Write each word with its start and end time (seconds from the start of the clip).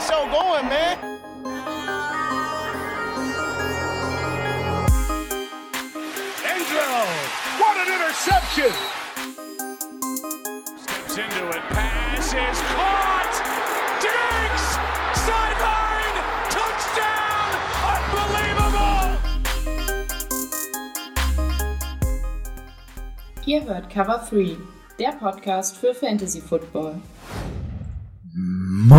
show 0.00 0.26
going, 0.30 0.68
man. 0.68 0.96
Angelo, 6.46 7.04
what 7.58 7.76
an 7.82 7.88
interception! 7.92 8.72
Steps 10.78 11.18
into 11.18 11.48
it, 11.48 11.62
pass 11.70 12.32
is 12.32 12.60
caught! 12.74 13.34
Diggs! 14.00 14.66
Sideline! 15.26 16.16
Touchdown! 16.48 17.50
Unbelievable! 17.94 19.18
Ihr 23.46 23.64
hört 23.64 23.90
Cover 23.90 24.24
3, 24.30 24.56
der 25.00 25.12
Podcast 25.12 25.76
für 25.76 25.92
Fantasy 25.92 26.40
Football. 26.40 27.00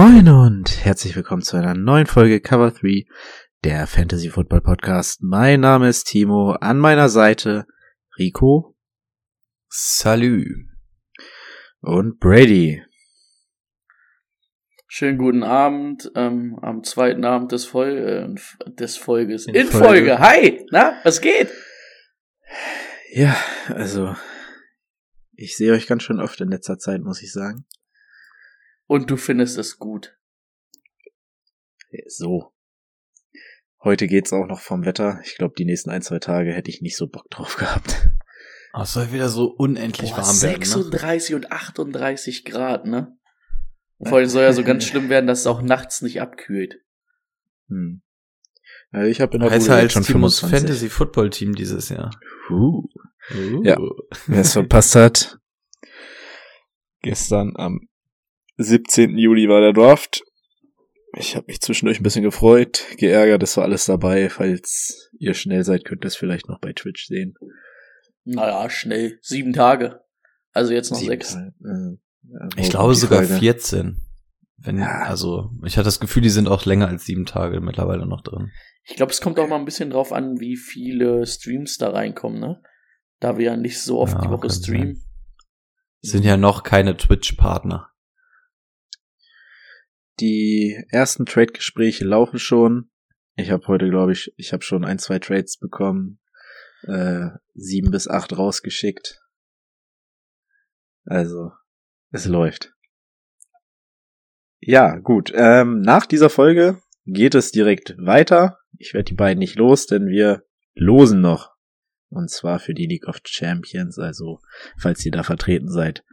Moin 0.02 0.30
und 0.30 0.86
herzlich 0.86 1.14
willkommen 1.18 1.42
zu 1.42 1.58
einer 1.58 1.74
neuen 1.74 2.06
Folge 2.06 2.40
Cover 2.40 2.72
3, 2.72 3.06
der 3.66 3.86
Fantasy 3.86 4.30
Football 4.30 4.62
Podcast. 4.62 5.22
Mein 5.22 5.60
Name 5.60 5.90
ist 5.90 6.06
Timo, 6.06 6.52
an 6.52 6.80
meiner 6.80 7.10
Seite 7.10 7.68
Rico. 8.18 8.78
Salü. 9.68 10.70
Und 11.82 12.18
Brady. 12.22 12.82
Schönen 14.88 15.18
guten 15.18 15.44
Abend 15.44 16.10
ähm, 16.16 16.58
am 16.62 16.82
zweiten 16.86 17.26
Abend 17.26 17.52
des, 17.52 17.66
Fol 17.66 17.90
äh, 17.90 18.72
des 18.76 18.96
Folges. 18.96 19.48
In 19.48 19.56
In, 19.56 19.68
Folge. 19.68 19.86
Folge. 19.86 20.20
Hi, 20.20 20.66
na, 20.72 20.94
was 21.04 21.20
geht? 21.20 21.50
Ja, 23.12 23.36
also 23.68 24.16
ich 25.34 25.58
sehe 25.58 25.74
euch 25.74 25.88
ganz 25.88 26.04
schön 26.04 26.22
oft 26.22 26.40
in 26.40 26.48
letzter 26.48 26.78
Zeit, 26.78 27.02
muss 27.02 27.22
ich 27.22 27.34
sagen. 27.34 27.66
Und 28.90 29.12
du 29.12 29.18
findest 29.18 29.60
es 29.60 29.78
gut. 29.78 30.18
So. 32.08 32.52
Heute 33.84 34.08
geht's 34.08 34.34
auch 34.34 34.48
noch 34.48 34.62
vom 34.62 34.84
Wetter. 34.84 35.22
Ich 35.24 35.36
glaube, 35.36 35.54
die 35.56 35.66
nächsten 35.66 35.92
ein, 35.92 36.02
zwei 36.02 36.18
Tage 36.18 36.54
hätte 36.54 36.72
ich 36.72 36.82
nicht 36.82 36.98
so 36.98 37.08
Bock 37.08 37.30
drauf 37.30 37.56
gehabt. 37.56 38.10
Oh, 38.74 38.82
es 38.82 38.94
soll 38.94 39.12
wieder 39.12 39.30
so 39.30 39.46
unendlich 39.46 40.10
Boah, 40.10 40.24
warm 40.24 40.42
werden. 40.42 40.60
Ne? 40.60 40.66
36 40.66 41.36
und 41.36 41.52
38 41.52 42.46
Grad, 42.46 42.88
ne? 42.88 43.16
Und 43.98 44.10
vor 44.10 44.18
allem 44.18 44.28
soll 44.28 44.42
ja 44.42 44.54
so 44.54 44.64
ganz 44.64 44.86
schlimm 44.86 45.10
werden, 45.10 45.28
dass 45.28 45.42
es 45.42 45.48
auch 45.48 45.62
nachts 45.62 46.02
nicht 46.02 46.20
abkühlt. 46.20 46.82
Hm. 47.68 48.02
Also 48.90 49.08
ich 49.08 49.22
habe 49.22 49.36
in 49.36 49.42
der 49.42 49.52
Heißt 49.52 49.70
halt 49.70 49.92
schon 49.92 50.04
Timos 50.04 50.40
25. 50.40 50.68
Fantasy 50.68 50.90
Football 50.90 51.30
Team 51.30 51.54
dieses 51.54 51.90
Jahr. 51.90 52.10
Uh. 52.50 52.88
Uh. 53.36 53.64
Ja. 53.64 53.78
Wer 54.26 54.42
es 54.42 54.54
verpasst 54.54 54.96
hat, 54.96 55.40
gestern 57.02 57.56
am 57.56 57.89
17. 58.62 59.18
Juli 59.18 59.48
war 59.48 59.62
der 59.62 59.74
Draft. 59.74 60.22
Ich 61.18 61.36
habe 61.36 61.46
mich 61.48 61.62
zwischendurch 61.62 62.00
ein 62.00 62.04
bisschen 62.04 62.24
gefreut, 62.24 62.86
geärgert, 62.98 63.42
es 63.42 63.58
war 63.58 63.64
alles 63.64 63.86
dabei. 63.86 64.30
Falls 64.30 65.10
ihr 65.18 65.34
schnell 65.34 65.64
seid, 65.64 65.86
könnt 65.86 66.04
ihr 66.04 66.08
es 66.08 66.16
vielleicht 66.18 66.48
noch 66.50 66.60
bei 66.60 66.74
Twitch 66.74 67.08
sehen. 67.08 67.34
Naja, 68.26 68.70
schnell. 68.70 69.18
Sieben 69.22 69.54
Tage. 69.54 70.02
Also 70.52 70.74
jetzt 70.74 70.92
noch 70.92 70.98
Sieben 71.00 71.10
sechs. 71.12 71.34
Tage, 71.34 71.54
äh, 71.66 72.62
Ich 72.62 72.70
glaube 72.70 72.94
sogar 72.96 73.24
Frage- 73.24 73.40
14. 73.40 74.02
Wenn, 74.58 74.78
Ja. 74.78 75.04
also, 75.04 75.52
ich 75.64 75.78
hatte 75.78 75.86
das 75.86 76.02
Gefühl, 76.02 76.22
die 76.22 76.30
sind 76.30 76.50
auch 76.50 76.66
länger 76.66 76.90
als 76.90 77.06
sieben 77.06 77.26
Tage 77.26 77.62
mittlerweile 77.62 78.06
noch 78.06 78.22
drin. 78.22 78.52
Ich 78.84 78.98
glaube, 78.98 79.12
es 79.14 79.22
kommt 79.22 79.40
auch 79.40 79.48
mal 79.48 79.56
ein 79.58 79.64
bisschen 79.66 79.90
drauf 79.90 80.12
an, 80.12 80.40
wie 80.42 80.58
viele 80.58 81.26
Streams 81.26 81.78
da 81.78 81.92
reinkommen, 81.92 82.40
ne? 82.42 82.62
Da 83.22 83.38
wir 83.38 83.46
ja 83.46 83.58
nicht 83.58 83.80
so 83.82 84.00
oft 84.00 84.14
Ja, 84.16 84.22
die 84.22 84.30
Woche 84.30 84.50
streamen. 84.50 85.02
Sind 86.02 86.26
ja 86.26 86.36
noch 86.38 86.64
keine 86.64 86.98
Twitch-Partner. 86.98 87.89
Die 90.20 90.84
ersten 90.90 91.26
Trade-Gespräche 91.26 92.04
laufen 92.04 92.40
schon. 92.40 92.90
Ich 93.36 93.52
habe 93.52 93.66
heute, 93.68 93.90
glaube 93.90 94.12
ich, 94.12 94.34
ich 94.36 94.52
habe 94.52 94.64
schon 94.64 94.84
ein, 94.84 95.00
zwei 95.00 95.20
Trades 95.20 95.58
bekommen. 95.58 96.20
Äh, 96.84 97.28
sieben 97.54 97.92
bis 97.92 98.08
acht 98.08 98.38
rausgeschickt. 98.38 99.22
Also, 101.06 101.52
es 102.12 102.26
läuft. 102.26 102.74
Ja, 104.60 104.98
gut. 104.98 105.32
Ähm, 105.34 105.80
nach 105.80 106.06
dieser 106.06 106.30
Folge 106.30 106.82
geht 107.06 107.36
es 107.36 107.52
direkt 107.52 107.96
weiter. 107.98 108.60
Ich 108.78 108.94
werde 108.94 109.06
die 109.06 109.16
beiden 109.16 109.40
nicht 109.40 109.56
los, 109.56 109.88
denn 109.88 110.08
wir 110.08 110.44
losen 110.74 111.22
noch. 111.22 111.52
Und 112.10 112.30
zwar 112.30 112.60
für 112.60 112.74
die 112.74 112.88
League 112.88 113.08
of 113.08 113.22
Champions. 113.26 113.98
Also, 114.00 114.40
falls 114.78 115.06
ihr 115.06 115.12
da 115.12 115.24
vertreten 115.24 115.70
seid, 115.70 116.04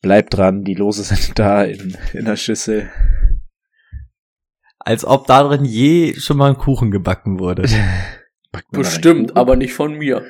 bleibt 0.00 0.34
dran. 0.34 0.64
Die 0.64 0.74
Lose 0.74 1.02
sind 1.02 1.38
da 1.38 1.64
in, 1.64 1.96
in 2.12 2.24
der 2.24 2.36
Schüssel. 2.36 2.90
Als 4.86 5.04
ob 5.04 5.26
darin 5.26 5.64
je 5.64 6.14
schon 6.14 6.36
mal 6.36 6.50
ein 6.50 6.58
Kuchen 6.58 6.92
gebacken 6.92 7.40
wurde. 7.40 7.64
Bestimmt, 8.70 9.36
aber 9.36 9.56
nicht 9.56 9.74
von 9.74 9.94
mir. 9.94 10.24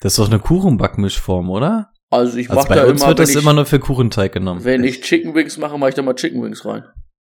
Das 0.00 0.12
ist 0.12 0.18
doch 0.20 0.30
eine 0.30 0.38
Kuchenbackmischform, 0.38 1.50
oder? 1.50 1.90
Also 2.08 2.38
ich 2.38 2.48
Also 2.48 2.62
mach 2.62 2.68
bei 2.68 2.76
da 2.76 2.84
uns 2.84 3.00
immer, 3.00 3.08
wird 3.08 3.18
das 3.18 3.30
ich, 3.30 3.36
immer 3.42 3.52
nur 3.54 3.66
für 3.66 3.80
Kuchenteig 3.80 4.30
genommen. 4.32 4.62
wenn 4.62 4.84
ich 4.84 5.00
Chicken 5.00 5.34
Wings 5.34 5.58
mache, 5.58 5.76
mache 5.78 5.88
ich 5.88 5.94
da 5.96 6.02
mal 6.02 6.14
Chicken 6.14 6.40
Wings 6.44 6.64
rein. 6.64 6.84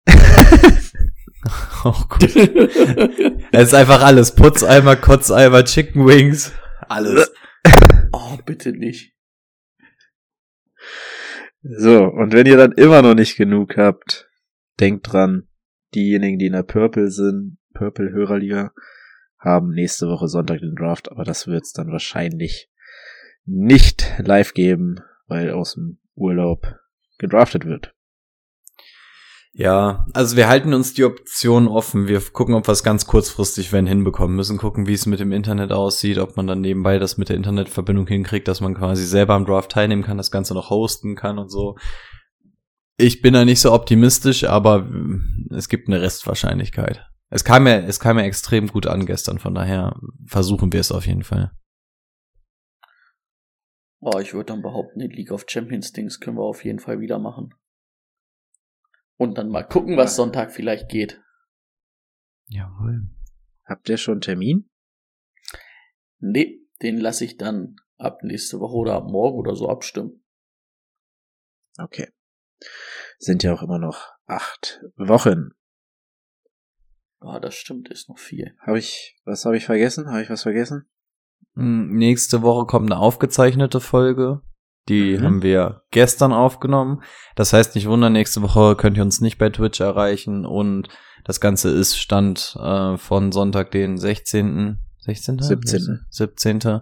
Auch 1.82 2.08
gut. 2.08 2.36
Es 3.50 3.62
ist 3.64 3.74
einfach 3.74 4.04
alles. 4.04 4.36
Putzeimer, 4.36 4.94
Kotzeimer, 4.94 5.64
Chicken 5.64 6.06
Wings. 6.06 6.52
Alles. 6.88 7.32
oh, 8.12 8.38
bitte 8.46 8.70
nicht. 8.70 9.12
So, 11.62 12.04
und 12.04 12.32
wenn 12.32 12.46
ihr 12.46 12.56
dann 12.56 12.72
immer 12.72 13.02
noch 13.02 13.14
nicht 13.14 13.36
genug 13.36 13.76
habt, 13.76 14.30
denkt 14.78 15.12
dran, 15.12 15.48
diejenigen, 15.94 16.38
die 16.38 16.46
in 16.46 16.52
der 16.52 16.62
Purple 16.62 17.10
sind, 17.10 17.58
Purple 17.74 18.10
Hörerliga, 18.10 18.72
haben 19.38 19.70
nächste 19.70 20.08
Woche 20.08 20.28
Sonntag 20.28 20.60
den 20.60 20.74
Draft, 20.74 21.10
aber 21.10 21.24
das 21.24 21.46
wird's 21.46 21.72
dann 21.72 21.90
wahrscheinlich 21.90 22.70
nicht 23.44 24.12
live 24.18 24.54
geben, 24.54 25.00
weil 25.26 25.50
aus 25.50 25.74
dem 25.74 25.98
Urlaub 26.14 26.76
gedraftet 27.18 27.66
wird. 27.66 27.94
Ja, 29.56 30.04
also 30.14 30.36
wir 30.36 30.48
halten 30.48 30.74
uns 30.74 30.94
die 30.94 31.04
Option 31.04 31.68
offen. 31.68 32.08
Wir 32.08 32.20
gucken, 32.20 32.56
ob 32.56 32.66
wir 32.66 32.72
es 32.72 32.82
ganz 32.82 33.06
kurzfristig 33.06 33.72
wenn 33.72 33.86
hinbekommen 33.86 34.34
müssen, 34.34 34.58
gucken, 34.58 34.88
wie 34.88 34.94
es 34.94 35.06
mit 35.06 35.20
dem 35.20 35.30
Internet 35.30 35.70
aussieht, 35.70 36.18
ob 36.18 36.36
man 36.36 36.48
dann 36.48 36.60
nebenbei 36.60 36.98
das 36.98 37.18
mit 37.18 37.28
der 37.28 37.36
Internetverbindung 37.36 38.08
hinkriegt, 38.08 38.48
dass 38.48 38.60
man 38.60 38.74
quasi 38.74 39.04
selber 39.04 39.34
am 39.34 39.46
Draft 39.46 39.70
teilnehmen 39.70 40.02
kann, 40.02 40.16
das 40.16 40.32
Ganze 40.32 40.54
noch 40.54 40.70
hosten 40.70 41.14
kann 41.14 41.38
und 41.38 41.50
so. 41.50 41.76
Ich 42.96 43.22
bin 43.22 43.34
da 43.34 43.44
nicht 43.44 43.60
so 43.60 43.72
optimistisch, 43.72 44.44
aber 44.44 44.82
mm, 44.82 45.48
es 45.52 45.68
gibt 45.68 45.88
eine 45.88 46.00
Restwahrscheinlichkeit. 46.00 47.04
Es 47.30 47.44
kam 47.44 47.66
ja, 47.66 47.78
es 47.78 47.98
kam 47.98 48.18
ja 48.18 48.24
extrem 48.24 48.68
gut 48.68 48.86
an 48.86 49.06
gestern, 49.06 49.38
von 49.38 49.54
daher 49.54 49.98
versuchen 50.26 50.72
wir 50.72 50.80
es 50.80 50.92
auf 50.92 51.06
jeden 51.06 51.24
Fall. 51.24 51.50
Oh, 54.00 54.18
ich 54.20 54.34
würde 54.34 54.52
dann 54.52 54.62
behaupten, 54.62 55.00
die 55.00 55.08
League 55.08 55.32
of 55.32 55.46
Champions 55.48 55.92
Dings 55.92 56.20
können 56.20 56.36
wir 56.36 56.44
auf 56.44 56.64
jeden 56.64 56.78
Fall 56.78 57.00
wieder 57.00 57.18
machen. 57.18 57.54
Und 59.16 59.38
dann 59.38 59.48
mal 59.48 59.62
gucken, 59.62 59.96
was 59.96 60.16
Sonntag 60.16 60.52
vielleicht 60.52 60.88
geht. 60.88 61.22
Jawohl. 62.48 63.08
Habt 63.64 63.88
ihr 63.88 63.96
schon 63.96 64.14
einen 64.14 64.20
Termin? 64.20 64.70
Nee, 66.18 66.60
den 66.82 66.98
lasse 66.98 67.24
ich 67.24 67.38
dann 67.38 67.76
ab 67.96 68.22
nächste 68.22 68.60
Woche 68.60 68.76
oder 68.76 68.94
ab 68.94 69.04
morgen 69.04 69.38
oder 69.38 69.56
so 69.56 69.68
abstimmen. 69.68 70.24
Okay. 71.78 72.12
Sind 73.18 73.42
ja 73.42 73.52
auch 73.54 73.62
immer 73.62 73.78
noch 73.78 74.08
acht 74.26 74.80
Wochen. 74.96 75.50
Ah, 77.20 77.40
das 77.40 77.54
stimmt, 77.54 77.88
ist 77.88 78.08
noch 78.08 78.18
viel. 78.18 78.54
Habe 78.60 78.78
ich, 78.78 79.16
was 79.24 79.44
habe 79.44 79.56
ich 79.56 79.64
vergessen? 79.64 80.08
Habe 80.08 80.22
ich 80.22 80.30
was 80.30 80.42
vergessen? 80.42 80.86
Mm, 81.54 81.96
Nächste 81.96 82.42
Woche 82.42 82.66
kommt 82.66 82.90
eine 82.90 83.00
aufgezeichnete 83.00 83.80
Folge. 83.80 84.42
Die 84.90 85.16
Mhm. 85.16 85.22
haben 85.22 85.42
wir 85.42 85.82
gestern 85.90 86.34
aufgenommen. 86.34 87.02
Das 87.36 87.54
heißt, 87.54 87.74
nicht 87.74 87.88
wundern, 87.88 88.12
nächste 88.12 88.42
Woche 88.42 88.76
könnt 88.76 88.98
ihr 88.98 89.02
uns 89.02 89.22
nicht 89.22 89.38
bei 89.38 89.48
Twitch 89.48 89.80
erreichen. 89.80 90.44
Und 90.44 90.88
das 91.24 91.40
Ganze 91.40 91.70
ist 91.70 91.96
Stand 91.96 92.54
äh, 92.60 92.98
von 92.98 93.32
Sonntag, 93.32 93.70
den 93.70 93.96
16. 93.96 94.78
16. 95.00 95.38
17.. 95.38 96.04
17. 96.10 96.80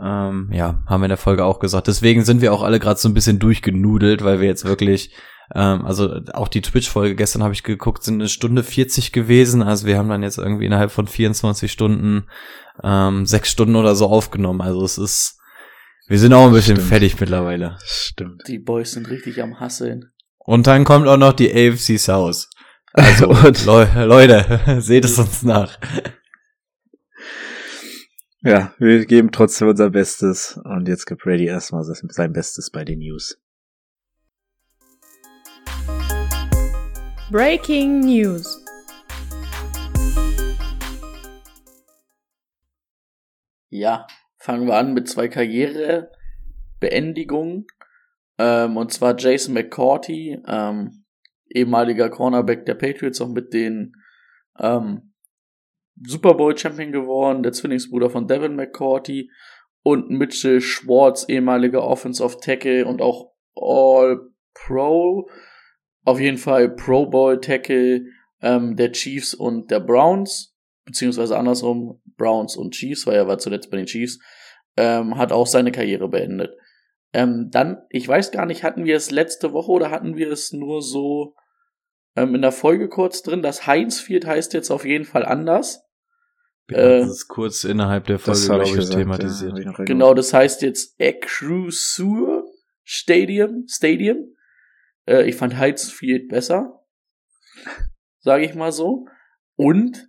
Ähm, 0.00 0.50
ja, 0.52 0.82
haben 0.86 1.00
wir 1.00 1.06
in 1.06 1.10
der 1.10 1.16
Folge 1.16 1.44
auch 1.44 1.58
gesagt. 1.58 1.86
Deswegen 1.86 2.24
sind 2.24 2.40
wir 2.40 2.52
auch 2.52 2.62
alle 2.62 2.78
gerade 2.78 3.00
so 3.00 3.08
ein 3.08 3.14
bisschen 3.14 3.38
durchgenudelt, 3.38 4.22
weil 4.22 4.40
wir 4.40 4.48
jetzt 4.48 4.64
wirklich, 4.64 5.14
ähm, 5.54 5.86
also 5.86 6.20
auch 6.34 6.48
die 6.48 6.60
Twitch-Folge 6.60 7.14
gestern 7.14 7.42
habe 7.42 7.54
ich 7.54 7.62
geguckt, 7.62 8.02
sind 8.02 8.14
eine 8.14 8.28
Stunde 8.28 8.62
40 8.62 9.12
gewesen. 9.12 9.62
Also 9.62 9.86
wir 9.86 9.96
haben 9.96 10.08
dann 10.08 10.22
jetzt 10.22 10.38
irgendwie 10.38 10.66
innerhalb 10.66 10.90
von 10.90 11.06
24 11.06 11.72
Stunden 11.72 12.26
ähm, 12.82 13.24
sechs 13.24 13.50
Stunden 13.50 13.76
oder 13.76 13.94
so 13.94 14.06
aufgenommen. 14.06 14.60
Also 14.60 14.84
es 14.84 14.98
ist, 14.98 15.38
wir 16.08 16.18
sind 16.18 16.34
auch 16.34 16.46
ein 16.46 16.52
bisschen 16.52 16.76
Stimmt. 16.76 16.88
fertig 16.88 17.18
mittlerweile. 17.18 17.78
Stimmt. 17.82 18.42
Die 18.48 18.58
Boys 18.58 18.92
sind 18.92 19.08
richtig 19.08 19.42
am 19.42 19.60
Hasseln. 19.60 20.10
Und 20.38 20.66
dann 20.66 20.84
kommt 20.84 21.08
auch 21.08 21.16
noch 21.16 21.32
die 21.32 21.50
AFC 21.50 21.98
South. 21.98 22.48
Also, 22.92 23.26
Leute, 23.66 24.60
seht 24.80 25.04
es 25.04 25.18
uns 25.18 25.42
nach. 25.42 25.78
Ja, 28.42 28.74
wir 28.78 29.06
geben 29.06 29.32
trotzdem 29.32 29.68
unser 29.68 29.88
Bestes. 29.90 30.60
Und 30.64 30.88
jetzt 30.88 31.06
gibt 31.06 31.22
Brady 31.22 31.46
erstmal 31.46 31.84
sein 31.84 32.32
Bestes 32.32 32.70
bei 32.70 32.84
den 32.84 32.98
News. 32.98 33.40
Breaking 37.30 38.00
News. 38.00 38.64
Ja, 43.70 44.06
fangen 44.38 44.66
wir 44.66 44.76
an 44.76 44.92
mit 44.94 45.08
zwei 45.08 45.28
Karrierebeendigungen. 45.28 47.66
Ähm, 48.38 48.76
und 48.76 48.92
zwar 48.92 49.18
Jason 49.18 49.54
McCourty, 49.54 50.42
ähm, 50.46 51.06
ehemaliger 51.48 52.10
Cornerback 52.10 52.66
der 52.66 52.74
Patriots, 52.74 53.22
auch 53.22 53.30
mit 53.30 53.54
den 53.54 53.94
ähm, 54.58 55.14
Super 56.04 56.34
Bowl 56.34 56.56
Champion 56.56 56.92
geworden, 56.92 57.42
der 57.42 57.52
Zwillingsbruder 57.52 58.10
von 58.10 58.26
Devin 58.26 58.56
McCourty 58.56 59.30
und 59.82 60.10
Mitchell 60.10 60.60
Schwartz, 60.60 61.26
ehemaliger 61.28 61.84
Offensive 61.84 62.38
Tackle 62.40 62.86
und 62.86 63.00
auch 63.00 63.32
All 63.54 64.20
Pro, 64.52 65.28
auf 66.04 66.20
jeden 66.20 66.38
Fall 66.38 66.70
Pro 66.70 67.06
Bowl 67.06 67.40
Tackle 67.40 68.06
ähm, 68.42 68.76
der 68.76 68.92
Chiefs 68.92 69.34
und 69.34 69.70
der 69.70 69.80
Browns, 69.80 70.54
beziehungsweise 70.84 71.36
andersrum, 71.36 72.00
Browns 72.16 72.56
und 72.56 72.74
Chiefs, 72.74 73.06
weil 73.06 73.16
er 73.16 73.28
war 73.28 73.38
zuletzt 73.38 73.70
bei 73.70 73.76
den 73.76 73.86
Chiefs, 73.86 74.18
ähm, 74.76 75.16
hat 75.16 75.32
auch 75.32 75.46
seine 75.46 75.72
Karriere 75.72 76.08
beendet. 76.08 76.54
Ähm, 77.12 77.48
dann, 77.50 77.78
ich 77.88 78.06
weiß 78.06 78.30
gar 78.30 78.46
nicht, 78.46 78.62
hatten 78.62 78.84
wir 78.84 78.96
es 78.96 79.10
letzte 79.10 79.52
Woche 79.52 79.72
oder 79.72 79.90
hatten 79.90 80.16
wir 80.16 80.30
es 80.30 80.52
nur 80.52 80.82
so 80.82 81.34
ähm, 82.14 82.34
in 82.34 82.42
der 82.42 82.52
Folge 82.52 82.88
kurz 82.88 83.22
drin? 83.22 83.42
Das 83.42 83.66
Heinz 83.66 84.00
Field 84.00 84.26
heißt 84.26 84.52
jetzt 84.52 84.70
auf 84.70 84.84
jeden 84.84 85.04
Fall 85.04 85.24
anders. 85.24 85.85
Ja, 86.68 86.78
Äh, 86.78 87.00
das 87.00 87.10
ist 87.10 87.28
kurz 87.28 87.64
innerhalb 87.64 88.06
der 88.06 88.18
Folge, 88.18 88.40
glaube 88.44 88.64
ich 88.64 88.70
ich, 88.70 88.76
gesagt, 88.76 88.98
thematisiert. 88.98 89.58
Ja, 89.58 89.72
Genau, 89.84 90.14
das 90.14 90.32
heißt 90.32 90.62
jetzt 90.62 91.00
Acrusur 91.00 92.44
Stadium, 92.84 93.66
Stadium. 93.68 94.36
Äh, 95.06 95.28
ich 95.28 95.36
fand 95.36 95.56
Heizfield 95.56 96.28
besser. 96.28 96.84
Sage 98.20 98.44
ich 98.44 98.54
mal 98.54 98.72
so. 98.72 99.06
Und 99.56 100.08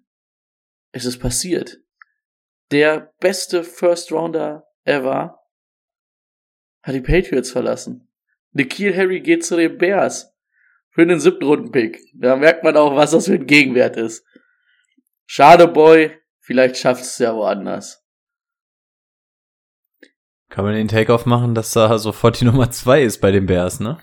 es 0.92 1.06
ist 1.06 1.20
passiert. 1.20 1.80
Der 2.72 3.14
beste 3.20 3.64
First 3.64 4.12
Rounder 4.12 4.68
ever 4.84 5.40
hat 6.84 6.96
die 6.96 7.02
Patriots 7.02 7.52
verlassen. 7.52 8.10
Nikhil 8.52 8.96
Harry 8.96 9.22
geht 9.22 9.46
zu 9.46 9.56
den 9.56 9.78
Bears. 9.78 10.34
Für 10.90 11.06
den 11.06 11.20
siebten 11.20 11.46
Rundenpick. 11.46 12.00
Da 12.16 12.36
merkt 12.36 12.64
man 12.64 12.76
auch, 12.76 12.96
was 12.96 13.12
das 13.12 13.28
für 13.28 13.36
ein 13.36 13.46
Gegenwert 13.46 13.98
ist. 13.98 14.26
Schade, 15.28 15.68
Boy. 15.68 16.18
Vielleicht 16.48 16.78
schafft 16.78 17.02
es 17.02 17.18
ja 17.18 17.36
woanders. 17.36 18.06
Kann 20.50 20.64
man 20.64 20.76
den 20.76 20.88
Takeoff 20.88 21.26
machen, 21.26 21.54
dass 21.54 21.72
da 21.72 21.98
sofort 21.98 22.40
die 22.40 22.46
Nummer 22.50 22.72
zwei 22.72 23.04
ist 23.04 23.20
bei 23.20 23.32
den 23.32 23.48
Bears, 23.48 23.82
ne? 23.82 24.00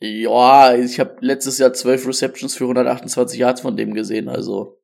Ja, 0.00 0.74
ich 0.74 0.98
habe 0.98 1.16
letztes 1.20 1.58
Jahr 1.58 1.72
12 1.72 2.08
Receptions 2.08 2.56
für 2.56 2.64
128 2.64 3.38
Yards 3.38 3.60
von 3.60 3.76
dem 3.76 3.94
gesehen, 3.94 4.28
also. 4.28 4.82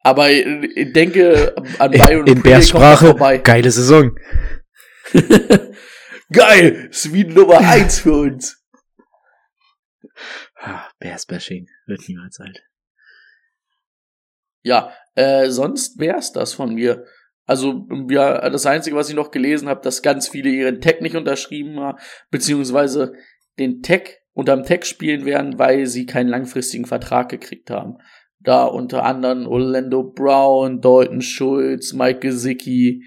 Aber 0.00 0.30
ich 0.30 0.92
denke 0.92 1.54
an 1.78 1.92
Byron 1.92 2.26
In, 2.26 2.34
in 2.36 2.42
Pringle 2.42 2.42
Bears 2.42 2.70
kommt 2.72 2.82
Sprache, 2.82 3.06
vorbei. 3.06 3.38
geile 3.38 3.70
Saison. 3.70 4.18
Geil! 6.30 6.90
Sweden 6.92 7.32
Nummer 7.32 7.58
1 7.58 8.00
für 8.00 8.12
uns. 8.12 8.62
Ah, 10.56 10.90
Bears 10.98 11.24
Bashing 11.24 11.68
wird 11.86 12.06
niemals 12.06 12.38
alt. 12.38 12.62
Ja, 14.62 14.92
äh, 15.14 15.50
sonst 15.50 15.98
wär's 15.98 16.32
das 16.32 16.54
von 16.54 16.74
mir. 16.74 17.04
Also, 17.44 17.86
ja, 18.08 18.48
das 18.50 18.66
Einzige, 18.66 18.96
was 18.96 19.08
ich 19.08 19.16
noch 19.16 19.30
gelesen 19.30 19.68
habe, 19.68 19.80
dass 19.82 20.02
ganz 20.02 20.28
viele 20.28 20.50
ihren 20.50 20.80
Tag 20.80 21.00
nicht 21.02 21.16
unterschrieben 21.16 21.80
haben, 21.80 21.98
beziehungsweise 22.30 23.14
den 23.58 23.82
Tag 23.82 24.20
unterm 24.32 24.64
Tag 24.64 24.86
spielen 24.86 25.24
werden, 25.24 25.58
weil 25.58 25.86
sie 25.86 26.06
keinen 26.06 26.28
langfristigen 26.28 26.86
Vertrag 26.86 27.28
gekriegt 27.28 27.70
haben. 27.70 27.98
Da 28.40 28.64
unter 28.64 29.04
anderem 29.04 29.46
Orlando 29.46 30.02
Brown, 30.02 30.80
Dalton 30.80 31.20
Schulz, 31.20 31.92
Mike 31.92 32.20
Gesicki, 32.20 33.04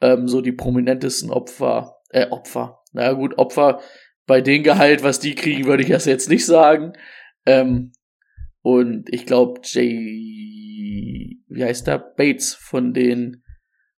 ähm, 0.00 0.26
so 0.26 0.40
die 0.40 0.52
prominentesten 0.52 1.30
Opfer, 1.30 1.96
äh, 2.10 2.28
Opfer. 2.28 2.80
Na 2.92 3.12
gut, 3.12 3.38
Opfer, 3.38 3.80
bei 4.26 4.40
dem 4.40 4.62
Gehalt, 4.62 5.02
was 5.02 5.20
die 5.20 5.34
kriegen, 5.34 5.66
würde 5.66 5.82
ich 5.82 5.90
das 5.90 6.06
jetzt 6.06 6.30
nicht 6.30 6.46
sagen. 6.46 6.94
Ähm, 7.44 7.92
und 8.62 9.12
ich 9.12 9.26
glaube, 9.26 9.60
Jay, 9.64 10.53
wie 11.48 11.64
heißt 11.64 11.86
der? 11.86 11.98
Bates 11.98 12.54
von 12.54 12.92
den, 12.92 13.42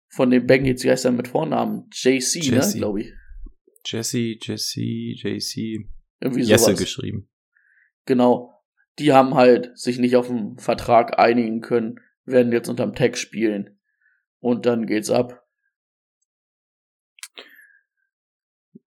von 0.07 0.29
den 0.29 0.45
Bengals, 0.45 0.83
wie 0.83 0.91
heißt 0.91 1.05
er 1.05 1.11
mit 1.11 1.27
Vornamen? 1.27 1.89
JC, 1.91 2.51
ne, 2.51 2.61
glaube 2.73 3.01
ich. 3.01 3.13
Jesse, 3.85 4.35
Jesse, 4.41 4.81
JC, 4.81 5.85
Irgendwie 6.19 6.41
Jesse 6.41 6.65
sowas. 6.65 6.79
geschrieben. 6.79 7.29
Genau. 8.05 8.51
Die 8.97 9.11
haben 9.11 9.35
halt 9.35 9.77
sich 9.77 9.99
nicht 9.99 10.15
auf 10.15 10.29
einen 10.29 10.57
Vertrag 10.57 11.19
einigen 11.19 11.61
können, 11.61 11.99
werden 12.23 12.51
jetzt 12.51 12.69
unterm 12.69 12.95
Tag 12.95 13.17
spielen. 13.17 13.77
Und 14.39 14.65
dann 14.65 14.85
geht's 14.85 15.09
ab. 15.09 15.44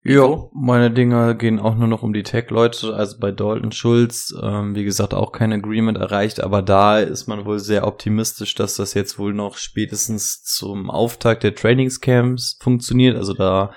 Ja, 0.09 0.49
meine 0.53 0.93
Dinger 0.93 1.35
gehen 1.35 1.59
auch 1.59 1.75
nur 1.75 1.89
noch 1.89 2.05
um 2.05 2.13
die 2.13 2.23
Tech-Leute. 2.23 2.95
Also 2.95 3.19
bei 3.19 3.33
Dalton 3.33 3.73
Schulz, 3.73 4.33
ähm, 4.41 4.77
wie 4.77 4.85
gesagt, 4.85 5.15
auch 5.15 5.33
kein 5.33 5.53
Agreement 5.53 5.99
erreicht, 5.99 6.41
aber 6.41 6.63
da 6.63 7.01
ist 7.01 7.27
man 7.27 7.45
wohl 7.45 7.59
sehr 7.59 7.85
optimistisch, 7.89 8.55
dass 8.55 8.77
das 8.77 8.95
jetzt 8.95 9.19
wohl 9.19 9.35
noch 9.35 9.57
spätestens 9.57 10.45
zum 10.45 10.91
Auftakt 10.91 11.43
der 11.43 11.57
Trainingscamps 11.57 12.57
funktioniert. 12.63 13.17
Also 13.17 13.35
da 13.35 13.75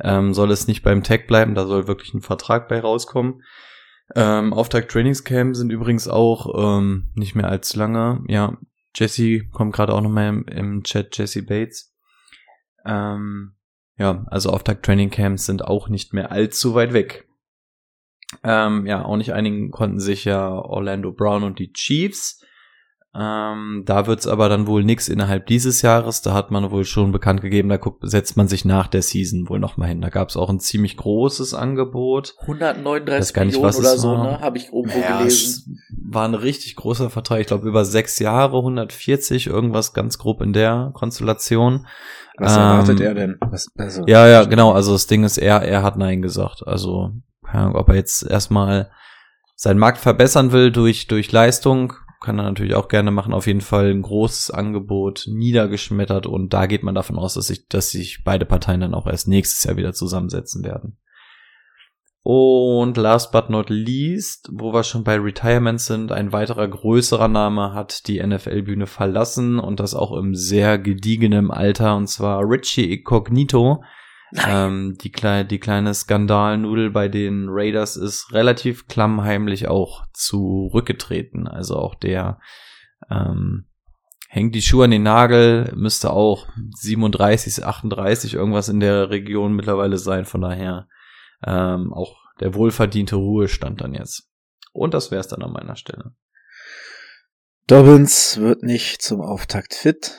ähm, 0.00 0.34
soll 0.34 0.52
es 0.52 0.68
nicht 0.68 0.84
beim 0.84 1.02
Tech 1.02 1.26
bleiben, 1.26 1.56
da 1.56 1.66
soll 1.66 1.88
wirklich 1.88 2.14
ein 2.14 2.22
Vertrag 2.22 2.68
bei 2.68 2.78
rauskommen. 2.78 3.42
Ähm, 4.14 4.52
Auftakt 4.52 4.92
Trainingscamp 4.92 5.56
sind 5.56 5.70
übrigens 5.70 6.06
auch 6.06 6.78
ähm, 6.78 7.10
nicht 7.16 7.34
mehr 7.34 7.48
allzu 7.48 7.76
lange. 7.76 8.22
Ja, 8.28 8.56
Jesse 8.94 9.48
kommt 9.50 9.74
gerade 9.74 9.94
auch 9.94 10.00
nochmal 10.00 10.28
im, 10.28 10.44
im 10.44 10.82
Chat, 10.84 11.18
Jesse 11.18 11.42
Bates. 11.42 11.92
Ähm, 12.86 13.56
ja, 14.02 14.24
also 14.26 14.50
Auftakt 14.50 14.84
Training 14.84 15.10
Camps 15.10 15.46
sind 15.46 15.64
auch 15.64 15.88
nicht 15.88 16.12
mehr 16.12 16.30
allzu 16.32 16.74
weit 16.74 16.92
weg. 16.92 17.28
Ähm, 18.42 18.86
ja, 18.86 19.04
auch 19.04 19.16
nicht 19.16 19.32
einigen 19.32 19.70
konnten 19.70 20.00
sich 20.00 20.24
ja 20.24 20.50
Orlando 20.50 21.12
Brown 21.12 21.44
und 21.44 21.58
die 21.58 21.72
Chiefs. 21.72 22.40
Ähm, 23.14 23.82
da 23.84 24.06
wird's 24.06 24.26
aber 24.26 24.48
dann 24.48 24.66
wohl 24.66 24.84
nix 24.84 25.10
innerhalb 25.10 25.46
dieses 25.46 25.82
Jahres. 25.82 26.22
Da 26.22 26.32
hat 26.32 26.50
man 26.50 26.70
wohl 26.70 26.86
schon 26.86 27.12
bekannt 27.12 27.42
gegeben, 27.42 27.68
da 27.68 27.76
guckt, 27.76 28.00
setzt 28.08 28.38
man 28.38 28.48
sich 28.48 28.64
nach 28.64 28.86
der 28.88 29.02
Season 29.02 29.50
wohl 29.50 29.58
nochmal 29.58 29.90
hin. 29.90 30.00
Da 30.00 30.08
gab's 30.08 30.34
auch 30.34 30.48
ein 30.48 30.60
ziemlich 30.60 30.96
großes 30.96 31.52
Angebot. 31.52 32.34
139 32.40 33.20
Weiß 33.20 33.34
gar 33.34 33.44
nicht, 33.44 33.56
Millionen 33.56 33.76
oder 33.76 33.98
so, 33.98 34.12
war. 34.12 34.24
ne? 34.24 34.40
Habe 34.40 34.56
ich 34.56 34.72
irgendwo 34.72 34.98
Ja, 34.98 35.18
gelesen. 35.18 35.78
es 35.90 35.94
war 36.10 36.26
ein 36.26 36.34
richtig 36.34 36.74
großer 36.76 37.10
Vertrag. 37.10 37.40
Ich 37.40 37.48
glaube 37.48 37.68
über 37.68 37.84
sechs 37.84 38.18
Jahre, 38.18 38.56
140, 38.56 39.46
irgendwas 39.46 39.92
ganz 39.92 40.16
grob 40.16 40.40
in 40.40 40.54
der 40.54 40.90
Konstellation. 40.94 41.86
Was 42.38 42.56
Ähm, 42.56 42.62
erwartet 42.62 43.00
er 43.00 43.14
denn? 43.14 43.36
Was, 43.40 43.66
also, 43.76 44.04
Ja, 44.06 44.26
ja, 44.26 44.44
genau. 44.44 44.72
Also 44.72 44.92
das 44.92 45.06
Ding 45.06 45.24
ist, 45.24 45.38
er, 45.38 45.62
er 45.62 45.82
hat 45.82 45.96
Nein 45.96 46.22
gesagt. 46.22 46.66
Also, 46.66 47.12
keine 47.44 47.64
Ahnung, 47.64 47.76
ob 47.76 47.88
er 47.88 47.96
jetzt 47.96 48.22
erstmal 48.22 48.90
seinen 49.54 49.78
Markt 49.78 49.98
verbessern 49.98 50.52
will 50.52 50.72
durch, 50.72 51.06
durch 51.06 51.30
Leistung, 51.30 51.92
kann 52.20 52.38
er 52.38 52.44
natürlich 52.44 52.74
auch 52.74 52.88
gerne 52.88 53.10
machen. 53.10 53.34
Auf 53.34 53.46
jeden 53.46 53.60
Fall 53.60 53.90
ein 53.90 54.02
großes 54.02 54.50
Angebot 54.50 55.24
niedergeschmettert 55.28 56.26
und 56.26 56.52
da 56.54 56.66
geht 56.66 56.82
man 56.82 56.94
davon 56.94 57.18
aus, 57.18 57.34
dass 57.34 57.48
sich, 57.48 57.68
dass 57.68 57.90
sich 57.90 58.22
beide 58.24 58.46
Parteien 58.46 58.80
dann 58.80 58.94
auch 58.94 59.06
erst 59.06 59.28
nächstes 59.28 59.64
Jahr 59.64 59.76
wieder 59.76 59.92
zusammensetzen 59.92 60.64
werden. 60.64 60.98
Und 62.24 62.96
last 62.96 63.32
but 63.32 63.50
not 63.50 63.68
least, 63.68 64.48
wo 64.52 64.72
wir 64.72 64.84
schon 64.84 65.02
bei 65.02 65.18
Retirement 65.18 65.80
sind, 65.80 66.12
ein 66.12 66.32
weiterer 66.32 66.68
größerer 66.68 67.26
Name 67.26 67.74
hat 67.74 68.06
die 68.06 68.24
NFL-Bühne 68.24 68.86
verlassen 68.86 69.58
und 69.58 69.80
das 69.80 69.94
auch 69.94 70.12
im 70.16 70.36
sehr 70.36 70.78
gediegenen 70.78 71.50
Alter, 71.50 71.96
und 71.96 72.06
zwar 72.06 72.48
Richie 72.48 72.92
Incognito. 72.92 73.82
Ähm, 74.46 74.96
die, 75.00 75.10
klei 75.10 75.42
die 75.44 75.58
kleine 75.58 75.92
Skandalnudel 75.92 76.90
bei 76.90 77.08
den 77.08 77.48
Raiders 77.50 77.96
ist 77.96 78.32
relativ 78.32 78.86
klammheimlich 78.86 79.68
auch 79.68 80.04
zurückgetreten. 80.14 81.48
Also 81.48 81.76
auch 81.76 81.96
der 81.96 82.38
ähm, 83.10 83.66
hängt 84.28 84.54
die 84.54 84.62
Schuhe 84.62 84.84
an 84.84 84.92
den 84.92 85.02
Nagel, 85.02 85.72
müsste 85.76 86.12
auch 86.12 86.46
37, 86.76 87.66
38 87.66 88.34
irgendwas 88.34 88.68
in 88.68 88.80
der 88.80 89.10
Region 89.10 89.54
mittlerweile 89.54 89.98
sein. 89.98 90.24
Von 90.24 90.40
daher 90.40 90.86
ähm, 91.46 91.92
auch 91.92 92.16
der 92.40 92.54
wohlverdiente 92.54 93.16
Ruhestand 93.16 93.80
dann 93.80 93.94
jetzt. 93.94 94.28
Und 94.72 94.94
das 94.94 95.10
wär's 95.10 95.28
dann 95.28 95.42
an 95.42 95.52
meiner 95.52 95.76
Stelle. 95.76 96.14
Dobbins 97.66 98.38
wird 98.38 98.62
nicht 98.62 99.02
zum 99.02 99.20
Auftakt 99.20 99.74
fit. 99.74 100.18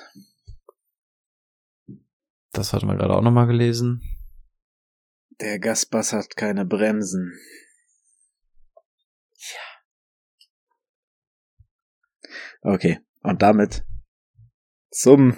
Das 2.52 2.72
hatten 2.72 2.88
wir 2.88 2.96
gerade 2.96 3.16
auch 3.16 3.22
nochmal 3.22 3.48
gelesen. 3.48 4.02
Der 5.42 5.60
Gaspass 5.60 6.14
hat 6.14 6.38
keine 6.38 6.66
Bremsen. 6.66 7.34
Ja. 9.36 9.60
Okay, 12.62 13.00
und 13.24 13.42
damit 13.42 13.84
zum 14.92 15.38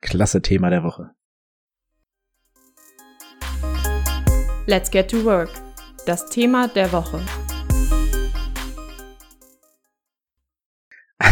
klasse 0.00 0.40
Thema 0.40 0.70
der 0.70 0.84
Woche. 0.84 1.15
Let's 4.68 4.90
Get 4.90 5.08
to 5.12 5.24
Work. 5.24 5.50
Das 6.06 6.28
Thema 6.28 6.66
der 6.66 6.90
Woche. 6.90 7.20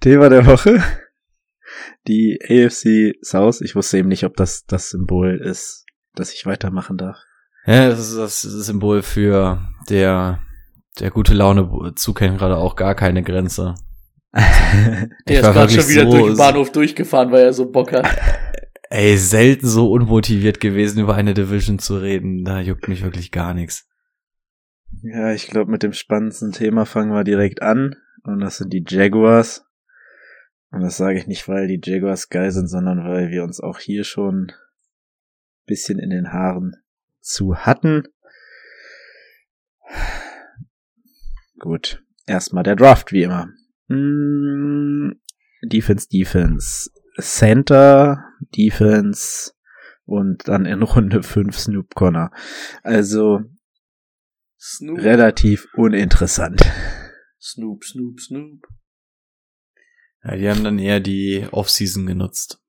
Thema 0.00 0.28
der 0.28 0.44
Woche. 0.44 0.82
Die 2.08 2.40
AFC 2.42 3.14
South. 3.24 3.60
Ich 3.60 3.76
wusste 3.76 3.98
eben 3.98 4.08
nicht, 4.08 4.24
ob 4.24 4.36
das 4.36 4.64
das 4.66 4.90
Symbol 4.90 5.40
ist, 5.40 5.86
dass 6.16 6.34
ich 6.34 6.46
weitermachen 6.46 6.96
darf. 6.96 7.18
Ja, 7.64 7.90
das 7.90 8.00
ist 8.00 8.18
das 8.18 8.40
Symbol 8.42 9.02
für 9.02 9.68
der, 9.88 10.40
der 10.98 11.12
gute 11.12 11.32
Laune 11.32 11.92
Zug 11.94 12.18
kennt 12.18 12.38
gerade 12.38 12.56
auch 12.56 12.74
gar 12.74 12.96
keine 12.96 13.22
Grenze. 13.22 13.76
der 14.32 15.10
ist 15.28 15.42
gerade 15.42 15.72
schon 15.72 15.88
wieder 15.88 16.06
so 16.06 16.10
durch 16.10 16.26
den 16.26 16.36
Bahnhof 16.36 16.72
durchgefahren, 16.72 17.30
weil 17.30 17.44
er 17.44 17.52
so 17.52 17.70
Bock 17.70 17.92
hat. 17.92 18.04
Ey, 18.96 19.18
selten 19.18 19.66
so 19.66 19.90
unmotiviert 19.90 20.60
gewesen, 20.60 21.00
über 21.00 21.16
eine 21.16 21.34
Division 21.34 21.80
zu 21.80 21.96
reden. 21.96 22.44
Da 22.44 22.60
juckt 22.60 22.86
mich 22.86 23.02
wirklich 23.02 23.32
gar 23.32 23.52
nichts. 23.52 23.88
Ja, 25.02 25.32
ich 25.32 25.48
glaube, 25.48 25.68
mit 25.68 25.82
dem 25.82 25.92
spannendsten 25.92 26.52
Thema 26.52 26.86
fangen 26.86 27.10
wir 27.10 27.24
direkt 27.24 27.60
an. 27.60 27.96
Und 28.22 28.38
das 28.38 28.58
sind 28.58 28.72
die 28.72 28.84
Jaguars. 28.86 29.66
Und 30.70 30.82
das 30.82 30.96
sage 30.96 31.18
ich 31.18 31.26
nicht, 31.26 31.48
weil 31.48 31.66
die 31.66 31.80
Jaguars 31.82 32.28
geil 32.28 32.52
sind, 32.52 32.68
sondern 32.68 32.98
weil 32.98 33.32
wir 33.32 33.42
uns 33.42 33.58
auch 33.58 33.80
hier 33.80 34.04
schon 34.04 34.52
bisschen 35.66 35.98
in 35.98 36.10
den 36.10 36.32
Haaren 36.32 36.76
zu 37.20 37.56
hatten. 37.56 38.04
Gut. 41.58 42.00
Erstmal 42.26 42.62
der 42.62 42.76
Draft, 42.76 43.10
wie 43.10 43.24
immer. 43.24 43.48
Mm, 43.88 45.14
Defense, 45.64 46.06
Defense. 46.08 46.90
Center, 47.18 48.24
Defense 48.56 49.52
und 50.04 50.48
dann 50.48 50.66
in 50.66 50.82
Runde 50.82 51.22
5 51.22 51.58
Snoop 51.58 51.94
Connor. 51.94 52.30
Also 52.82 53.40
Snoop. 54.58 54.98
relativ 54.98 55.68
uninteressant. 55.74 56.62
Snoop, 57.40 57.84
Snoop, 57.84 58.20
Snoop. 58.20 58.66
Ja, 60.24 60.36
die 60.36 60.48
haben 60.48 60.64
dann 60.64 60.78
eher 60.78 61.00
die 61.00 61.46
Offseason 61.50 62.06
genutzt. 62.06 62.60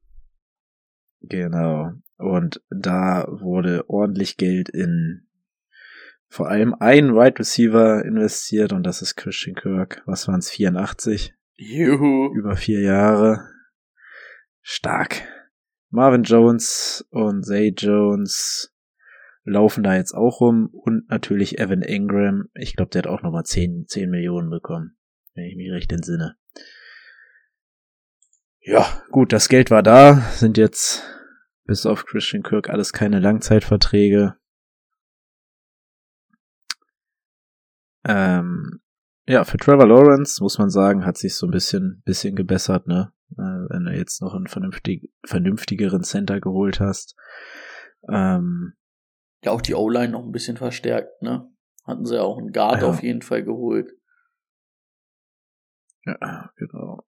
Genau. 1.21 1.93
Und 2.17 2.61
da 2.69 3.27
wurde 3.29 3.89
ordentlich 3.89 4.37
Geld 4.37 4.69
in 4.69 5.27
vor 6.27 6.49
allem 6.49 6.73
einen 6.73 7.11
Wide 7.11 7.17
right 7.17 7.39
Receiver 7.39 8.03
investiert 8.03 8.73
und 8.73 8.83
das 8.83 9.01
ist 9.01 9.15
Christian 9.15 9.55
Kirk. 9.55 10.01
Was 10.05 10.27
waren 10.27 10.39
es? 10.39 10.49
84? 10.49 11.33
Juhu. 11.55 12.33
Über 12.35 12.57
vier 12.57 12.81
Jahre. 12.81 13.54
Stark. 14.67 15.27
Marvin 15.91 16.23
Jones 16.23 17.05
und 17.11 17.43
Zay 17.43 17.71
Jones 17.77 18.73
laufen 19.43 19.83
da 19.83 19.95
jetzt 19.95 20.13
auch 20.13 20.41
rum 20.41 20.69
und 20.73 21.07
natürlich 21.07 21.59
Evan 21.59 21.83
Ingram. 21.83 22.49
Ich 22.55 22.75
glaube, 22.75 22.89
der 22.89 23.03
hat 23.03 23.07
auch 23.07 23.21
nochmal 23.21 23.43
10, 23.43 23.85
10 23.87 24.09
Millionen 24.09 24.49
bekommen, 24.49 24.97
wenn 25.35 25.45
ich 25.45 25.55
mich 25.55 25.71
recht 25.71 25.91
entsinne. 25.91 26.35
Ja, 28.59 29.03
gut, 29.11 29.31
das 29.31 29.49
Geld 29.49 29.69
war 29.69 29.83
da, 29.83 30.21
sind 30.31 30.57
jetzt 30.57 31.03
bis 31.65 31.85
auf 31.85 32.07
Christian 32.07 32.41
Kirk 32.41 32.67
alles 32.67 32.91
keine 32.91 33.19
Langzeitverträge. 33.19 34.35
Ähm, 38.03 38.81
ja, 39.27 39.43
für 39.43 39.57
Trevor 39.57 39.85
Lawrence 39.85 40.41
muss 40.41 40.57
man 40.57 40.71
sagen, 40.71 41.05
hat 41.05 41.17
sich 41.17 41.35
so 41.35 41.45
ein 41.45 41.51
bisschen, 41.51 42.01
bisschen 42.03 42.35
gebessert, 42.35 42.87
ne? 42.87 43.14
Äh, 43.31 43.41
wenn 43.69 43.85
du 43.85 43.91
jetzt 43.95 44.21
noch 44.21 44.33
einen 44.33 44.47
vernünftig, 44.47 45.11
vernünftigeren 45.25 46.03
Center 46.03 46.39
geholt 46.39 46.79
hast. 46.79 47.15
Ähm, 48.09 48.73
Ja, 49.43 49.51
auch 49.51 49.61
die 49.61 49.73
O-Line 49.73 50.09
noch 50.09 50.23
ein 50.23 50.31
bisschen 50.31 50.57
verstärkt, 50.57 51.21
ne? 51.21 51.49
Hatten 51.85 52.05
sie 52.05 52.15
ja 52.15 52.21
auch 52.21 52.37
einen 52.37 52.51
Guard 52.51 52.81
Ja. 52.81 52.89
auf 52.89 53.03
jeden 53.03 53.21
Fall 53.21 53.43
geholt. 53.43 53.91
ja, 56.05 56.51
genau. 56.55 57.03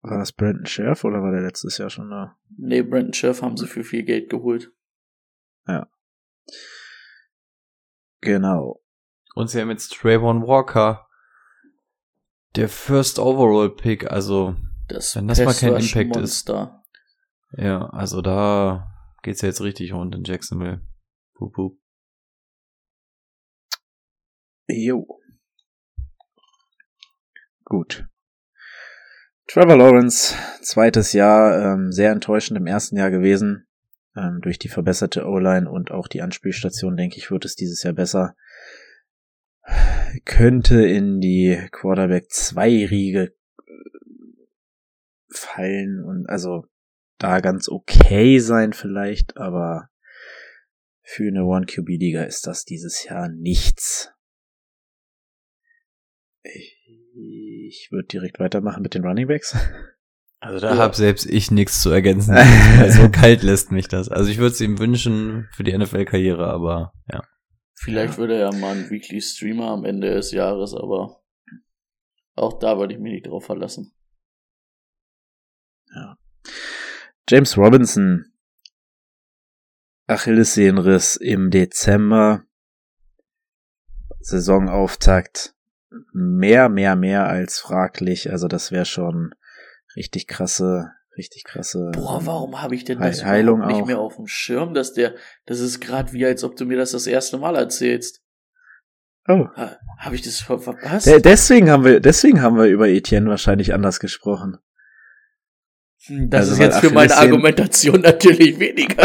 War 0.00 0.18
das 0.18 0.32
Brandon 0.32 0.64
Sheriff 0.64 1.04
oder 1.04 1.20
war 1.22 1.32
der 1.32 1.42
letztes 1.42 1.76
Jahr 1.76 1.90
schon 1.90 2.08
da? 2.10 2.38
Nee, 2.56 2.82
Brandon 2.82 3.12
Scherf 3.12 3.42
haben 3.42 3.56
sie 3.56 3.66
für 3.66 3.84
viel 3.84 4.04
Geld 4.04 4.30
geholt. 4.30 4.72
Genau. 8.20 8.82
Und 9.34 9.48
sie 9.50 9.60
haben 9.60 9.70
jetzt 9.70 9.92
Trayvon 9.92 10.42
Walker. 10.46 11.07
Der 12.58 12.68
First 12.68 13.20
Overall 13.20 13.70
Pick, 13.70 14.10
also, 14.10 14.56
Das, 14.88 15.14
Wenn 15.14 15.28
das 15.28 15.38
mal 15.38 15.54
kein 15.54 15.76
Impact 15.76 16.16
ist. 16.16 16.48
Monster. 16.48 16.82
ja, 17.52 17.88
also 17.90 18.20
da 18.20 18.90
geht's 19.22 19.42
ja 19.42 19.48
jetzt 19.48 19.60
richtig 19.60 19.92
rund 19.92 20.12
in 20.16 20.24
Jacksonville. 20.24 20.80
Pup, 21.34 21.52
pup. 21.52 21.78
Jo. 24.66 25.06
Gut. 27.64 28.08
Trevor 29.46 29.76
Lawrence, 29.76 30.34
zweites 30.60 31.12
Jahr, 31.12 31.74
ähm, 31.74 31.92
sehr 31.92 32.10
enttäuschend 32.10 32.58
im 32.58 32.66
ersten 32.66 32.96
Jahr 32.96 33.12
gewesen. 33.12 33.68
Ähm, 34.16 34.40
durch 34.42 34.58
die 34.58 34.68
verbesserte 34.68 35.24
O-Line 35.26 35.70
und 35.70 35.92
auch 35.92 36.08
die 36.08 36.22
Anspielstation, 36.22 36.96
denke 36.96 37.18
ich, 37.18 37.30
wird 37.30 37.44
es 37.44 37.54
dieses 37.54 37.84
Jahr 37.84 37.94
besser. 37.94 38.34
Könnte 40.24 40.86
in 40.86 41.20
die 41.20 41.68
Quarterback 41.70 42.30
2 42.30 42.86
Riege 42.86 43.34
fallen 45.30 46.02
und 46.04 46.28
also 46.28 46.64
da 47.18 47.40
ganz 47.40 47.68
okay 47.68 48.38
sein 48.38 48.72
vielleicht, 48.72 49.36
aber 49.36 49.90
für 51.02 51.26
eine 51.28 51.44
One-QB-Liga 51.44 52.22
ist 52.24 52.46
das 52.46 52.64
dieses 52.64 53.04
Jahr 53.04 53.28
nichts. 53.28 54.12
Ich, 56.42 57.88
würde 57.90 58.08
direkt 58.08 58.38
weitermachen 58.38 58.82
mit 58.82 58.94
den 58.94 59.04
Running 59.04 59.26
Backs. 59.28 59.56
Also 60.40 60.60
da 60.60 60.72
Ja. 60.72 60.78
hab 60.78 60.94
selbst 60.94 61.26
ich 61.26 61.50
nichts 61.50 61.82
zu 61.82 61.90
ergänzen. 61.90 62.36
So 62.90 63.08
kalt 63.10 63.42
lässt 63.42 63.72
mich 63.72 63.88
das. 63.88 64.08
Also 64.08 64.30
ich 64.30 64.38
würde 64.38 64.52
es 64.52 64.60
ihm 64.60 64.78
wünschen 64.78 65.48
für 65.50 65.64
die 65.64 65.76
NFL-Karriere, 65.76 66.46
aber 66.46 66.92
ja. 67.10 67.24
Vielleicht 67.80 68.18
würde 68.18 68.36
er 68.36 68.52
mal 68.54 68.72
einen 68.72 68.90
Weekly 68.90 69.20
Streamer 69.20 69.68
am 69.68 69.84
Ende 69.84 70.12
des 70.12 70.32
Jahres, 70.32 70.74
aber 70.74 71.22
auch 72.34 72.58
da 72.58 72.78
würde 72.78 72.94
ich 72.94 73.00
mich 73.00 73.12
nicht 73.12 73.26
drauf 73.26 73.44
verlassen. 73.44 73.92
James 77.28 77.56
Robinson. 77.56 78.32
Achillessehnenriss 80.06 81.16
im 81.16 81.50
Dezember. 81.50 82.42
Saisonauftakt. 84.20 85.54
Mehr, 86.12 86.68
mehr, 86.68 86.96
mehr 86.96 87.26
als 87.26 87.58
fraglich. 87.58 88.30
Also 88.30 88.48
das 88.48 88.72
wäre 88.72 88.86
schon 88.86 89.34
richtig 89.94 90.26
krasse, 90.26 90.92
richtig 91.18 91.44
krasse. 91.44 91.90
Boah, 91.92 92.20
warum 92.24 92.62
habe 92.62 92.74
ich 92.74 92.84
denn 92.84 93.00
das 93.00 93.24
Heilung 93.24 93.66
nicht 93.66 93.82
auch. 93.82 93.86
mehr 93.86 93.98
auf 93.98 94.16
dem 94.16 94.26
Schirm, 94.26 94.72
dass 94.72 94.94
der, 94.94 95.14
das 95.44 95.60
ist 95.60 95.80
gerade 95.80 96.12
wie, 96.12 96.24
als 96.24 96.44
ob 96.44 96.56
du 96.56 96.64
mir 96.64 96.78
das 96.78 96.92
das 96.92 97.06
erste 97.06 97.36
Mal 97.38 97.56
erzählst. 97.56 98.22
Oh. 99.28 99.46
Ha, 99.56 99.76
habe 99.98 100.14
ich 100.14 100.22
das 100.22 100.40
ver 100.40 100.58
verpasst? 100.58 101.06
De 101.06 101.20
deswegen 101.20 101.70
haben 101.70 101.84
wir, 101.84 102.00
deswegen 102.00 102.40
haben 102.40 102.56
wir 102.56 102.64
über 102.64 102.88
Etienne 102.88 103.28
wahrscheinlich 103.28 103.74
anders 103.74 104.00
gesprochen. 104.00 104.56
Hm, 106.06 106.30
das 106.30 106.48
also 106.48 106.52
ist 106.52 106.58
jetzt 106.60 106.80
für 106.80 106.90
meine 106.90 107.14
Argumentation 107.14 108.00
natürlich 108.02 108.58
weniger. 108.58 109.04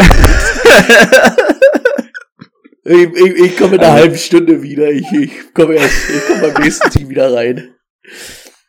ich, 2.84 3.08
ich, 3.12 3.34
ich 3.44 3.56
komme 3.58 3.74
in 3.74 3.80
einer 3.80 3.90
Also- 3.90 4.02
halben 4.02 4.16
Stunde 4.16 4.62
wieder. 4.62 4.90
Ich, 4.90 5.12
ich 5.12 5.52
komme 5.52 5.74
erst, 5.74 6.10
ich 6.10 6.26
komme 6.26 6.52
beim 6.52 6.62
nächsten 6.62 6.88
Team 6.90 7.10
wieder 7.10 7.34
rein. 7.34 7.74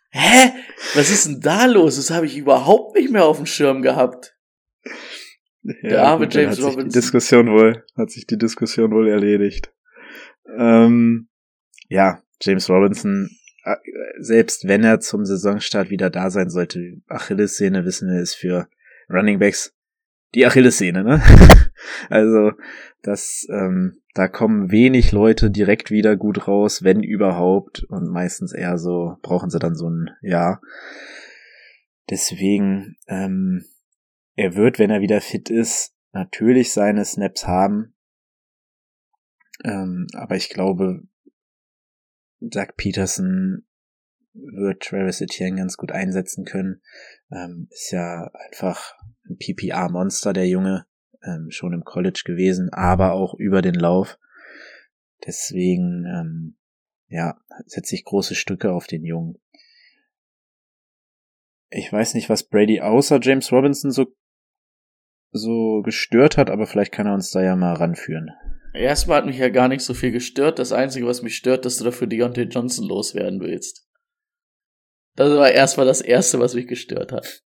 Hä? 0.09 0.51
Was 0.93 1.09
ist 1.09 1.27
denn 1.27 1.41
da 1.41 1.65
los? 1.65 1.95
Das 1.95 2.11
habe 2.11 2.25
ich 2.25 2.37
überhaupt 2.37 2.95
nicht 2.95 3.11
mehr 3.11 3.25
auf 3.25 3.37
dem 3.37 3.45
Schirm 3.45 3.81
gehabt. 3.81 4.35
Der 5.63 6.03
arme 6.03 6.27
dann 6.27 6.41
James 6.41 6.49
hat 6.51 6.55
sich 6.57 6.65
Robinson. 6.65 6.89
Die 6.89 6.93
Diskussion 6.93 7.47
wohl, 7.51 7.83
hat 7.97 8.11
sich 8.11 8.27
die 8.27 8.37
Diskussion 8.37 8.91
wohl 8.91 9.07
erledigt. 9.07 9.73
Ähm, 10.57 11.27
ja, 11.87 12.21
James 12.41 12.69
Robinson, 12.69 13.29
äh, 13.63 13.75
selbst 14.19 14.67
wenn 14.67 14.83
er 14.83 14.99
zum 14.99 15.25
Saisonstart 15.25 15.89
wieder 15.89 16.09
da 16.09 16.29
sein 16.29 16.49
sollte, 16.49 17.01
Achillessehne 17.07 17.83
wissen 17.85 18.09
wir 18.09 18.21
ist 18.21 18.35
für 18.35 18.67
Running 19.09 19.39
Backs 19.39 19.73
die 20.35 20.45
Achillessehne, 20.45 21.03
ne? 21.03 21.21
also, 22.09 22.51
das, 23.01 23.47
ähm, 23.49 24.01
da 24.13 24.27
kommen 24.27 24.71
wenig 24.71 25.11
Leute 25.11 25.51
direkt 25.51 25.91
wieder 25.91 26.15
gut 26.15 26.47
raus, 26.47 26.83
wenn 26.83 27.03
überhaupt, 27.03 27.83
und 27.83 28.09
meistens 28.09 28.53
eher 28.53 28.77
so, 28.77 29.17
brauchen 29.21 29.49
sie 29.49 29.59
dann 29.59 29.75
so 29.75 29.89
ein 29.89 30.09
Jahr. 30.21 30.61
Deswegen, 32.09 32.97
ähm, 33.07 33.65
er 34.35 34.55
wird, 34.55 34.79
wenn 34.79 34.89
er 34.89 35.01
wieder 35.01 35.21
fit 35.21 35.49
ist, 35.49 35.93
natürlich 36.11 36.71
seine 36.71 37.03
Snaps 37.05 37.47
haben. 37.47 37.95
Ähm, 39.63 40.07
aber 40.13 40.35
ich 40.35 40.49
glaube, 40.49 41.01
Doug 42.39 42.75
Peterson 42.77 43.65
wird 44.33 44.83
Travis 44.83 45.21
Etienne 45.21 45.57
ganz 45.57 45.77
gut 45.77 45.91
einsetzen 45.91 46.45
können. 46.45 46.81
Ähm, 47.31 47.67
ist 47.71 47.91
ja 47.91 48.29
einfach 48.47 48.95
ein 49.27 49.37
PPR-Monster, 49.37 50.33
der 50.33 50.47
Junge, 50.47 50.85
ähm, 51.25 51.51
schon 51.51 51.73
im 51.73 51.83
College 51.83 52.23
gewesen, 52.25 52.69
aber 52.71 53.13
auch 53.13 53.33
über 53.33 53.61
den 53.61 53.75
Lauf. 53.75 54.17
Deswegen, 55.25 56.05
ähm, 56.05 56.55
ja, 57.07 57.37
setze 57.65 57.95
ich 57.95 58.03
große 58.03 58.35
Stücke 58.35 58.71
auf 58.71 58.87
den 58.87 59.03
Jungen. 59.03 59.39
ich 61.75 61.91
weiß 61.91 62.13
nicht, 62.13 62.29
was 62.29 62.43
Brady 62.43 62.81
außer 62.81 63.19
James 63.21 63.51
Robinson 63.51 63.91
so, 63.91 64.07
so 65.31 65.81
gestört 65.81 66.37
hat, 66.37 66.49
aber 66.49 66.67
vielleicht 66.67 66.91
kann 66.91 67.07
er 67.07 67.13
uns 67.13 67.31
da 67.31 67.41
ja 67.43 67.55
mal 67.55 67.73
ranführen. 67.73 68.31
Erstmal 68.73 69.17
hat 69.17 69.25
mich 69.25 69.37
ja 69.37 69.49
gar 69.49 69.67
nicht 69.67 69.81
so 69.81 69.93
viel 69.93 70.11
gestört. 70.11 70.59
Das 70.59 70.71
Einzige, 70.71 71.05
was 71.05 71.21
mich 71.21 71.35
stört, 71.35 71.65
dass 71.65 71.77
du 71.77 71.83
dafür 71.83 72.07
Deontay 72.07 72.43
Johnson 72.43 72.87
loswerden 72.87 73.39
willst. 73.39 73.87
Das 75.15 75.29
war 75.29 75.49
erstmal 75.49 75.85
das 75.85 76.01
Erste, 76.01 76.39
was 76.39 76.55
mich 76.55 76.67
gestört 76.67 77.11
hat. 77.13 77.44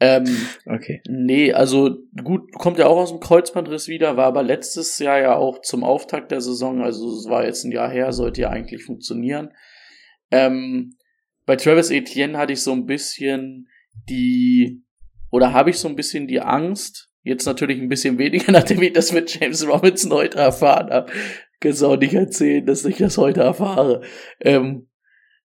Ähm, 0.00 0.24
Okay. 0.66 1.00
nee, 1.08 1.52
also 1.52 1.98
gut, 2.22 2.52
kommt 2.52 2.78
ja 2.78 2.86
auch 2.86 2.98
aus 2.98 3.10
dem 3.10 3.20
Kreuzbandriss 3.20 3.88
wieder, 3.88 4.16
war 4.16 4.26
aber 4.26 4.42
letztes 4.42 4.98
Jahr 4.98 5.20
ja 5.20 5.36
auch 5.36 5.60
zum 5.62 5.84
Auftakt 5.84 6.32
der 6.32 6.40
Saison, 6.40 6.82
also 6.82 7.08
es 7.16 7.28
war 7.28 7.44
jetzt 7.44 7.64
ein 7.64 7.72
Jahr 7.72 7.90
her, 7.90 8.12
sollte 8.12 8.42
ja 8.42 8.50
eigentlich 8.50 8.84
funktionieren. 8.84 9.50
Ähm, 10.30 10.96
bei 11.46 11.56
Travis 11.56 11.90
Etienne 11.90 12.36
hatte 12.36 12.54
ich 12.54 12.62
so 12.62 12.72
ein 12.72 12.86
bisschen 12.86 13.68
die, 14.08 14.82
oder 15.30 15.52
habe 15.52 15.70
ich 15.70 15.78
so 15.78 15.88
ein 15.88 15.96
bisschen 15.96 16.26
die 16.26 16.40
Angst, 16.40 17.10
jetzt 17.22 17.46
natürlich 17.46 17.80
ein 17.80 17.88
bisschen 17.88 18.18
weniger, 18.18 18.52
nachdem 18.52 18.82
ich 18.82 18.92
das 18.92 19.12
mit 19.12 19.38
James 19.38 19.66
Robinson 19.66 20.12
heute 20.12 20.38
erfahren 20.38 20.90
habe. 20.90 21.12
Kannst 21.60 21.82
du 21.82 21.86
auch 21.86 21.96
nicht 21.96 22.14
erzählen, 22.14 22.66
dass 22.66 22.84
ich 22.84 22.96
das 22.96 23.16
heute 23.16 23.40
erfahre. 23.40 24.02
Ähm, 24.40 24.88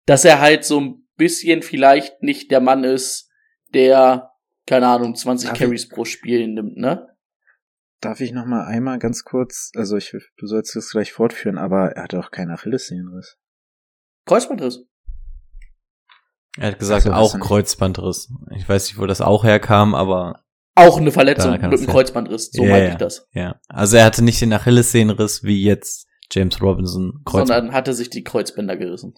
dass 0.05 0.23
er 0.23 0.39
halt 0.39 0.63
so 0.63 0.79
ein 0.79 1.07
bisschen 1.17 1.61
vielleicht 1.61 2.21
nicht 2.21 2.51
der 2.51 2.61
Mann 2.61 2.83
ist, 2.83 3.29
der, 3.73 4.31
keine 4.65 4.87
Ahnung, 4.87 5.15
20 5.15 5.49
Darf 5.49 5.57
Carries 5.59 5.87
pro 5.89 6.05
Spiel 6.05 6.47
nimmt, 6.47 6.77
ne? 6.77 7.07
Darf 8.01 8.19
ich 8.19 8.31
noch 8.33 8.45
mal 8.45 8.65
einmal 8.65 8.99
ganz 8.99 9.23
kurz, 9.23 9.71
also 9.75 9.97
ich, 9.97 10.11
du 10.37 10.47
sollst 10.47 10.75
das 10.75 10.89
gleich 10.91 11.13
fortführen, 11.13 11.57
aber 11.57 11.91
er 11.91 12.03
hatte 12.03 12.19
auch 12.19 12.31
keinen 12.31 12.51
Achillessehnenriss. 12.51 13.37
Kreuzbandriss. 14.25 14.83
Er 16.57 16.67
hat 16.69 16.79
gesagt, 16.79 17.01
Ach 17.01 17.05
so, 17.05 17.09
das 17.09 17.33
auch 17.35 17.39
Kreuzbandriss. 17.39 18.31
Ich 18.55 18.67
weiß 18.67 18.87
nicht, 18.87 18.97
wo 18.97 19.05
das 19.05 19.21
auch 19.21 19.43
herkam, 19.43 19.93
aber 19.93 20.41
Auch 20.75 20.97
eine 20.97 21.11
Verletzung 21.11 21.51
mit 21.51 21.63
einem. 21.63 21.87
Kreuzbandriss, 21.87 22.51
so 22.51 22.63
Ja, 22.63 22.71
meinte 22.71 22.89
ich 22.91 22.95
das. 22.95 23.27
ja. 23.33 23.59
Also 23.67 23.97
er 23.97 24.05
hatte 24.05 24.23
nicht 24.23 24.41
den 24.41 24.53
Achillessehnenriss 24.53 25.43
wie 25.43 25.63
jetzt 25.63 26.07
James 26.31 26.61
Robinson 26.61 27.21
Kreuzband. 27.25 27.47
Sondern 27.47 27.73
hatte 27.73 27.93
sich 27.93 28.09
die 28.09 28.23
Kreuzbänder 28.23 28.77
gerissen. 28.77 29.15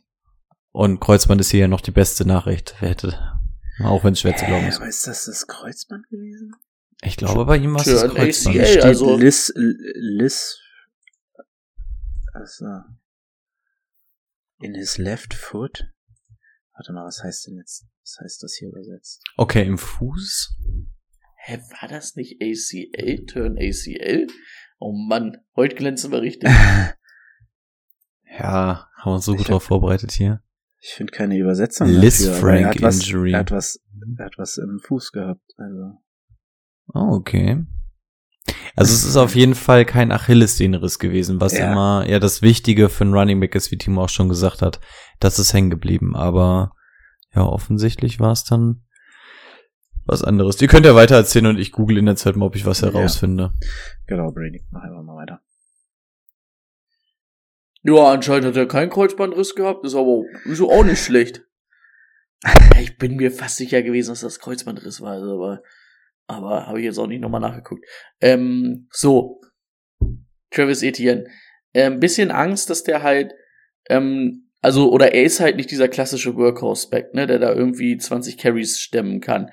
Und 0.72 1.00
Kreuzband 1.00 1.42
ist 1.42 1.52
hier 1.52 1.62
ja 1.62 1.68
noch 1.68 1.82
die 1.82 1.92
beste 1.92 2.28
Nachricht. 2.28 2.76
Wer 2.80 2.90
hätte, 2.90 3.37
auch 3.84 4.04
wenn 4.04 4.14
es 4.14 4.22
schwer 4.22 4.36
zu 4.36 4.46
glauben 4.46 4.68
ist. 4.68 4.78
aber 4.78 4.88
ist 4.88 5.06
das 5.08 5.26
das 5.26 5.48
Kreuzband 5.48 6.08
gewesen? 6.10 6.56
Ich 7.02 7.16
glaube, 7.18 7.46
bei 7.46 7.58
ihm 7.58 7.74
war 7.74 7.82
es 7.82 7.88
das 7.88 8.12
Kreuzband. 8.12 8.56
ACL. 8.58 8.66
Steht 8.66 8.84
also- 8.84 9.18
Liz, 9.18 9.52
Liz, 9.56 10.58
also, 12.34 12.66
in 14.60 14.74
his 14.76 14.98
left 14.98 15.34
foot? 15.34 15.86
Warte 16.74 16.94
mal, 16.94 17.06
was 17.06 17.24
heißt 17.24 17.48
denn 17.48 17.58
jetzt, 17.58 17.86
was 18.04 18.18
heißt 18.22 18.44
das 18.44 18.56
hier 18.56 18.70
übersetzt? 18.70 19.24
Okay, 19.38 19.66
im 19.66 19.78
Fuß? 19.78 20.56
Hä, 21.38 21.60
war 21.82 21.88
das 21.90 22.16
nicht 22.16 22.42
ACL? 22.42 23.26
Turn 23.26 23.58
ACL? 23.58 24.28
Oh 24.80 24.92
Mann, 24.92 25.38
heute 25.56 25.76
glänzen 25.76 26.12
wir 26.12 26.22
richtig. 26.22 26.50
Ja, 28.40 28.88
haben 28.98 29.12
wir 29.12 29.16
uns 29.16 29.26
so 29.26 29.32
Ich 29.32 29.38
gut 29.40 29.48
hab- 29.48 29.52
drauf 29.54 29.64
vorbereitet 29.64 30.12
hier. 30.12 30.44
Ich 30.80 30.94
finde 30.94 31.12
keine 31.12 31.38
Übersetzung 31.38 31.88
Liz 31.90 32.20
dafür, 32.24 32.34
Frank 32.40 32.62
er 32.62 32.70
hat 32.70 32.82
was, 32.82 33.00
Injury. 33.08 33.32
Er 33.34 33.40
hat 33.40 33.52
was, 33.52 33.80
er 34.18 34.26
hat 34.26 34.34
was 34.38 34.58
im 34.58 34.80
Fuß 34.84 35.12
gehabt, 35.12 35.42
also. 35.58 35.98
Oh, 36.94 37.16
okay. 37.16 37.66
Also 38.76 38.94
es 38.94 39.04
ist 39.04 39.18
auf 39.18 39.36
jeden 39.36 39.56
Fall 39.56 39.86
kein 39.86 40.12
Achillessehnenriss 40.12 41.00
gewesen, 41.00 41.42
was 41.42 41.58
Ja. 41.58 41.72
immer 41.72 42.06
ja 42.08 42.20
das 42.20 42.42
Wichtige 42.42 42.90
für 42.90 43.04
einen 43.04 43.14
Running 43.14 43.40
Back 43.40 43.56
ist, 43.56 43.72
wie 43.72 43.78
Timo 43.78 44.04
auch 44.04 44.10
schon 44.10 44.30
gesagt 44.30 44.62
hat. 44.62 44.80
Das 45.20 45.40
ist 45.40 45.54
hängen 45.54 45.70
geblieben, 45.72 46.16
aber 46.16 46.72
ja, 47.36 47.42
offensichtlich 47.44 48.20
war 48.20 48.32
es 48.32 48.44
dann 48.46 48.84
was 50.06 50.24
anderes. 50.24 50.62
Ihr 50.62 50.68
könnt 50.70 50.86
ja 50.86 50.96
weiter 50.96 51.16
erzählen 51.16 51.48
und 51.48 51.58
ich 51.60 51.72
google 51.74 51.98
in 51.98 52.06
der 52.06 52.16
Zeit 52.16 52.36
mal, 52.38 52.46
ob 52.46 52.56
ich 52.56 52.66
was 52.66 52.82
Ja. 52.82 52.88
herausfinde. 52.92 53.52
Genau, 54.06 54.32
Brady, 54.32 54.64
mach 54.72 54.84
einfach 54.84 55.04
mal 55.04 55.18
weiter. 55.18 55.42
Ja, 57.88 58.12
anscheinend 58.12 58.48
hat 58.48 58.58
er 58.58 58.68
keinen 58.68 58.90
Kreuzbandriss 58.90 59.56
gehabt, 59.56 59.86
ist 59.86 59.96
aber 59.96 60.24
ist 60.44 60.62
auch 60.62 60.84
nicht 60.84 61.04
schlecht. 61.04 61.44
Ich 62.80 62.98
bin 62.98 63.16
mir 63.16 63.32
fast 63.32 63.58
sicher 63.58 63.82
gewesen, 63.82 64.12
dass 64.12 64.22
das 64.22 64.40
Kreuzbandriss 64.40 65.02
war, 65.02 65.14
also, 65.14 65.34
aber, 65.34 65.64
aber 66.28 66.68
habe 66.68 66.80
ich 66.80 66.86
jetzt 66.86 67.00
auch 67.00 67.08
nicht 67.08 67.22
nochmal 67.22 67.42
nachgeguckt. 67.42 67.84
Ähm, 68.22 68.88
so, 68.92 69.42
Travis 70.52 70.84
Etienne. 70.84 71.26
Ähm, 71.74 72.00
bisschen 72.00 72.30
Angst, 72.30 72.70
dass 72.70 72.84
der 72.84 73.02
halt, 73.02 73.34
ähm, 73.90 74.50
also, 74.62 74.92
oder 74.92 75.14
er 75.14 75.24
ist 75.24 75.40
halt 75.40 75.56
nicht 75.56 75.72
dieser 75.72 75.88
klassische 75.88 76.36
Workhorse-Back, 76.36 77.14
ne, 77.14 77.26
der 77.26 77.40
da 77.40 77.54
irgendwie 77.54 77.98
20 77.98 78.38
Carries 78.38 78.80
stemmen 78.80 79.22
kann. 79.22 79.50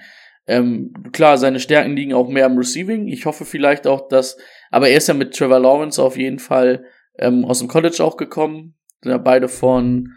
Ähm, 0.46 0.92
klar, 1.12 1.38
seine 1.38 1.60
Stärken 1.60 1.96
liegen 1.96 2.12
auch 2.12 2.28
mehr 2.28 2.46
am 2.46 2.58
Receiving. 2.58 3.08
Ich 3.08 3.24
hoffe 3.24 3.46
vielleicht 3.46 3.86
auch, 3.86 4.08
dass, 4.08 4.36
aber 4.70 4.88
er 4.88 4.98
ist 4.98 5.08
ja 5.08 5.14
mit 5.14 5.34
Trevor 5.34 5.60
Lawrence 5.60 6.02
auf 6.02 6.18
jeden 6.18 6.38
Fall 6.38 6.84
ähm, 7.18 7.44
aus 7.44 7.58
dem 7.58 7.68
College 7.68 8.02
auch 8.02 8.16
gekommen, 8.16 8.74
sind 9.02 9.12
ja 9.12 9.18
beide 9.18 9.48
von 9.48 10.12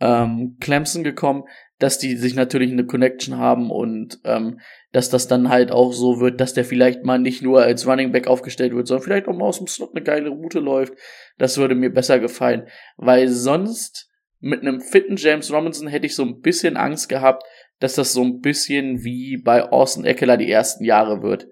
ähm, 0.00 0.56
Clemson 0.60 1.04
gekommen, 1.04 1.44
dass 1.78 1.98
die 1.98 2.16
sich 2.16 2.34
natürlich 2.34 2.72
eine 2.72 2.86
Connection 2.86 3.38
haben 3.38 3.70
und 3.70 4.20
ähm, 4.24 4.60
dass 4.92 5.10
das 5.10 5.28
dann 5.28 5.48
halt 5.48 5.72
auch 5.72 5.92
so 5.92 6.20
wird, 6.20 6.40
dass 6.40 6.54
der 6.54 6.64
vielleicht 6.64 7.04
mal 7.04 7.18
nicht 7.18 7.42
nur 7.42 7.62
als 7.62 7.86
Running 7.86 8.12
Back 8.12 8.26
aufgestellt 8.26 8.74
wird, 8.74 8.86
sondern 8.86 9.04
vielleicht 9.04 9.28
auch 9.28 9.36
mal 9.36 9.46
aus 9.46 9.58
dem 9.58 9.66
Slot 9.66 9.90
eine 9.94 10.04
geile 10.04 10.30
Route 10.30 10.60
läuft. 10.60 10.94
Das 11.38 11.58
würde 11.58 11.74
mir 11.74 11.92
besser 11.92 12.18
gefallen, 12.20 12.68
weil 12.96 13.28
sonst 13.28 14.10
mit 14.40 14.60
einem 14.60 14.80
fitten 14.80 15.16
James 15.16 15.52
Robinson 15.52 15.88
hätte 15.88 16.06
ich 16.06 16.14
so 16.14 16.22
ein 16.22 16.40
bisschen 16.40 16.76
Angst 16.76 17.08
gehabt, 17.08 17.44
dass 17.80 17.94
das 17.94 18.12
so 18.12 18.22
ein 18.22 18.40
bisschen 18.40 19.02
wie 19.02 19.36
bei 19.36 19.62
Austin 19.62 20.04
Eckler 20.04 20.36
die 20.36 20.50
ersten 20.50 20.84
Jahre 20.84 21.22
wird. 21.22 21.48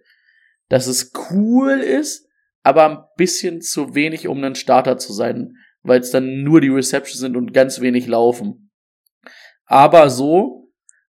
Dass 0.69 0.87
es 0.87 1.13
cool 1.31 1.81
ist, 1.81 2.29
aber 2.63 2.89
ein 2.89 3.05
bisschen 3.17 3.61
zu 3.61 3.95
wenig, 3.95 4.29
um 4.29 4.43
ein 4.43 4.55
Starter 4.55 4.99
zu 4.99 5.13
sein, 5.13 5.57
weil 5.83 6.01
es 6.01 6.11
dann 6.11 6.43
nur 6.43 6.61
die 6.61 6.69
Receptions 6.69 7.19
sind 7.19 7.37
und 7.37 7.53
ganz 7.53 7.81
wenig 7.81 8.07
laufen. 8.07 8.71
Aber 9.67 10.11
so, 10.11 10.71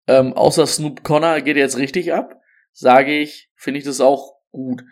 ähm, 0.07 0.33
außer 0.33 0.67
Snoop 0.67 1.03
Connor 1.03 1.41
geht 1.41 1.57
jetzt 1.57 1.77
richtig 1.77 2.13
ab, 2.13 2.39
sage 2.71 3.17
ich, 3.19 3.49
finde 3.55 3.79
ich 3.79 3.85
das 3.85 4.01
auch 4.01 4.35
gut. 4.51 4.83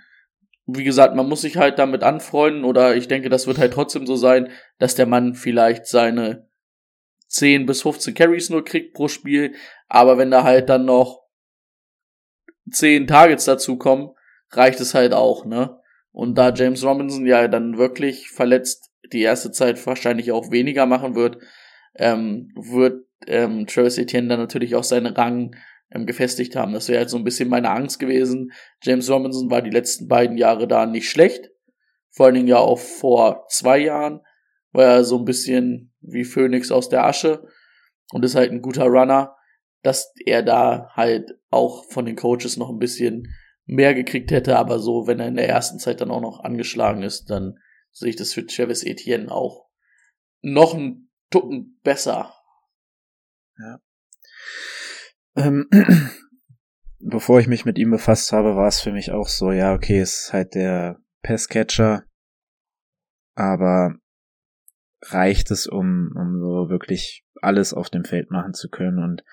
Wie 0.66 0.84
gesagt, 0.84 1.16
man 1.16 1.28
muss 1.28 1.42
sich 1.42 1.58
halt 1.58 1.80
damit 1.80 2.04
anfreunden 2.04 2.64
oder 2.64 2.96
ich 2.96 3.08
denke, 3.08 3.30
das 3.30 3.48
wird 3.48 3.58
halt 3.58 3.74
trotzdem 3.74 4.06
so 4.06 4.16
sein, 4.16 4.50
dass 4.78 4.96
der 4.96 5.06
Mann 5.06 5.36
vielleicht 5.36 5.88
seine 5.88 6.50
10 7.28 7.66
bis 7.66 7.82
15 7.82 8.14
Carries 8.14 8.50
nur 8.50 8.64
kriegt 8.64 8.94
pro 8.94 9.08
Spiel, 9.08 9.56
aber 9.88 10.18
wenn 10.18 10.32
da 10.32 10.44
halt 10.44 10.70
dann 10.70 10.86
noch 10.86 11.24
10 12.72 13.08
Targets 13.08 13.46
dazu 13.46 13.78
kommen, 13.78 14.12
reicht 14.52 14.80
es 14.80 14.94
halt 14.94 15.14
auch, 15.14 15.46
ne? 15.46 15.81
Und 16.12 16.38
da 16.38 16.54
James 16.54 16.84
Robinson 16.84 17.26
ja 17.26 17.48
dann 17.48 17.78
wirklich 17.78 18.30
verletzt 18.30 18.92
die 19.12 19.22
erste 19.22 19.52
Zeit 19.52 19.86
wahrscheinlich 19.86 20.32
auch 20.32 20.52
weniger 20.52 20.86
machen 20.86 21.16
wird, 21.16 21.38
ähm, 21.96 22.52
wird 22.56 23.06
ähm, 23.28 23.68
Travis 23.68 23.98
Etienne 23.98 24.28
dann 24.28 24.40
natürlich 24.40 24.76
auch 24.76 24.84
seinen 24.84 25.14
Rang 25.14 25.56
ähm, 25.92 26.06
gefestigt 26.06 26.56
haben. 26.56 26.74
Das 26.74 26.88
wäre 26.88 27.00
halt 27.00 27.10
so 27.10 27.18
ein 27.18 27.24
bisschen 27.24 27.50
meine 27.50 27.70
Angst 27.70 28.00
gewesen. 28.00 28.52
James 28.82 29.10
Robinson 29.10 29.50
war 29.50 29.62
die 29.62 29.70
letzten 29.70 30.08
beiden 30.08 30.38
Jahre 30.38 30.68
da 30.68 30.86
nicht 30.86 31.10
schlecht. 31.10 31.50
Vor 32.10 32.26
allen 32.26 32.36
Dingen 32.36 32.48
ja 32.48 32.58
auch 32.58 32.80
vor 32.80 33.46
zwei 33.50 33.80
Jahren 33.80 34.22
war 34.72 34.86
er 34.86 35.04
so 35.04 35.18
ein 35.18 35.26
bisschen 35.26 35.94
wie 36.02 36.24
Phoenix 36.24 36.72
aus 36.72 36.90
der 36.90 37.06
Asche 37.06 37.46
und 38.12 38.26
ist 38.26 38.36
halt 38.36 38.52
ein 38.52 38.62
guter 38.62 38.86
Runner, 38.86 39.36
dass 39.84 40.14
er 40.26 40.44
da 40.44 40.90
halt 40.94 41.38
auch 41.50 41.86
von 41.90 42.06
den 42.06 42.16
Coaches 42.16 42.58
noch 42.58 42.70
ein 42.70 42.80
bisschen 42.80 43.28
mehr 43.72 43.94
gekriegt 43.94 44.32
hätte, 44.32 44.58
aber 44.58 44.80
so, 44.80 45.08
wenn 45.08 45.22
er 45.22 45.30
in 45.30 45.38
der 45.38 45.48
ersten 45.48 45.80
Zeit 45.80 46.02
dann 46.02 46.12
auch 46.12 46.20
noch 46.20 46.44
angeschlagen 46.44 47.04
ist, 47.04 47.30
dann 47.30 47.58
sehe 47.92 48.10
ich 48.10 48.18
das 48.18 48.34
für 48.34 48.46
Travis 48.46 48.84
Etienne 48.84 49.32
auch 49.32 49.70
noch 50.42 50.74
einen 50.74 51.10
Tucken 51.30 51.80
besser. 51.82 52.34
Ähm, 55.38 55.70
bevor 57.00 57.40
ich 57.40 57.48
mich 57.48 57.64
mit 57.64 57.80
ihm 57.80 57.92
befasst 57.92 58.34
habe, 58.34 58.58
war 58.58 58.68
es 58.68 58.82
für 58.82 58.92
mich 58.92 59.12
auch 59.12 59.30
so, 59.30 59.54
ja, 59.54 59.74
okay, 59.74 60.02
es 60.02 60.26
ist 60.26 60.34
halt 60.34 60.54
der 60.54 61.00
Passcatcher, 61.22 62.04
aber 63.36 63.96
reicht 65.02 65.50
es, 65.50 65.66
um, 65.66 66.12
um 66.18 66.42
so 66.42 66.70
wirklich 66.70 67.26
alles 67.42 67.74
auf 67.74 67.90
dem 67.90 68.04
Feld 68.04 68.32
machen 68.32 68.54
zu 68.54 68.70
können 68.70 69.02
und 69.02 69.24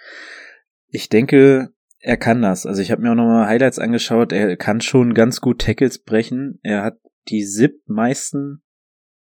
ich 0.86 1.08
denke, 1.08 1.74
er 2.00 2.16
kann 2.16 2.42
das. 2.42 2.64
Also 2.66 2.80
ich 2.82 2.90
habe 2.90 3.02
mir 3.02 3.10
auch 3.10 3.16
nochmal 3.16 3.46
Highlights 3.46 3.78
angeschaut, 3.78 4.32
er 4.32 4.56
kann 4.56 4.80
schon 4.80 5.14
ganz 5.14 5.40
gut 5.40 5.60
Tackles 5.60 5.98
brechen. 5.98 6.58
Er 6.62 6.82
hat 6.82 6.98
die 7.28 7.44
sieb 7.44 7.82
meisten 7.86 8.62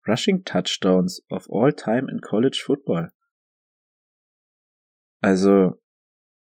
Rushing 0.06 0.44
Touchdowns 0.44 1.24
of 1.30 1.48
all 1.50 1.72
time 1.72 2.10
in 2.10 2.20
College 2.20 2.62
Football. 2.64 3.10
Also, 5.20 5.72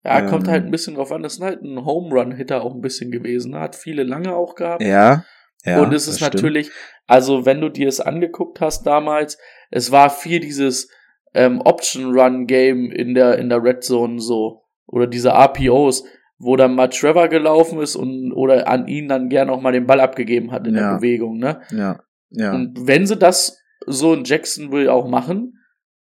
Ja, 0.04 0.18
Ähm. 0.20 0.26
kommt 0.26 0.48
halt 0.48 0.64
ein 0.64 0.70
bisschen 0.70 0.96
drauf 0.96 1.12
an, 1.12 1.22
das 1.22 1.34
ist 1.36 1.42
halt 1.42 1.62
ein 1.62 1.84
Home 1.84 2.14
Run 2.14 2.32
Hitter 2.32 2.62
auch 2.62 2.74
ein 2.74 2.82
bisschen 2.82 3.10
gewesen, 3.10 3.54
hat 3.58 3.74
viele 3.74 4.02
lange 4.02 4.34
auch 4.34 4.54
gehabt. 4.54 4.82
ja. 4.82 5.24
ja 5.64 5.82
und 5.82 5.94
es 5.94 6.02
ist 6.06 6.20
das 6.20 6.28
stimmt. 6.28 6.34
natürlich, 6.34 6.70
also 7.06 7.46
wenn 7.46 7.60
du 7.62 7.70
dir 7.70 7.88
es 7.88 8.00
angeguckt 8.00 8.60
hast 8.60 8.82
damals, 8.82 9.38
es 9.70 9.90
war 9.92 10.10
viel 10.10 10.40
dieses 10.40 10.90
ähm, 11.32 11.62
Option 11.62 12.12
Run 12.18 12.46
Game 12.46 12.90
in 12.90 13.14
der 13.14 13.38
in 13.38 13.48
der 13.48 13.62
Red 13.62 13.82
Zone 13.82 14.20
so. 14.20 14.64
oder 14.86 15.06
diese 15.06 15.30
RPOs, 15.30 16.04
wo 16.44 16.56
dann 16.56 16.74
mal 16.74 16.88
Trevor 16.88 17.28
gelaufen 17.28 17.80
ist 17.80 17.96
und 17.96 18.32
oder 18.32 18.68
an 18.68 18.86
ihn 18.86 19.08
dann 19.08 19.28
gern 19.28 19.50
auch 19.50 19.60
mal 19.60 19.72
den 19.72 19.86
Ball 19.86 20.00
abgegeben 20.00 20.52
hat 20.52 20.66
in 20.66 20.74
Ja. 20.74 20.90
der 20.90 20.96
Bewegung, 20.98 21.38
ne? 21.38 21.62
Ja, 21.70 22.00
ja. 22.30 22.52
Und 22.54 22.86
wenn 22.86 23.06
sie 23.06 23.16
das 23.16 23.58
so 23.86 24.12
in 24.14 24.24
Jacksonville 24.24 24.92
auch 24.92 25.08
machen, 25.08 25.58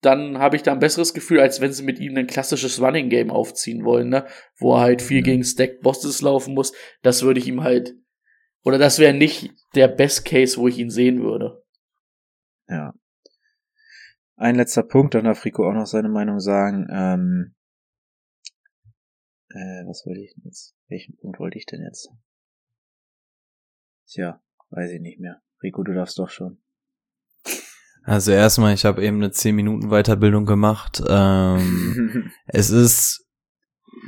dann 0.03 0.39
habe 0.39 0.57
ich 0.57 0.63
da 0.63 0.73
ein 0.73 0.79
besseres 0.79 1.15
Gefühl, 1.15 1.41
als 1.41 1.61
wenn 1.61 1.73
sie 1.73 1.83
mit 1.83 1.99
ihm 1.99 2.17
ein 2.17 2.27
klassisches 2.27 2.81
Running 2.81 3.09
Game 3.09 3.31
aufziehen 3.31 3.85
wollen, 3.85 4.09
ne? 4.11 4.27
Wo 4.59 4.75
er 4.75 4.81
halt 4.83 5.03
viel 5.03 5.21
Mhm. 5.21 5.25
gegen 5.25 5.45
Stack 5.45 5.81
Bosses 5.81 6.21
laufen 6.23 6.55
muss. 6.55 6.73
Das 7.03 7.23
würde 7.23 7.41
ich 7.41 7.49
ihm 7.49 7.63
halt, 7.63 7.95
oder 8.63 8.79
das 8.79 8.99
wäre 8.99 9.15
nicht 9.15 9.53
der 9.75 9.89
Best 9.89 10.25
Case, 10.25 10.59
wo 10.59 10.69
ich 10.69 10.79
ihn 10.79 10.91
sehen 10.91 11.23
würde. 11.23 11.63
Ja. 12.69 12.93
Ein 14.37 14.57
letzter 14.57 14.83
Punkt, 14.83 15.15
dann 15.15 15.25
darf 15.25 15.45
Rico 15.47 15.67
auch 15.69 15.73
noch 15.73 15.87
seine 15.87 16.11
Meinung 16.11 16.41
sagen. 16.41 16.87
Ähm, 16.91 17.55
äh, 19.57 19.87
was 19.87 20.05
wollte 20.07 20.21
ich 20.21 20.35
denn 20.35 20.45
jetzt? 20.45 20.77
Welchen 20.89 21.17
Punkt 21.17 21.39
wollte 21.41 21.59
ich 21.59 21.67
denn 21.67 21.83
jetzt? 21.83 22.11
Tja, 24.07 24.41
weiß 24.71 24.91
ich 24.93 25.01
nicht 25.01 25.19
mehr. 25.19 25.41
Rico, 25.63 25.83
du 25.83 25.93
darfst 25.93 26.19
doch 26.19 26.31
schon. 26.31 26.59
Also 28.09 28.31
erstmal, 28.31 28.73
ich 28.73 28.85
habe 28.85 29.05
eben 29.05 29.17
eine 29.17 29.33
10 29.33 29.57
Minuten 29.57 29.89
Weiterbildung 29.89 30.47
gemacht. 30.47 31.03
Ähm, 31.09 32.31
es 32.47 32.71
ist 32.71 33.27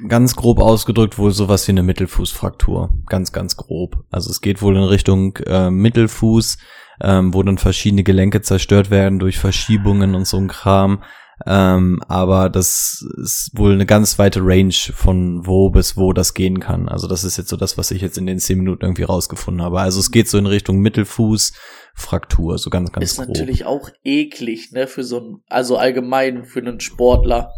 ganz 0.06 0.36
grob 0.36 0.60
ausgedrückt 0.60 1.18
wohl 1.18 1.32
sowas 1.32 1.66
wie 1.66 1.72
eine 1.72 1.82
Mittelfußfraktur. 1.82 2.90
Ganz, 3.06 3.32
ganz 3.32 3.56
grob. 3.56 4.04
Also 4.10 4.30
es 4.30 4.40
geht 4.40 4.62
wohl 4.62 4.76
in 4.76 4.84
Richtung 4.84 5.36
äh, 5.46 5.72
Mittelfuß, 5.72 6.58
ähm, 7.00 7.34
wo 7.34 7.42
dann 7.42 7.58
verschiedene 7.58 8.04
Gelenke 8.04 8.40
zerstört 8.40 8.90
werden 8.92 9.18
durch 9.18 9.38
Verschiebungen 9.38 10.14
und 10.14 10.28
so 10.28 10.36
ein 10.36 10.46
Kram. 10.46 11.02
Ähm, 11.46 12.02
aber 12.08 12.50
das 12.50 13.06
ist 13.22 13.50
wohl 13.54 13.72
eine 13.72 13.86
ganz 13.86 14.18
weite 14.18 14.40
Range 14.42 14.74
von 14.92 15.46
wo 15.46 15.70
bis 15.70 15.96
wo 15.96 16.12
das 16.12 16.34
gehen 16.34 16.58
kann. 16.58 16.88
Also 16.88 17.06
das 17.06 17.24
ist 17.24 17.36
jetzt 17.36 17.48
so 17.48 17.56
das, 17.56 17.78
was 17.78 17.90
ich 17.90 18.02
jetzt 18.02 18.18
in 18.18 18.26
den 18.26 18.38
10 18.38 18.58
Minuten 18.58 18.84
irgendwie 18.84 19.04
rausgefunden 19.04 19.62
habe. 19.62 19.80
Also 19.80 20.00
es 20.00 20.10
geht 20.10 20.28
so 20.28 20.38
in 20.38 20.46
Richtung 20.46 20.78
Mittelfußfraktur, 20.80 22.58
so 22.58 22.70
ganz, 22.70 22.90
ganz 22.90 23.04
ist 23.04 23.16
grob. 23.18 23.28
natürlich 23.28 23.64
auch 23.66 23.88
eklig, 24.04 24.72
ne, 24.72 24.86
für 24.86 25.04
so 25.04 25.20
ein, 25.20 25.42
also 25.48 25.76
allgemein 25.76 26.44
für 26.44 26.60
einen 26.60 26.80
Sportler. 26.80 27.52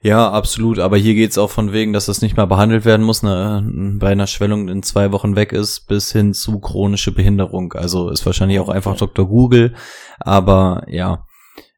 Ja, 0.00 0.28
absolut. 0.32 0.80
Aber 0.80 0.96
hier 0.96 1.14
geht's 1.14 1.38
auch 1.38 1.50
von 1.50 1.72
wegen, 1.72 1.92
dass 1.92 2.06
das 2.06 2.22
nicht 2.22 2.36
mal 2.36 2.46
behandelt 2.46 2.84
werden 2.84 3.06
muss, 3.06 3.22
ne, 3.22 3.64
bei 4.00 4.10
einer 4.10 4.26
Schwellung 4.26 4.68
in 4.68 4.82
zwei 4.82 5.12
Wochen 5.12 5.36
weg 5.36 5.52
ist, 5.52 5.86
bis 5.86 6.10
hin 6.10 6.34
zu 6.34 6.58
chronische 6.58 7.12
Behinderung. 7.12 7.72
Also 7.74 8.10
ist 8.10 8.26
wahrscheinlich 8.26 8.58
auch 8.58 8.68
einfach 8.68 8.96
Dr. 8.96 9.28
Google. 9.28 9.74
Aber 10.18 10.84
ja, 10.88 11.24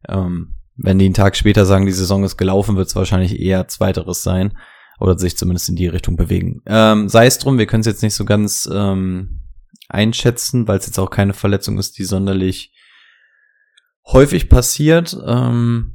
ähm, 0.09 0.54
wenn 0.77 0.99
die 0.99 1.05
einen 1.07 1.15
Tag 1.15 1.37
später 1.37 1.67
sagen, 1.67 1.87
die 1.87 1.93
Saison 1.93 2.25
ist 2.25 2.37
gelaufen, 2.37 2.77
wird's 2.77 2.97
wahrscheinlich 2.97 3.39
eher 3.39 3.69
zweiteres 3.69 4.23
sein. 4.23 4.57
Oder 5.01 5.19
sich 5.19 5.37
zumindest 5.37 5.69
in 5.69 5.77
die 5.77 5.89
Richtung 5.89 6.17
bewegen. 6.17 6.63
Ähm, 6.67 7.09
Sei 7.09 7.27
es 7.27 7.39
drum, 7.39 7.59
wir 7.59 7.67
können 7.67 7.81
es 7.81 7.87
jetzt 7.87 8.03
nicht 8.03 8.15
so 8.15 8.25
ganz 8.25 8.71
ähm, 8.73 9.43
einschätzen, 9.89 10.69
weil 10.69 10.79
es 10.79 10.87
jetzt 10.87 10.99
auch 10.99 11.11
keine 11.11 11.33
Verletzung 11.33 11.79
ist, 11.79 11.99
die 11.99 12.05
sonderlich 12.05 12.73
häufig 14.07 14.49
passiert. 14.49 15.17
Ähm, 15.27 15.94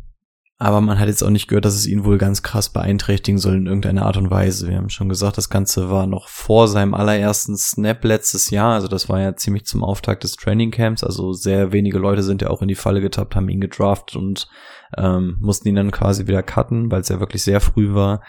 aber 0.61 0.81
man 0.81 0.99
hat 0.99 1.07
jetzt 1.07 1.23
auch 1.23 1.29
nicht 1.29 1.47
gehört, 1.47 1.63
dass 1.63 1.75
es 1.75 1.87
ihn 1.87 2.03
wohl 2.03 2.17
ganz 2.17 2.43
krass 2.43 2.67
beeinträchtigen 2.67 3.37
soll 3.37 3.55
in 3.55 3.65
irgendeiner 3.65 4.05
Art 4.05 4.17
und 4.17 4.29
Weise. 4.29 4.67
Wir 4.67 4.75
haben 4.75 4.89
schon 4.89 5.07
gesagt, 5.07 5.37
das 5.37 5.49
Ganze 5.49 5.89
war 5.89 6.05
noch 6.05 6.27
vor 6.27 6.67
seinem 6.67 6.93
allerersten 6.93 7.55
Snap 7.55 8.03
letztes 8.03 8.49
Jahr. 8.49 8.73
Also 8.73 8.89
das 8.89 9.07
war 9.07 9.21
ja 9.21 9.37
ziemlich 9.37 9.65
zum 9.65 9.85
Auftakt 9.85 10.25
des 10.25 10.35
Trainingcamps. 10.35 11.01
Also 11.05 11.31
sehr 11.31 11.71
wenige 11.71 11.97
Leute 11.97 12.23
sind 12.23 12.41
ja 12.41 12.49
auch 12.49 12.61
in 12.61 12.67
die 12.67 12.75
Falle 12.75 12.99
getappt, 12.99 13.37
haben 13.37 13.47
ihn 13.47 13.61
gedraftet 13.61 14.17
und 14.17 14.49
ähm, 14.97 15.37
mussten 15.39 15.69
ihn 15.69 15.75
dann 15.75 15.91
quasi 15.91 16.27
wieder 16.27 16.43
cutten, 16.43 16.91
weil 16.91 16.99
es 17.01 17.09
ja 17.09 17.21
wirklich 17.21 17.41
sehr 17.41 17.61
früh 17.61 17.93
war. 17.93 18.21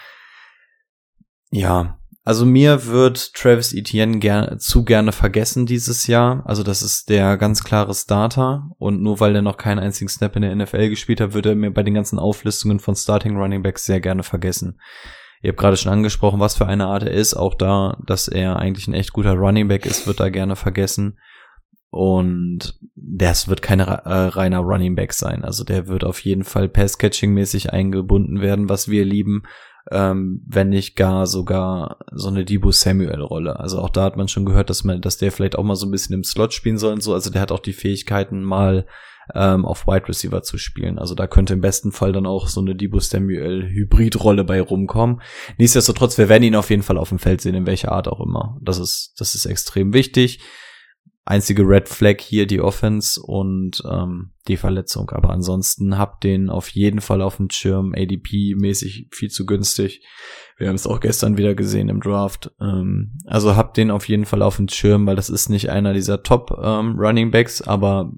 Ja, 1.50 1.99
also 2.22 2.44
mir 2.44 2.86
wird 2.86 3.34
Travis 3.34 3.72
Etienne 3.72 4.18
ger 4.18 4.58
zu 4.58 4.84
gerne 4.84 5.12
vergessen 5.12 5.64
dieses 5.64 6.06
Jahr. 6.06 6.42
Also 6.44 6.62
das 6.62 6.82
ist 6.82 7.08
der 7.08 7.38
ganz 7.38 7.64
klare 7.64 7.94
Starter 7.94 8.70
und 8.78 9.00
nur 9.00 9.20
weil 9.20 9.34
er 9.34 9.42
noch 9.42 9.56
keinen 9.56 9.78
einzigen 9.78 10.08
Snap 10.08 10.36
in 10.36 10.42
der 10.42 10.54
NFL 10.54 10.90
gespielt 10.90 11.20
hat, 11.20 11.32
wird 11.32 11.46
er 11.46 11.54
mir 11.54 11.70
bei 11.70 11.82
den 11.82 11.94
ganzen 11.94 12.18
Auflistungen 12.18 12.78
von 12.78 12.94
Starting 12.94 13.36
Running 13.36 13.62
Backs 13.62 13.86
sehr 13.86 14.00
gerne 14.00 14.22
vergessen. 14.22 14.78
Ihr 15.42 15.50
habt 15.50 15.58
gerade 15.58 15.78
schon 15.78 15.92
angesprochen, 15.92 16.40
was 16.40 16.56
für 16.56 16.66
eine 16.66 16.86
Art 16.86 17.04
er 17.04 17.12
ist. 17.12 17.32
Auch 17.32 17.54
da, 17.54 17.96
dass 18.06 18.28
er 18.28 18.56
eigentlich 18.56 18.86
ein 18.86 18.94
echt 18.94 19.12
guter 19.12 19.32
Running 19.32 19.68
Back 19.68 19.86
ist, 19.86 20.06
wird 20.06 20.20
da 20.20 20.28
gerne 20.28 20.56
vergessen. 20.56 21.18
Und 21.88 22.78
das 22.94 23.48
wird 23.48 23.62
kein 23.62 23.80
äh, 23.80 23.84
reiner 23.86 24.58
Running 24.58 24.94
Back 24.94 25.14
sein. 25.14 25.42
Also 25.42 25.64
der 25.64 25.88
wird 25.88 26.04
auf 26.04 26.20
jeden 26.20 26.44
Fall 26.44 26.68
Pass-Catching-mäßig 26.68 27.72
eingebunden 27.72 28.42
werden, 28.42 28.68
was 28.68 28.88
wir 28.88 29.06
lieben 29.06 29.42
ähm, 29.90 30.42
wenn 30.46 30.68
nicht 30.68 30.96
gar 30.96 31.26
sogar 31.26 31.98
so 32.12 32.28
eine 32.28 32.44
Debo 32.44 32.70
Samuel-Rolle. 32.70 33.58
Also 33.58 33.80
auch 33.80 33.90
da 33.90 34.04
hat 34.04 34.16
man 34.16 34.28
schon 34.28 34.44
gehört, 34.44 34.70
dass 34.70 34.84
man, 34.84 35.00
dass 35.00 35.18
der 35.18 35.32
vielleicht 35.32 35.56
auch 35.56 35.64
mal 35.64 35.76
so 35.76 35.86
ein 35.86 35.90
bisschen 35.90 36.14
im 36.14 36.24
Slot 36.24 36.54
spielen 36.54 36.78
soll 36.78 36.92
und 36.92 37.02
so. 37.02 37.12
Also 37.12 37.30
der 37.30 37.42
hat 37.42 37.52
auch 37.52 37.58
die 37.58 37.72
Fähigkeiten, 37.72 38.42
mal 38.42 38.86
ähm, 39.34 39.64
auf 39.64 39.86
Wide 39.86 40.08
Receiver 40.08 40.42
zu 40.42 40.58
spielen. 40.58 40.98
Also 40.98 41.14
da 41.14 41.26
könnte 41.26 41.54
im 41.54 41.60
besten 41.60 41.92
Fall 41.92 42.12
dann 42.12 42.26
auch 42.26 42.48
so 42.48 42.60
eine 42.60 42.74
Debo 42.74 43.00
Samuel-Hybrid-Rolle 43.00 44.44
bei 44.44 44.60
rumkommen. 44.60 45.20
Nichtsdestotrotz, 45.58 46.18
wir 46.18 46.28
werden 46.28 46.44
ihn 46.44 46.56
auf 46.56 46.70
jeden 46.70 46.82
Fall 46.82 46.98
auf 46.98 47.08
dem 47.08 47.18
Feld 47.18 47.40
sehen, 47.40 47.54
in 47.54 47.66
welcher 47.66 47.92
Art 47.92 48.08
auch 48.08 48.20
immer. 48.20 48.58
Das 48.62 48.78
ist, 48.78 49.14
das 49.18 49.34
ist 49.34 49.46
extrem 49.46 49.92
wichtig 49.92 50.40
einzige 51.30 51.62
Red 51.62 51.88
Flag 51.88 52.20
hier 52.20 52.46
die 52.46 52.60
Offense 52.60 53.22
und 53.22 53.82
ähm, 53.88 54.32
die 54.48 54.56
Verletzung. 54.56 55.10
Aber 55.10 55.30
ansonsten 55.30 55.96
habt 55.96 56.24
den 56.24 56.50
auf 56.50 56.68
jeden 56.70 57.00
Fall 57.00 57.22
auf 57.22 57.36
dem 57.36 57.48
Schirm, 57.50 57.94
ADP-mäßig 57.94 59.06
viel 59.14 59.30
zu 59.30 59.46
günstig. 59.46 60.04
Wir 60.56 60.68
haben 60.68 60.74
es 60.74 60.88
auch 60.88 60.98
gestern 60.98 61.36
wieder 61.36 61.54
gesehen 61.54 61.88
im 61.88 62.00
Draft. 62.00 62.50
Ähm, 62.60 63.16
also 63.26 63.54
habt 63.54 63.76
den 63.76 63.92
auf 63.92 64.08
jeden 64.08 64.24
Fall 64.24 64.42
auf 64.42 64.56
dem 64.56 64.68
Schirm, 64.68 65.06
weil 65.06 65.14
das 65.14 65.30
ist 65.30 65.48
nicht 65.48 65.70
einer 65.70 65.92
dieser 65.92 66.24
Top 66.24 66.50
ähm, 66.60 66.96
Running 66.98 67.30
Backs, 67.30 67.62
aber 67.62 68.12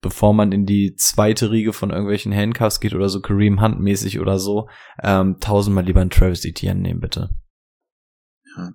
bevor 0.00 0.34
man 0.34 0.50
in 0.50 0.66
die 0.66 0.94
zweite 0.96 1.52
Riege 1.52 1.72
von 1.72 1.90
irgendwelchen 1.90 2.34
Handcuffs 2.34 2.80
geht 2.80 2.94
oder 2.94 3.08
so 3.08 3.20
Kareem 3.20 3.60
Hunt 3.60 3.78
mäßig 3.78 4.18
oder 4.18 4.40
so, 4.40 4.68
ähm, 5.02 5.36
tausendmal 5.38 5.84
lieber 5.84 6.00
einen 6.00 6.10
Travis 6.10 6.44
Etienne 6.44 6.80
nehmen, 6.80 7.00
bitte. 7.00 7.30
Ja. 8.56 8.72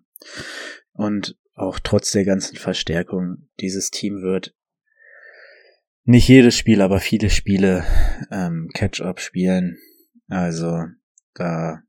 Und 0.93 1.36
auch 1.55 1.79
trotz 1.79 2.11
der 2.11 2.25
ganzen 2.25 2.57
Verstärkung, 2.57 3.49
dieses 3.59 3.91
Team 3.91 4.21
wird 4.21 4.55
nicht 6.05 6.27
jedes 6.27 6.57
Spiel, 6.57 6.81
aber 6.81 6.99
viele 6.99 7.29
Spiele 7.29 7.85
ähm, 8.31 8.69
Catch-up 8.73 9.19
spielen. 9.19 9.77
Also 10.27 10.85
da 11.33 11.81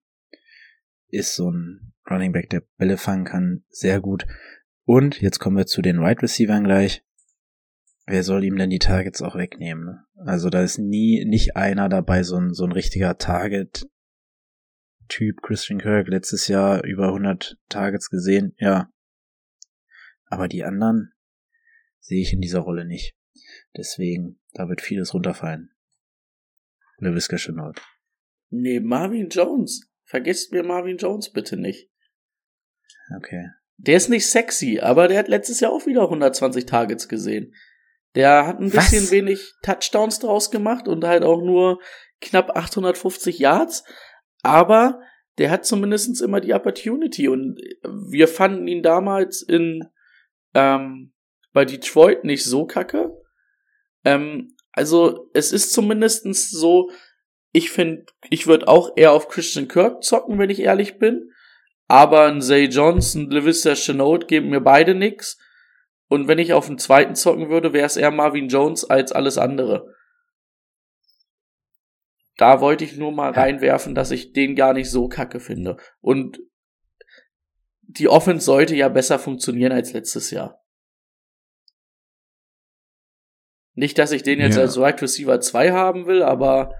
ist 1.09 1.35
so 1.35 1.51
ein 1.51 1.93
Running 2.09 2.33
Back, 2.33 2.51
der 2.51 2.63
Bälle 2.77 2.97
fangen 2.97 3.25
kann, 3.25 3.65
sehr 3.71 4.01
gut. 4.01 4.27
Und 4.85 5.21
jetzt 5.21 5.39
kommen 5.39 5.57
wir 5.57 5.67
zu 5.67 5.83
den 5.83 5.97
Wide 5.97 6.07
right 6.07 6.23
Receivers 6.23 6.63
gleich. 6.63 7.05
Wer 8.07 8.23
soll 8.23 8.45
ihm 8.45 8.57
denn 8.57 8.71
die 8.71 8.79
Targets 8.79 9.23
auch 9.23 9.35
wegnehmen? 9.35 10.01
Also 10.15 10.51
da 10.51 10.63
ist 10.63 10.79
nie 10.79 11.25
nicht 11.25 11.57
einer 11.57 11.89
dabei, 11.89 12.23
so 12.23 12.37
ein, 12.37 12.53
so 12.53 12.65
ein 12.65 12.73
richtiger 12.73 13.17
Target. 13.17 13.89
Typ 15.09 15.43
Christian 15.43 15.81
Kirk 15.81 16.09
letztes 16.09 16.49
Jahr 16.49 16.85
über 16.85 17.09
100 17.09 17.59
Targets 17.69 18.11
gesehen, 18.11 18.55
ja, 18.59 18.91
aber 20.27 20.49
die 20.49 20.65
anderen 20.65 21.13
sehe 22.01 22.23
ich 22.23 22.33
in 22.33 22.41
dieser 22.41 22.61
Rolle 22.61 22.85
nicht. 22.85 23.15
Deswegen, 23.77 24.41
da 24.53 24.69
wird 24.69 24.81
vieles 24.81 25.15
runterfallen. 25.15 25.71
LaVisca 26.99 27.37
Chenault. 27.37 27.81
Nee, 28.51 28.81
Marvin 28.81 29.29
Jones. 29.29 29.91
Vergesst 30.05 30.53
mir 30.53 30.63
Marvin 30.63 30.97
Jones 30.97 31.33
bitte 31.33 31.57
nicht. 31.57 31.91
Okay. 33.17 33.49
Der 33.77 33.97
ist 33.97 34.09
nicht 34.09 34.29
sexy, 34.29 34.79
aber 34.81 35.09
der 35.09 35.19
hat 35.19 35.29
letztes 35.29 35.61
Jahr 35.61 35.73
auch 35.73 35.87
wieder 35.87 36.03
120 36.03 36.67
Targets 36.67 37.09
gesehen. 37.09 37.55
Der 38.15 38.47
hat 38.47 38.61
ein 38.61 38.73
Was? 38.73 38.91
bisschen 38.91 39.11
wenig 39.11 39.55
Touchdowns 39.63 40.21
draus 40.21 40.51
gemacht 40.51 40.87
und 40.87 41.05
halt 41.05 41.25
auch 41.25 41.43
nur 41.43 41.81
knapp 42.21 42.57
850 42.57 43.39
Yards. 43.39 43.85
Aber 44.43 45.01
der 45.39 45.51
hat 45.51 45.65
zumindest 45.65 46.23
immer 46.23 46.41
die 46.41 46.55
Opportunity 46.55 47.29
und 47.29 47.59
wir 47.83 48.29
fanden 48.29 48.69
ihn 48.69 48.83
damals 48.83 49.43
in 49.43 49.85
ähm, 50.55 51.13
bei 51.53 51.65
Detroit 51.65 52.25
nicht 52.25 52.45
so 52.45 52.67
kacke. 52.67 53.11
Ähm, 54.05 54.57
also 54.73 55.31
es 55.35 55.53
ist 55.53 55.73
zumindestens 55.73 56.51
so, 56.51 56.91
ich 57.53 57.71
finde, 57.71 58.07
ich 58.31 58.47
würde 58.47 58.67
auch 58.69 58.97
eher 58.97 59.13
auf 59.13 59.29
Christian 59.29 59.69
Kirk 59.69 60.03
zocken, 60.03 60.39
wenn 60.39 60.51
ich 60.51 60.61
ehrlich 60.61 60.99
bin. 60.99 61.31
Aber 61.87 62.27
ein 62.27 62.41
Zay 62.41 62.65
Johnson, 62.65 63.31
LaVista 63.31 63.75
Chenault 63.75 64.27
geben 64.27 64.51
mir 64.51 64.61
beide 64.61 64.95
nix. 64.95 65.39
Und 66.09 66.29
wenn 66.29 66.39
ich 66.39 66.53
auf 66.53 66.67
den 66.67 66.79
zweiten 66.79 67.15
zocken 67.15 67.51
würde, 67.51 67.73
wäre 67.73 67.87
es 67.87 67.97
eher 67.97 68.11
Marvin 68.11 68.49
Jones 68.49 68.85
als 68.85 69.13
alles 69.13 69.39
andere. 69.39 69.95
Da 72.37 72.61
wollte 72.61 72.85
ich 72.85 72.97
nur 72.97 73.13
mal 73.13 73.31
reinwerfen, 73.31 73.95
dass 73.95 74.11
ich 74.11 74.33
den 74.33 74.57
gar 74.57 74.73
nicht 74.73 74.91
so 74.91 75.09
kacke 75.09 75.39
finde. 75.39 75.77
Und 76.01 76.41
die 77.89 78.09
Offense 78.09 78.45
sollte 78.45 78.75
ja 78.75 78.89
besser 78.89 79.19
funktionieren 79.19 79.73
als 79.73 79.93
letztes 79.93 80.31
Jahr. 80.31 80.61
Nicht, 83.77 83.99
dass 83.99 84.13
ich 84.13 84.23
den 84.23 84.41
jetzt 84.41 84.57
Ja. 84.57 84.63
als 84.63 84.77
Wide 84.77 85.03
Receiver 85.03 85.41
2 85.41 85.73
haben 85.73 86.07
will, 86.07 86.23
aber 86.23 86.73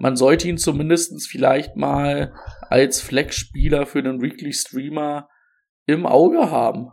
man 0.00 0.16
sollte 0.16 0.48
ihn 0.48 0.58
zumindestens 0.58 1.26
vielleicht 1.26 1.76
mal 1.76 2.34
als 2.68 3.00
Flex-Spieler 3.00 3.86
für 3.86 4.02
den 4.02 4.20
Weekly 4.20 4.52
Streamer 4.52 5.28
im 5.86 6.04
Auge 6.04 6.50
haben. 6.50 6.90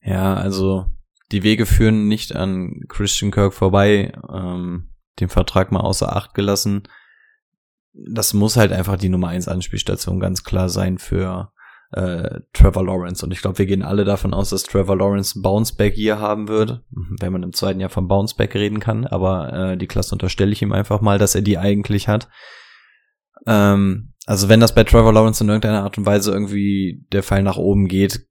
Ja, 0.00 0.34
also 0.34 0.86
die 1.30 1.42
Wege 1.42 1.66
führen 1.66 2.08
nicht 2.08 2.34
an 2.34 2.82
Christian 2.88 3.30
Kirk 3.30 3.54
vorbei, 3.54 4.12
ähm, 4.32 4.90
den 5.20 5.28
Vertrag 5.28 5.70
mal 5.70 5.80
außer 5.80 6.14
Acht 6.16 6.34
gelassen. 6.34 6.88
Das 7.92 8.34
muss 8.34 8.56
halt 8.56 8.72
einfach 8.72 8.96
die 8.96 9.08
Nummer 9.08 9.28
eins 9.28 9.48
Anspielstation 9.48 10.20
ganz 10.20 10.44
klar 10.44 10.68
sein 10.68 10.98
für 10.98 11.52
äh, 11.92 12.40
Trevor 12.52 12.86
Lawrence. 12.86 13.24
Und 13.24 13.32
ich 13.32 13.42
glaube, 13.42 13.58
wir 13.58 13.66
gehen 13.66 13.82
alle 13.82 14.04
davon 14.04 14.34
aus, 14.34 14.50
dass 14.50 14.62
Trevor 14.64 14.96
Lawrence 14.96 15.40
Bounceback 15.40 15.94
hier 15.94 16.18
haben 16.18 16.48
wird, 16.48 16.82
wenn 17.20 17.32
man 17.32 17.42
im 17.42 17.52
zweiten 17.52 17.80
Jahr 17.80 17.90
vom 17.90 18.08
Bounceback 18.08 18.54
reden 18.54 18.80
kann. 18.80 19.06
Aber 19.06 19.52
äh, 19.52 19.76
die 19.76 19.86
Klasse 19.86 20.14
unterstelle 20.14 20.52
ich 20.52 20.62
ihm 20.62 20.72
einfach 20.72 21.00
mal, 21.00 21.18
dass 21.18 21.34
er 21.34 21.42
die 21.42 21.58
eigentlich 21.58 22.08
hat. 22.08 22.28
Ähm, 23.46 24.12
also 24.26 24.48
wenn 24.48 24.60
das 24.60 24.74
bei 24.74 24.84
Trevor 24.84 25.12
Lawrence 25.12 25.42
in 25.42 25.48
irgendeiner 25.48 25.82
Art 25.82 25.98
und 25.98 26.06
Weise 26.06 26.32
irgendwie 26.32 27.04
der 27.12 27.22
Fall 27.22 27.42
nach 27.42 27.56
oben 27.56 27.88
geht, 27.88 28.26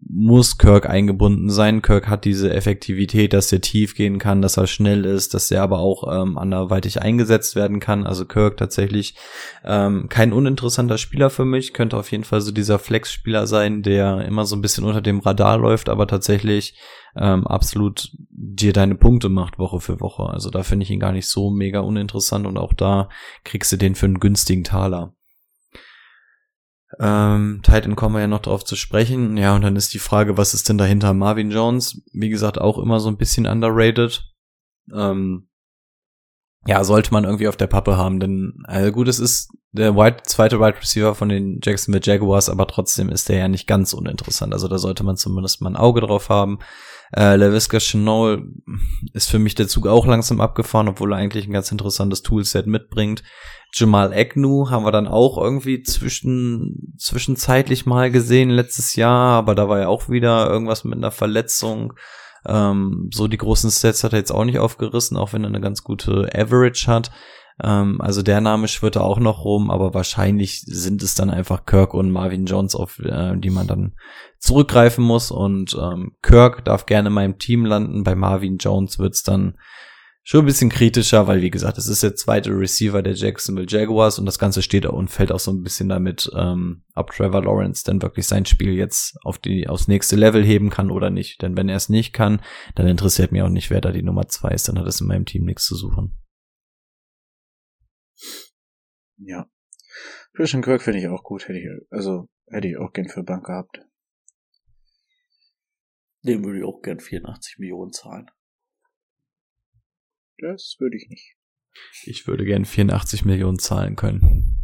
muss 0.00 0.58
Kirk 0.58 0.88
eingebunden 0.88 1.48
sein. 1.48 1.80
Kirk 1.80 2.08
hat 2.08 2.24
diese 2.24 2.52
Effektivität, 2.52 3.32
dass 3.32 3.52
er 3.52 3.60
tief 3.60 3.94
gehen 3.94 4.18
kann, 4.18 4.42
dass 4.42 4.56
er 4.56 4.66
schnell 4.66 5.04
ist, 5.04 5.32
dass 5.32 5.50
er 5.50 5.62
aber 5.62 5.78
auch 5.78 6.04
ähm, 6.10 6.38
anderweitig 6.38 7.00
eingesetzt 7.00 7.56
werden 7.56 7.80
kann. 7.80 8.06
Also 8.06 8.24
Kirk 8.24 8.56
tatsächlich 8.56 9.14
ähm, 9.64 10.08
kein 10.08 10.32
uninteressanter 10.32 10.98
Spieler 10.98 11.30
für 11.30 11.44
mich, 11.44 11.72
könnte 11.72 11.96
auf 11.96 12.10
jeden 12.10 12.24
Fall 12.24 12.40
so 12.40 12.52
dieser 12.52 12.78
Flex-Spieler 12.78 13.46
sein, 13.46 13.82
der 13.82 14.24
immer 14.26 14.44
so 14.44 14.56
ein 14.56 14.62
bisschen 14.62 14.84
unter 14.84 15.02
dem 15.02 15.20
Radar 15.20 15.58
läuft, 15.58 15.88
aber 15.88 16.06
tatsächlich 16.06 16.74
ähm, 17.16 17.46
absolut 17.46 18.10
dir 18.30 18.72
deine 18.72 18.94
Punkte 18.94 19.28
macht 19.28 19.58
Woche 19.58 19.80
für 19.80 20.00
Woche. 20.00 20.24
Also 20.24 20.50
da 20.50 20.62
finde 20.62 20.84
ich 20.84 20.90
ihn 20.90 21.00
gar 21.00 21.12
nicht 21.12 21.28
so 21.28 21.50
mega 21.50 21.80
uninteressant 21.80 22.46
und 22.46 22.58
auch 22.58 22.72
da 22.72 23.08
kriegst 23.44 23.72
du 23.72 23.76
den 23.76 23.94
für 23.94 24.06
einen 24.06 24.20
günstigen 24.20 24.64
Taler. 24.64 25.14
Ähm, 27.00 27.60
Titan 27.62 27.96
kommen 27.96 28.14
wir 28.14 28.20
ja 28.20 28.26
noch 28.26 28.42
drauf 28.42 28.64
zu 28.64 28.76
sprechen. 28.76 29.36
Ja, 29.36 29.54
und 29.54 29.62
dann 29.62 29.76
ist 29.76 29.94
die 29.94 29.98
Frage, 29.98 30.36
was 30.36 30.54
ist 30.54 30.68
denn 30.68 30.78
dahinter 30.78 31.14
Marvin 31.14 31.50
Jones? 31.50 32.02
Wie 32.12 32.28
gesagt, 32.28 32.60
auch 32.60 32.78
immer 32.78 33.00
so 33.00 33.08
ein 33.08 33.16
bisschen 33.16 33.46
underrated. 33.46 34.24
Ähm, 34.92 35.48
ja, 36.66 36.84
sollte 36.84 37.12
man 37.12 37.24
irgendwie 37.24 37.48
auf 37.48 37.56
der 37.56 37.66
Pappe 37.66 37.96
haben, 37.96 38.20
denn 38.20 38.62
also 38.64 38.92
gut, 38.92 39.08
es 39.08 39.18
ist 39.18 39.50
der 39.72 39.96
Wide, 39.96 40.18
zweite 40.24 40.60
Wide 40.60 40.78
Receiver 40.80 41.14
von 41.14 41.28
den 41.28 41.60
Jacksonville 41.62 42.04
Jaguars, 42.04 42.48
aber 42.48 42.66
trotzdem 42.66 43.08
ist 43.08 43.28
der 43.28 43.38
ja 43.38 43.48
nicht 43.48 43.66
ganz 43.66 43.94
uninteressant. 43.94 44.52
Also 44.52 44.68
da 44.68 44.78
sollte 44.78 45.02
man 45.02 45.16
zumindest 45.16 45.60
mal 45.60 45.70
ein 45.70 45.76
Auge 45.76 46.02
drauf 46.02 46.28
haben. 46.28 46.58
Äh, 47.14 47.36
LaVisca 47.36 47.78
Chenault 47.78 48.42
ist 49.12 49.30
für 49.30 49.38
mich 49.38 49.54
der 49.54 49.68
Zug 49.68 49.86
auch 49.86 50.06
langsam 50.06 50.40
abgefahren, 50.40 50.88
obwohl 50.88 51.12
er 51.12 51.18
eigentlich 51.18 51.46
ein 51.46 51.52
ganz 51.52 51.70
interessantes 51.70 52.22
Toolset 52.22 52.66
mitbringt. 52.66 53.22
Jamal 53.74 54.12
Agnew 54.12 54.70
haben 54.70 54.84
wir 54.84 54.92
dann 54.92 55.08
auch 55.08 55.38
irgendwie 55.38 55.82
zwischen, 55.82 56.94
zwischenzeitlich 56.98 57.86
mal 57.86 58.10
gesehen 58.10 58.50
letztes 58.50 58.96
Jahr, 58.96 59.36
aber 59.38 59.54
da 59.54 59.68
war 59.68 59.80
ja 59.80 59.88
auch 59.88 60.08
wieder 60.08 60.48
irgendwas 60.48 60.84
mit 60.84 60.94
einer 60.94 61.10
Verletzung. 61.10 61.94
Ähm, 62.46 63.08
so 63.12 63.28
die 63.28 63.38
großen 63.38 63.70
Sets 63.70 64.04
hat 64.04 64.12
er 64.12 64.18
jetzt 64.18 64.32
auch 64.32 64.44
nicht 64.44 64.58
aufgerissen, 64.58 65.16
auch 65.16 65.32
wenn 65.32 65.44
er 65.44 65.48
eine 65.48 65.60
ganz 65.60 65.82
gute 65.82 66.30
Average 66.34 66.86
hat. 66.86 67.10
Ähm, 67.62 68.00
also 68.00 68.22
der 68.22 68.40
Name 68.40 68.68
schwirrt 68.68 68.96
auch 68.96 69.18
noch 69.18 69.44
rum, 69.44 69.70
aber 69.70 69.94
wahrscheinlich 69.94 70.60
sind 70.60 71.02
es 71.02 71.14
dann 71.14 71.30
einfach 71.30 71.66
Kirk 71.66 71.94
und 71.94 72.10
Marvin 72.10 72.46
Jones, 72.46 72.74
auf 72.74 72.98
äh, 73.00 73.36
die 73.36 73.50
man 73.50 73.66
dann 73.66 73.94
zurückgreifen 74.38 75.04
muss. 75.04 75.30
Und 75.30 75.76
ähm, 75.80 76.12
Kirk 76.22 76.64
darf 76.64 76.86
gerne 76.86 77.08
in 77.08 77.14
meinem 77.14 77.38
Team 77.38 77.64
landen. 77.64 78.04
Bei 78.04 78.14
Marvin 78.14 78.58
Jones 78.58 78.98
wird's 78.98 79.22
dann 79.22 79.54
schon 80.24 80.40
ein 80.40 80.46
bisschen 80.46 80.70
kritischer, 80.70 81.26
weil 81.26 81.42
wie 81.42 81.50
gesagt, 81.50 81.78
es 81.78 81.88
ist 81.88 82.02
der 82.02 82.14
zweite 82.14 82.50
Receiver 82.50 83.02
der 83.02 83.14
Jacksonville 83.14 83.66
Jaguars 83.68 84.18
und 84.18 84.26
das 84.26 84.38
Ganze 84.38 84.62
steht 84.62 84.86
und 84.86 85.10
fällt 85.10 85.32
auch 85.32 85.40
so 85.40 85.50
ein 85.50 85.62
bisschen 85.62 85.88
damit, 85.88 86.30
ähm, 86.36 86.84
ob 86.94 87.10
Trevor 87.10 87.42
Lawrence 87.42 87.82
denn 87.84 88.00
wirklich 88.02 88.26
sein 88.28 88.46
Spiel 88.46 88.72
jetzt 88.72 89.16
auf 89.24 89.38
die 89.38 89.68
aufs 89.68 89.88
nächste 89.88 90.14
Level 90.14 90.44
heben 90.44 90.70
kann 90.70 90.90
oder 90.90 91.10
nicht. 91.10 91.42
Denn 91.42 91.56
wenn 91.56 91.68
er 91.68 91.76
es 91.76 91.88
nicht 91.88 92.12
kann, 92.12 92.40
dann 92.76 92.86
interessiert 92.86 93.32
mich 93.32 93.42
auch 93.42 93.48
nicht, 93.48 93.70
wer 93.70 93.80
da 93.80 93.90
die 93.90 94.02
Nummer 94.02 94.28
zwei 94.28 94.50
ist, 94.50 94.68
dann 94.68 94.78
hat 94.78 94.86
es 94.86 95.00
in 95.00 95.08
meinem 95.08 95.24
Team 95.24 95.44
nichts 95.44 95.66
zu 95.66 95.74
suchen. 95.74 96.21
Ja. 99.24 99.48
Christian 100.34 100.62
Kirk 100.62 100.82
finde 100.82 101.00
ich 101.00 101.08
auch 101.08 101.22
gut, 101.22 101.48
hätte 101.48 101.58
ich, 101.58 101.66
also 101.90 102.28
hätte 102.50 102.68
ich 102.68 102.76
auch 102.78 102.92
gern 102.92 103.08
für 103.08 103.22
Bank 103.22 103.44
gehabt. 103.46 103.80
Dem 106.22 106.44
würde 106.44 106.60
ich 106.60 106.64
auch 106.64 106.80
gern 106.82 107.00
84 107.00 107.58
Millionen 107.58 107.92
zahlen. 107.92 108.30
Das 110.38 110.76
würde 110.78 110.96
ich 110.96 111.08
nicht. 111.08 111.36
Ich 112.04 112.26
würde 112.26 112.44
gern 112.44 112.64
84 112.64 113.24
Millionen 113.24 113.58
zahlen 113.58 113.96
können. 113.96 114.58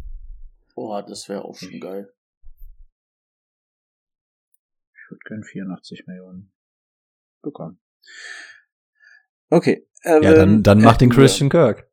Boah, 0.74 1.02
das 1.04 1.28
wäre 1.28 1.44
auch 1.44 1.56
schon 1.56 1.74
Mhm. 1.74 1.80
geil. 1.80 2.14
Ich 4.92 5.10
würde 5.10 5.20
gern 5.26 5.42
84 5.44 6.06
Millionen 6.06 6.52
bekommen. 7.42 7.80
Okay. 9.50 9.86
Evan, 10.02 10.22
Ja, 10.22 10.34
dann, 10.34 10.62
dann 10.62 10.80
mach 10.82 10.96
den 10.96 11.10
Christian 11.10 11.48
Kirk. 11.50 11.90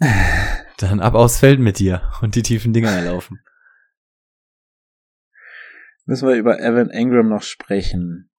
Dann 0.78 1.00
ab 1.00 1.14
aufs 1.14 1.38
Feld 1.38 1.60
mit 1.60 1.78
dir 1.78 2.10
und 2.22 2.34
die 2.34 2.42
tiefen 2.42 2.72
Dinger 2.72 2.90
erlaufen. 2.90 3.40
Müssen 6.06 6.28
wir 6.28 6.36
über 6.36 6.58
Evan 6.60 6.88
Ingram 6.90 7.28
noch 7.28 7.42
sprechen. 7.42 8.30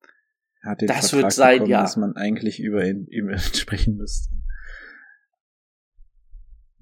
Er 0.63 0.71
Hat 0.71 0.81
den 0.81 0.89
Das 0.89 1.11
Vertrag 1.11 1.23
wird 1.25 1.33
sein, 1.33 1.53
bekommen, 1.59 1.71
ja. 1.71 1.81
dass 1.83 1.97
man 1.97 2.17
eigentlich 2.17 2.61
über 2.61 2.85
ihn, 2.87 3.07
über 3.07 3.33
ihn 3.33 3.39
sprechen 3.55 3.97
müsste. 3.97 4.35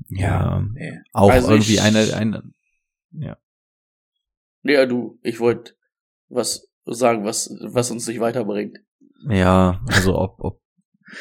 Ja, 0.09 0.63
Nee. 0.73 1.01
auch 1.13 1.31
Also 1.31 1.51
irgendwie 1.51 1.75
ich- 1.75 1.83
eine, 1.83 2.15
eine, 2.15 2.43
ja. 3.11 3.37
Ja, 4.63 4.87
du, 4.87 5.19
ich 5.23 5.41
wollte 5.41 5.75
was 6.29 6.69
sagen, 6.85 7.25
was, 7.25 7.51
was 7.63 7.91
uns 7.91 8.07
nicht 8.07 8.21
weiterbringt. 8.21 8.79
Ja, 9.29 9.81
also 9.89 10.17
ob, 10.19 10.39
ob 10.41 10.61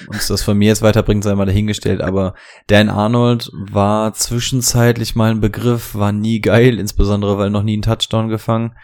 uns 0.08 0.28
das 0.28 0.44
von 0.44 0.58
mir 0.58 0.68
jetzt 0.68 0.82
weiterbringt, 0.82 1.24
sei 1.24 1.36
mal 1.36 1.46
dahingestellt, 1.46 2.02
aber 2.02 2.34
Dan 2.68 2.90
Arnold 2.90 3.52
war 3.54 4.14
zwischenzeitlich 4.14 5.16
mal 5.16 5.32
ein 5.32 5.42
Begriff, 5.42 5.96
war 5.96 6.12
nie 6.12 6.42
geil, 6.42 6.80
insbesondere 6.80 7.38
weil 7.38 7.50
noch 7.50 7.64
nie 7.64 7.78
ein 7.78 7.82
Touchdown 7.82 8.30
gefangen. 8.30 8.76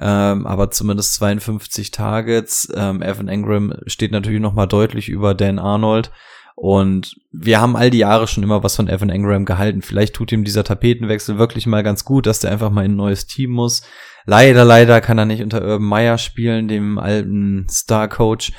Ähm, 0.00 0.46
aber 0.46 0.70
zumindest 0.70 1.14
52 1.14 1.90
Targets. 1.92 2.68
Ähm, 2.74 3.00
Evan 3.00 3.28
Engram 3.28 3.74
steht 3.86 4.10
natürlich 4.10 4.40
noch 4.40 4.54
deutlich 4.66 5.08
über 5.08 5.34
Dan 5.34 5.58
Arnold. 5.58 6.10
Und 6.56 7.16
wir 7.32 7.60
haben 7.60 7.76
all 7.76 7.90
die 7.90 7.98
Jahre 7.98 8.28
schon 8.28 8.44
immer 8.44 8.62
was 8.62 8.76
von 8.76 8.88
Evan 8.88 9.10
Engram 9.10 9.44
gehalten. 9.44 9.82
Vielleicht 9.82 10.14
tut 10.14 10.30
ihm 10.30 10.44
dieser 10.44 10.64
Tapetenwechsel 10.64 11.38
wirklich 11.38 11.66
mal 11.66 11.82
ganz 11.82 12.04
gut, 12.04 12.26
dass 12.26 12.40
der 12.40 12.52
einfach 12.52 12.70
mal 12.70 12.84
in 12.84 12.92
ein 12.92 12.96
neues 12.96 13.26
Team 13.26 13.50
muss. 13.50 13.82
Leider, 14.24 14.64
leider 14.64 15.00
kann 15.00 15.18
er 15.18 15.26
nicht 15.26 15.42
unter 15.42 15.62
Urban 15.62 15.86
Meyer 15.86 16.18
spielen, 16.18 16.68
dem 16.68 16.98
alten 16.98 17.66
Star-Coach. 17.68 18.52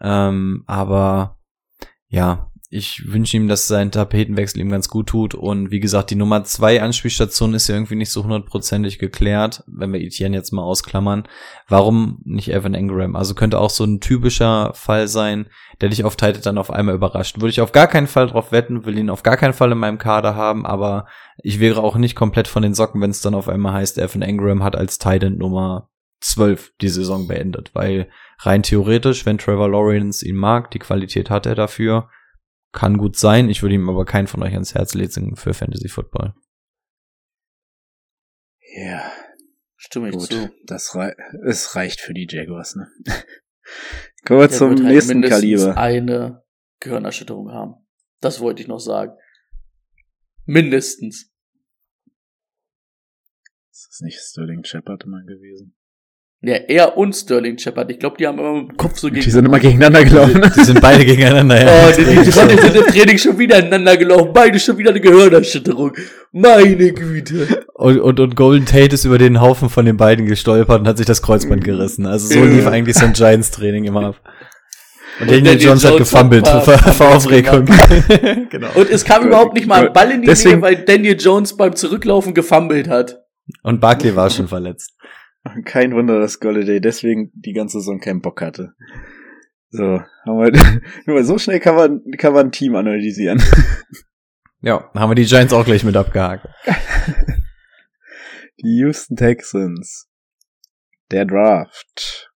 Ähm, 0.00 0.64
aber 0.66 1.33
ja, 2.14 2.50
ich 2.70 3.12
wünsche 3.12 3.36
ihm, 3.36 3.46
dass 3.46 3.68
sein 3.68 3.90
Tapetenwechsel 3.90 4.60
ihm 4.60 4.68
ganz 4.68 4.88
gut 4.88 5.08
tut. 5.08 5.34
Und 5.34 5.70
wie 5.70 5.80
gesagt, 5.80 6.10
die 6.10 6.16
Nummer 6.16 6.44
zwei 6.44 6.82
Anspielstation 6.82 7.54
ist 7.54 7.68
ja 7.68 7.74
irgendwie 7.74 7.94
nicht 7.94 8.10
so 8.10 8.24
hundertprozentig 8.24 8.98
geklärt, 8.98 9.62
wenn 9.66 9.92
wir 9.92 10.00
Etienne 10.00 10.36
jetzt 10.36 10.52
mal 10.52 10.62
ausklammern. 10.62 11.24
Warum 11.68 12.18
nicht 12.24 12.50
Evan 12.52 12.74
Engram? 12.74 13.14
Also 13.16 13.34
könnte 13.34 13.60
auch 13.60 13.70
so 13.70 13.84
ein 13.84 14.00
typischer 14.00 14.72
Fall 14.74 15.08
sein, 15.08 15.46
der 15.80 15.90
dich 15.90 16.04
auf 16.04 16.16
Titan 16.16 16.42
dann 16.42 16.58
auf 16.58 16.70
einmal 16.70 16.94
überrascht. 16.94 17.36
Würde 17.36 17.50
ich 17.50 17.60
auf 17.60 17.72
gar 17.72 17.86
keinen 17.86 18.08
Fall 18.08 18.28
drauf 18.28 18.50
wetten, 18.50 18.86
will 18.86 18.98
ihn 18.98 19.10
auf 19.10 19.22
gar 19.22 19.36
keinen 19.36 19.54
Fall 19.54 19.70
in 19.72 19.78
meinem 19.78 19.98
Kader 19.98 20.34
haben, 20.34 20.66
aber 20.66 21.06
ich 21.42 21.60
wäre 21.60 21.82
auch 21.82 21.96
nicht 21.96 22.16
komplett 22.16 22.48
von 22.48 22.62
den 22.62 22.74
Socken, 22.74 23.00
wenn 23.00 23.10
es 23.10 23.20
dann 23.20 23.34
auf 23.34 23.48
einmal 23.48 23.74
heißt, 23.74 23.98
Evan 23.98 24.22
Engram 24.22 24.64
hat 24.64 24.76
als 24.76 24.98
Titan 24.98 25.36
Nummer 25.36 25.90
12 26.24 26.72
die 26.80 26.88
Saison 26.88 27.28
beendet, 27.28 27.74
weil 27.74 28.10
rein 28.38 28.62
theoretisch, 28.62 29.26
wenn 29.26 29.38
Trevor 29.38 29.68
Lawrence 29.68 30.26
ihn 30.26 30.36
mag, 30.36 30.70
die 30.70 30.78
Qualität 30.78 31.30
hat 31.30 31.46
er 31.46 31.54
dafür, 31.54 32.10
kann 32.72 32.96
gut 32.96 33.16
sein. 33.16 33.48
Ich 33.48 33.62
würde 33.62 33.74
ihm 33.74 33.88
aber 33.88 34.04
keinen 34.04 34.26
von 34.26 34.42
euch 34.42 34.54
ans 34.54 34.74
Herz 34.74 34.94
legen 34.94 35.36
für 35.36 35.54
Fantasy 35.54 35.88
Football. 35.88 36.34
Ja, 38.76 39.12
Stimme 39.76 40.08
ich 40.08 40.14
gut. 40.16 40.32
zu. 40.32 40.50
Das 40.64 40.94
rei 40.94 41.14
es 41.46 41.76
reicht 41.76 42.00
für 42.00 42.14
die 42.14 42.26
Jaguars, 42.28 42.74
ne? 42.74 42.88
Kommen 44.24 44.40
wir 44.40 44.48
zum 44.48 44.70
wird 44.70 44.80
halt 44.80 44.88
nächsten 44.88 45.20
mindestens 45.20 45.62
Kaliber. 45.62 45.76
eine 45.76 46.44
Gehirnerschütterung 46.80 47.50
haben. 47.50 47.74
Das 48.20 48.40
wollte 48.40 48.62
ich 48.62 48.68
noch 48.68 48.78
sagen. 48.78 49.12
Mindestens. 50.46 51.30
Ist 53.70 53.88
das 53.90 54.00
nicht 54.00 54.18
Sterling 54.18 54.64
Shepard 54.64 55.04
immer 55.04 55.22
gewesen? 55.22 55.76
Ja, 56.46 56.56
er 56.68 56.96
und 56.98 57.14
Sterling 57.14 57.56
Shepard. 57.56 57.90
Ich 57.90 57.98
glaube, 57.98 58.16
die 58.18 58.26
haben 58.26 58.38
immer 58.38 58.52
dem 58.60 58.76
Kopf 58.76 58.98
so 58.98 59.08
Die 59.08 59.20
gegen. 59.20 59.30
sind 59.30 59.46
immer 59.46 59.58
gegeneinander 59.58 60.04
gelaufen. 60.04 60.42
Die 60.56 60.60
sind 60.64 60.80
beide 60.80 61.04
gegeneinander. 61.06 61.56
Oh, 61.66 61.92
die, 61.96 62.04
die, 62.04 62.16
die 62.22 62.30
sind 62.30 62.50
im 62.76 62.84
Training 62.86 63.16
schon 63.18 63.38
wieder 63.38 63.58
ineinander 63.60 63.96
gelaufen. 63.96 64.30
Beide 64.34 64.58
schon 64.60 64.76
wieder 64.76 64.90
eine 64.90 65.00
Gehirnerschütterung. 65.00 65.92
Meine 66.32 66.92
Güte. 66.92 67.64
Und, 67.74 67.98
und, 68.00 68.20
und 68.20 68.36
Golden 68.36 68.66
Tate 68.66 68.94
ist 68.94 69.04
über 69.04 69.18
den 69.18 69.40
Haufen 69.40 69.70
von 69.70 69.86
den 69.86 69.96
beiden 69.96 70.26
gestolpert 70.26 70.80
und 70.80 70.88
hat 70.88 70.98
sich 70.98 71.06
das 71.06 71.22
Kreuzband 71.22 71.64
gerissen. 71.64 72.04
Also 72.06 72.26
so 72.28 72.38
Ja. 72.40 72.44
lief 72.44 72.66
eigentlich 72.66 72.96
sein 72.96 73.12
Giants-Training 73.12 73.84
immer 73.84 74.04
ab. 74.06 74.16
Und 75.20 75.30
Daniel 75.30 75.60
Jones 75.60 75.84
hat 75.84 75.96
gefummelt 75.96 76.46
vor, 76.64 76.74
ein 76.84 77.14
Aufregung. 77.14 77.66
genau. 78.50 78.66
Und 78.74 78.90
es 78.90 79.04
kam 79.04 79.26
überhaupt 79.28 79.54
nicht 79.54 79.68
mal 79.68 79.86
ein 79.86 79.92
Ball 79.92 80.10
in 80.10 80.22
die 80.22 80.26
Deswegen- 80.26 80.56
Nähe, 80.56 80.62
weil 80.62 80.76
Daniel 80.84 81.16
Jones 81.18 81.56
beim 81.56 81.76
Zurücklaufen 81.76 82.34
gefummelt 82.34 82.88
hat. 82.88 83.20
Und 83.62 83.80
Barkley 83.80 84.16
war 84.16 84.28
schon 84.30 84.48
verletzt. 84.48 84.93
Kein 85.64 85.92
Wunder, 85.92 86.18
dass 86.18 86.40
Golladay 86.40 86.80
deswegen 86.80 87.30
die 87.34 87.52
ganze 87.52 87.78
Saison 87.78 88.00
keinen 88.00 88.22
Bock 88.22 88.40
hatte. 88.40 88.74
So, 89.70 90.00
haben 90.24 90.38
wir, 90.38 90.80
nur 91.06 91.24
so 91.24 91.38
schnell 91.38 91.60
kann 91.60 91.74
man, 91.74 92.02
kann 92.16 92.32
man 92.32 92.46
ein 92.46 92.52
Team 92.52 92.76
analysieren. 92.76 93.42
Ja, 94.60 94.90
haben 94.94 95.10
wir 95.10 95.14
die 95.14 95.26
Giants 95.26 95.52
auch 95.52 95.66
gleich 95.66 95.84
mit 95.84 95.94
abgehakt. 95.94 96.46
Die 98.60 98.78
Houston 98.78 99.16
Texans. 99.16 100.08
Der 101.10 101.26
Draft. 101.26 102.32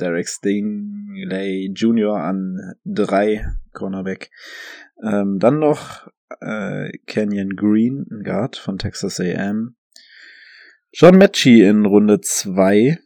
Derek 0.00 0.28
Stingley 0.28 1.70
Jr. 1.74 2.16
an 2.16 2.74
drei 2.86 3.44
Cornerback. 3.74 4.30
Ähm, 5.02 5.38
dann 5.38 5.58
noch 5.58 6.08
äh, 6.40 6.90
Kenyon 7.06 7.56
Green, 7.56 8.06
ein 8.10 8.22
Guard 8.22 8.56
von 8.56 8.78
Texas 8.78 9.20
A&M. 9.20 9.76
John 10.92 11.18
Mechie 11.18 11.62
in 11.62 11.84
Runde 11.84 12.20
zwei. 12.20 12.98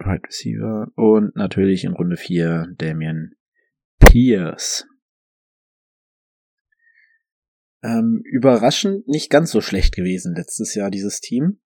Right 0.00 0.24
Receiver. 0.26 0.90
Und 0.96 1.36
natürlich 1.36 1.84
in 1.84 1.92
Runde 1.92 2.16
vier 2.16 2.68
Damian 2.78 3.34
Pierce. 3.98 4.86
Ähm, 7.82 8.22
überraschend 8.24 9.08
nicht 9.08 9.28
ganz 9.28 9.50
so 9.50 9.60
schlecht 9.60 9.94
gewesen 9.94 10.34
letztes 10.34 10.74
Jahr 10.74 10.90
dieses 10.90 11.20
Team. 11.20 11.60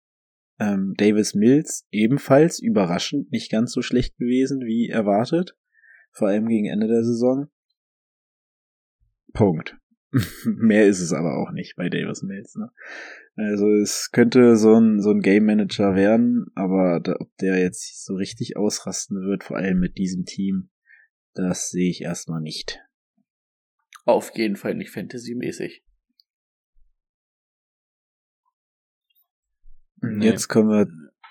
Ähm, 0.59 0.95
Davis 0.97 1.35
Mills 1.35 1.87
ebenfalls 1.90 2.59
überraschend 2.59 3.31
nicht 3.31 3.51
ganz 3.51 3.73
so 3.73 3.83
schlecht 3.83 4.16
gewesen 4.16 4.61
wie 4.61 4.88
erwartet. 4.88 5.57
Vor 6.12 6.29
allem 6.29 6.49
gegen 6.49 6.66
Ende 6.66 6.88
der 6.88 7.05
Saison. 7.05 7.49
Punkt. 9.33 9.77
Mehr 10.45 10.87
ist 10.87 11.01
es 11.01 11.12
aber 11.12 11.37
auch 11.37 11.53
nicht 11.53 11.77
bei 11.77 11.88
Davis 11.88 12.23
Mills. 12.23 12.55
Ne? 12.57 12.71
Also 13.37 13.69
es 13.75 14.11
könnte 14.12 14.57
so 14.57 14.75
ein, 14.75 15.01
so 15.01 15.11
ein 15.11 15.21
Game 15.21 15.45
Manager 15.45 15.95
werden, 15.95 16.47
aber 16.55 17.01
da, 17.01 17.16
ob 17.19 17.37
der 17.37 17.59
jetzt 17.59 18.05
so 18.05 18.14
richtig 18.14 18.57
ausrasten 18.57 19.21
wird, 19.21 19.45
vor 19.45 19.57
allem 19.57 19.79
mit 19.79 19.99
diesem 19.99 20.25
Team, 20.25 20.71
das 21.35 21.71
sehe 21.71 21.90
ich 21.90 22.03
erstmal 22.03 22.40
nicht. 22.40 22.81
Auf 24.05 24.31
jeden 24.37 24.57
Fall 24.57 24.75
nicht 24.75 24.90
Fantasy-mäßig. 24.90 25.85
Nee. 30.01 30.27
Jetzt 30.27 30.49
kommen 30.49 30.71
wir. 30.71 30.87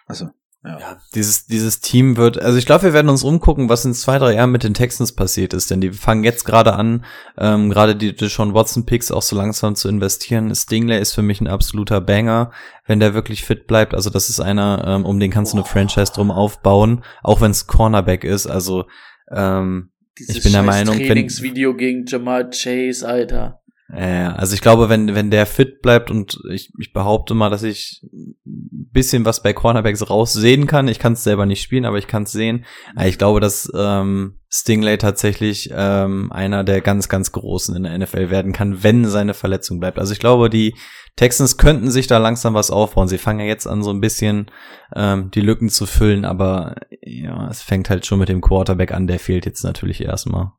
Also, 0.08 0.30
Ja, 0.66 0.98
dieses, 1.14 1.46
dieses 1.46 1.80
Team 1.80 2.18
wird, 2.18 2.42
also 2.42 2.58
ich 2.58 2.66
glaube, 2.66 2.86
wir 2.86 2.94
werden 2.94 3.10
uns 3.10 3.24
umgucken, 3.24 3.70
was 3.70 3.86
in 3.86 3.94
zwei, 3.94 4.18
drei 4.18 4.34
Jahren 4.34 4.52
mit 4.52 4.64
den 4.64 4.74
Texans 4.74 5.12
passiert 5.12 5.54
ist, 5.54 5.70
denn 5.70 5.80
die 5.80 5.92
fangen 5.92 6.24
jetzt 6.24 6.44
gerade 6.44 6.74
an, 6.74 7.06
ähm, 7.38 7.70
gerade 7.70 7.96
die 7.96 8.16
Deshaun 8.16 8.54
Watson 8.56 8.86
Picks 8.86 9.12
auch 9.12 9.22
so 9.22 9.36
langsam 9.36 9.76
zu 9.76 9.88
investieren. 9.90 10.54
Stingley 10.56 11.00
ist 11.00 11.14
für 11.14 11.22
mich 11.22 11.40
ein 11.40 11.48
absoluter 11.48 12.02
Banger, 12.02 12.52
wenn 12.88 13.00
der 13.00 13.14
wirklich 13.14 13.44
fit 13.44 13.68
bleibt. 13.68 13.94
Also 13.94 14.10
das 14.10 14.30
ist 14.30 14.40
einer, 14.40 14.84
ähm, 14.88 15.06
um 15.06 15.20
den 15.20 15.30
kannst 15.32 15.54
du 15.54 15.58
eine 15.58 15.66
Franchise 15.66 16.12
drum 16.14 16.32
aufbauen, 16.32 17.04
auch 17.22 17.42
wenn 17.42 17.52
es 17.52 17.68
Cornerback 17.68 18.24
ist. 18.24 18.48
Also 18.48 18.86
ähm, 19.32 19.90
Dieses 20.18 20.38
Ich 20.38 20.44
bin 20.44 20.54
der 20.54 20.64
Meinung, 20.64 20.98
wenn- 20.98 21.08
Trainingsvideo 21.08 21.76
gegen 21.76 22.06
Jamal 22.06 22.50
Chase, 22.50 23.08
Alter. 23.08 23.60
Also 23.88 24.56
ich 24.56 24.62
glaube, 24.62 24.90
wenn, 24.90 25.14
wenn 25.14 25.30
der 25.30 25.46
fit 25.46 25.82
bleibt 25.84 26.10
und 26.10 26.40
ich, 26.52 26.72
ich 26.80 26.92
behaupte 26.92 27.36
mal, 27.36 27.52
dass 27.52 27.62
ich 27.62 28.02
ein 28.04 28.36
bisschen 28.92 29.26
was 29.26 29.44
bei 29.44 29.54
Cornerbacks 29.54 30.10
raussehen 30.10 30.66
kann. 30.66 30.88
Ich 30.88 30.98
kann 30.98 31.14
es 31.14 31.24
selber 31.24 31.46
nicht 31.46 31.62
spielen, 31.62 31.86
aber 31.86 32.00
ich 32.00 32.08
kann 32.08 32.24
es 32.24 32.32
sehen. 32.32 32.66
Ich 33.06 33.20
glaube, 33.20 33.40
dass 33.40 33.72
ähm, 33.78 34.40
Stingley 34.50 34.98
tatsächlich 34.98 35.70
ähm, 35.72 36.32
einer 36.32 36.64
der 36.64 36.82
ganz, 36.82 37.10
ganz 37.10 37.32
Großen 37.32 37.76
in 37.76 37.84
der 37.84 37.96
NFL 37.96 38.32
werden 38.32 38.54
kann, 38.54 38.82
wenn 38.82 39.06
seine 39.06 39.36
Verletzung 39.36 39.80
bleibt. 39.80 40.00
Also 40.00 40.14
ich 40.14 40.20
glaube, 40.20 40.50
die 40.50 40.74
Texans 41.16 41.58
könnten 41.58 41.92
sich 41.92 42.08
da 42.08 42.18
langsam 42.18 42.56
was 42.56 42.72
aufbauen. 42.72 43.08
Sie 43.08 43.20
fangen 43.20 43.42
ja 43.42 43.46
jetzt 43.46 43.68
an, 43.68 43.84
so 43.84 43.92
ein 43.92 44.02
bisschen 44.02 44.50
ähm, 44.96 45.30
die 45.32 45.42
Lücken 45.42 45.70
zu 45.70 45.86
füllen, 45.86 46.26
aber 46.26 46.76
ja, 47.02 47.48
es 47.50 47.62
fängt 47.62 47.90
halt 47.90 48.06
schon 48.06 48.20
mit 48.20 48.30
dem 48.30 48.42
Quarterback 48.42 48.92
an, 48.92 49.08
der 49.08 49.20
fehlt 49.20 49.46
jetzt 49.46 49.64
natürlich 49.64 50.02
erstmal. 50.02 50.52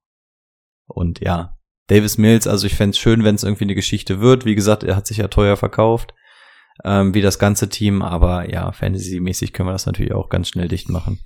Und 0.87 1.21
ja, 1.21 1.56
Davis 1.88 2.18
Mills, 2.18 2.46
also 2.46 2.66
ich 2.66 2.75
fänd's 2.75 2.99
schön, 2.99 3.22
wenn 3.25 3.37
es 3.37 3.44
irgendwie 3.44 3.64
eine 3.64 3.75
Geschichte 3.75 4.20
wird. 4.20 4.44
Wie 4.44 4.55
gesagt, 4.55 4.83
er 4.83 4.96
hat 4.96 5.07
sich 5.07 5.18
ja 5.18 5.29
teuer 5.29 5.57
verkauft, 5.57 6.14
ähm, 6.85 7.14
wie 7.14 7.22
das 7.22 7.38
ganze 7.38 7.68
Team, 7.68 8.03
aber 8.03 8.51
ja, 8.51 8.72
Fantasy-mäßig 8.72 9.53
können 9.53 9.68
wir 9.68 9.72
das 9.72 9.87
natürlich 9.87 10.12
auch 10.12 10.29
ganz 10.29 10.49
schnell 10.49 10.68
dicht 10.68 10.88
machen. 10.88 11.20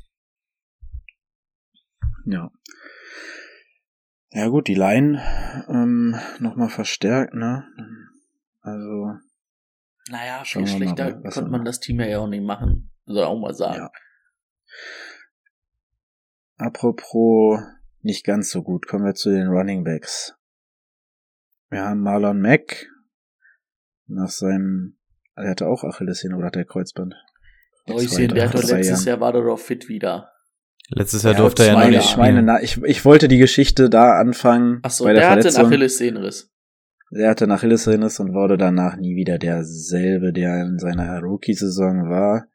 Ja. 2.27 2.51
Ja 4.33 4.49
gut, 4.49 4.69
die 4.69 4.75
Line 4.75 5.21
ähm, 5.69 6.17
nochmal 6.39 6.69
verstärkt, 6.69 7.35
ne? 7.35 7.67
Also, 8.61 9.15
Naja, 10.11 10.45
viel 10.45 10.63
mal, 10.63 10.69
schlechter 10.69 11.21
was 11.25 11.35
konnte 11.35 11.51
man 11.51 11.65
das 11.65 11.81
Team 11.81 12.01
ja 12.01 12.19
auch 12.19 12.29
nicht 12.29 12.45
machen. 12.45 12.93
Soll 13.07 13.25
auch 13.25 13.41
mal 13.41 13.55
sagen. 13.55 13.79
Ja. 13.79 13.91
apropos 16.59 17.61
nicht 18.03 18.25
ganz 18.25 18.51
so 18.51 18.63
gut, 18.63 18.87
kommen 18.87 19.05
wir 19.05 19.15
zu 19.15 19.31
den 19.31 19.49
Running 19.49 19.83
Backs. 19.83 20.35
Wir 21.71 21.85
haben 21.85 22.01
Marlon 22.01 22.41
Mack 22.41 22.89
nach 24.07 24.29
seinem, 24.29 24.97
er 25.37 25.51
hatte 25.51 25.69
auch 25.69 25.85
Achillessehne 25.85 26.37
oder 26.37 26.47
hat 26.47 26.57
er 26.57 26.65
Kreuzband? 26.65 27.15
Läuschen, 27.87 28.29
der 28.35 28.49
hat 28.49 28.55
doch 28.55 28.63
letztes. 28.63 29.05
Jahr 29.05 29.21
war 29.21 29.33
der 29.33 29.43
doch 29.43 29.59
fit 29.59 29.89
wieder. 29.89 30.33
Letztes 30.89 31.23
Jahr 31.23 31.35
Ja, 31.35 31.39
durfte 31.39 31.63
er 31.63 31.69
ja 31.69 31.73
noch 31.75 31.81
meine, 31.85 31.97
nicht 31.97 32.17
meine, 32.17 32.33
spielen. 32.39 32.45
na, 32.47 32.63
ich, 32.63 32.83
ich 32.83 33.05
wollte 33.05 33.29
die 33.29 33.39
Geschichte 33.39 33.89
da 33.89 34.19
anfangen 34.19 34.81
Achso, 34.83 35.05
bei 35.05 35.13
der, 35.13 35.23
der, 35.23 35.31
hatte 35.31 35.57
einen. 35.57 35.67
Achillessehnenriss. 35.67 36.51
Er 37.13 37.31
hatte 37.31 37.47
nach 37.47 37.59
Achillessehnenriss 37.59 38.19
und 38.21 38.35
wurde 38.35 38.57
danach 38.57 38.97
nie 38.97 39.15
wieder 39.15 39.39
derselbe, 39.39 40.33
der 40.33 40.63
in 40.63 40.79
seiner 40.79 41.21
Rookie-Saison 41.21 42.09
war. 42.11 42.47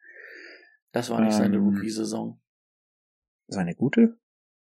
Das 0.92 1.10
war 1.10 1.22
nicht 1.22 1.34
seine 1.34 1.56
Ähm. 1.58 1.64
Rookie-Saison. 1.64 2.40
Seine 3.48 3.76
gute? 3.76 4.18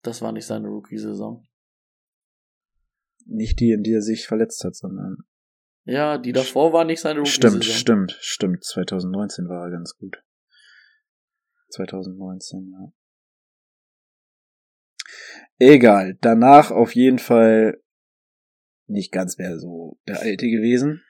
Das 0.01 0.21
war 0.23 0.31
nicht 0.31 0.45
seine 0.45 0.67
Rookie-Saison. 0.67 1.43
Nicht 3.25 3.59
die, 3.59 3.71
in 3.71 3.83
die 3.83 3.93
er 3.93 4.01
sich 4.01 4.27
verletzt 4.27 4.63
hat, 4.63 4.75
sondern. 4.75 5.17
Ja, 5.83 6.17
die 6.17 6.31
davor 6.31 6.73
war 6.73 6.85
nicht 6.85 7.01
seine 7.01 7.19
Rookie-Saison. 7.19 7.61
Stimmt, 7.61 8.11
stimmt, 8.11 8.17
stimmt. 8.21 8.63
2019 8.63 9.47
war 9.47 9.65
er 9.65 9.71
ganz 9.71 9.97
gut. 9.97 10.23
2019, 11.69 12.71
ja. 12.71 12.93
Egal. 15.57 16.17
Danach 16.21 16.71
auf 16.71 16.95
jeden 16.95 17.19
Fall 17.19 17.81
nicht 18.87 19.11
ganz 19.11 19.37
mehr 19.37 19.57
so 19.59 19.99
der 20.07 20.19
Alte 20.19 20.47
gewesen. 20.47 21.03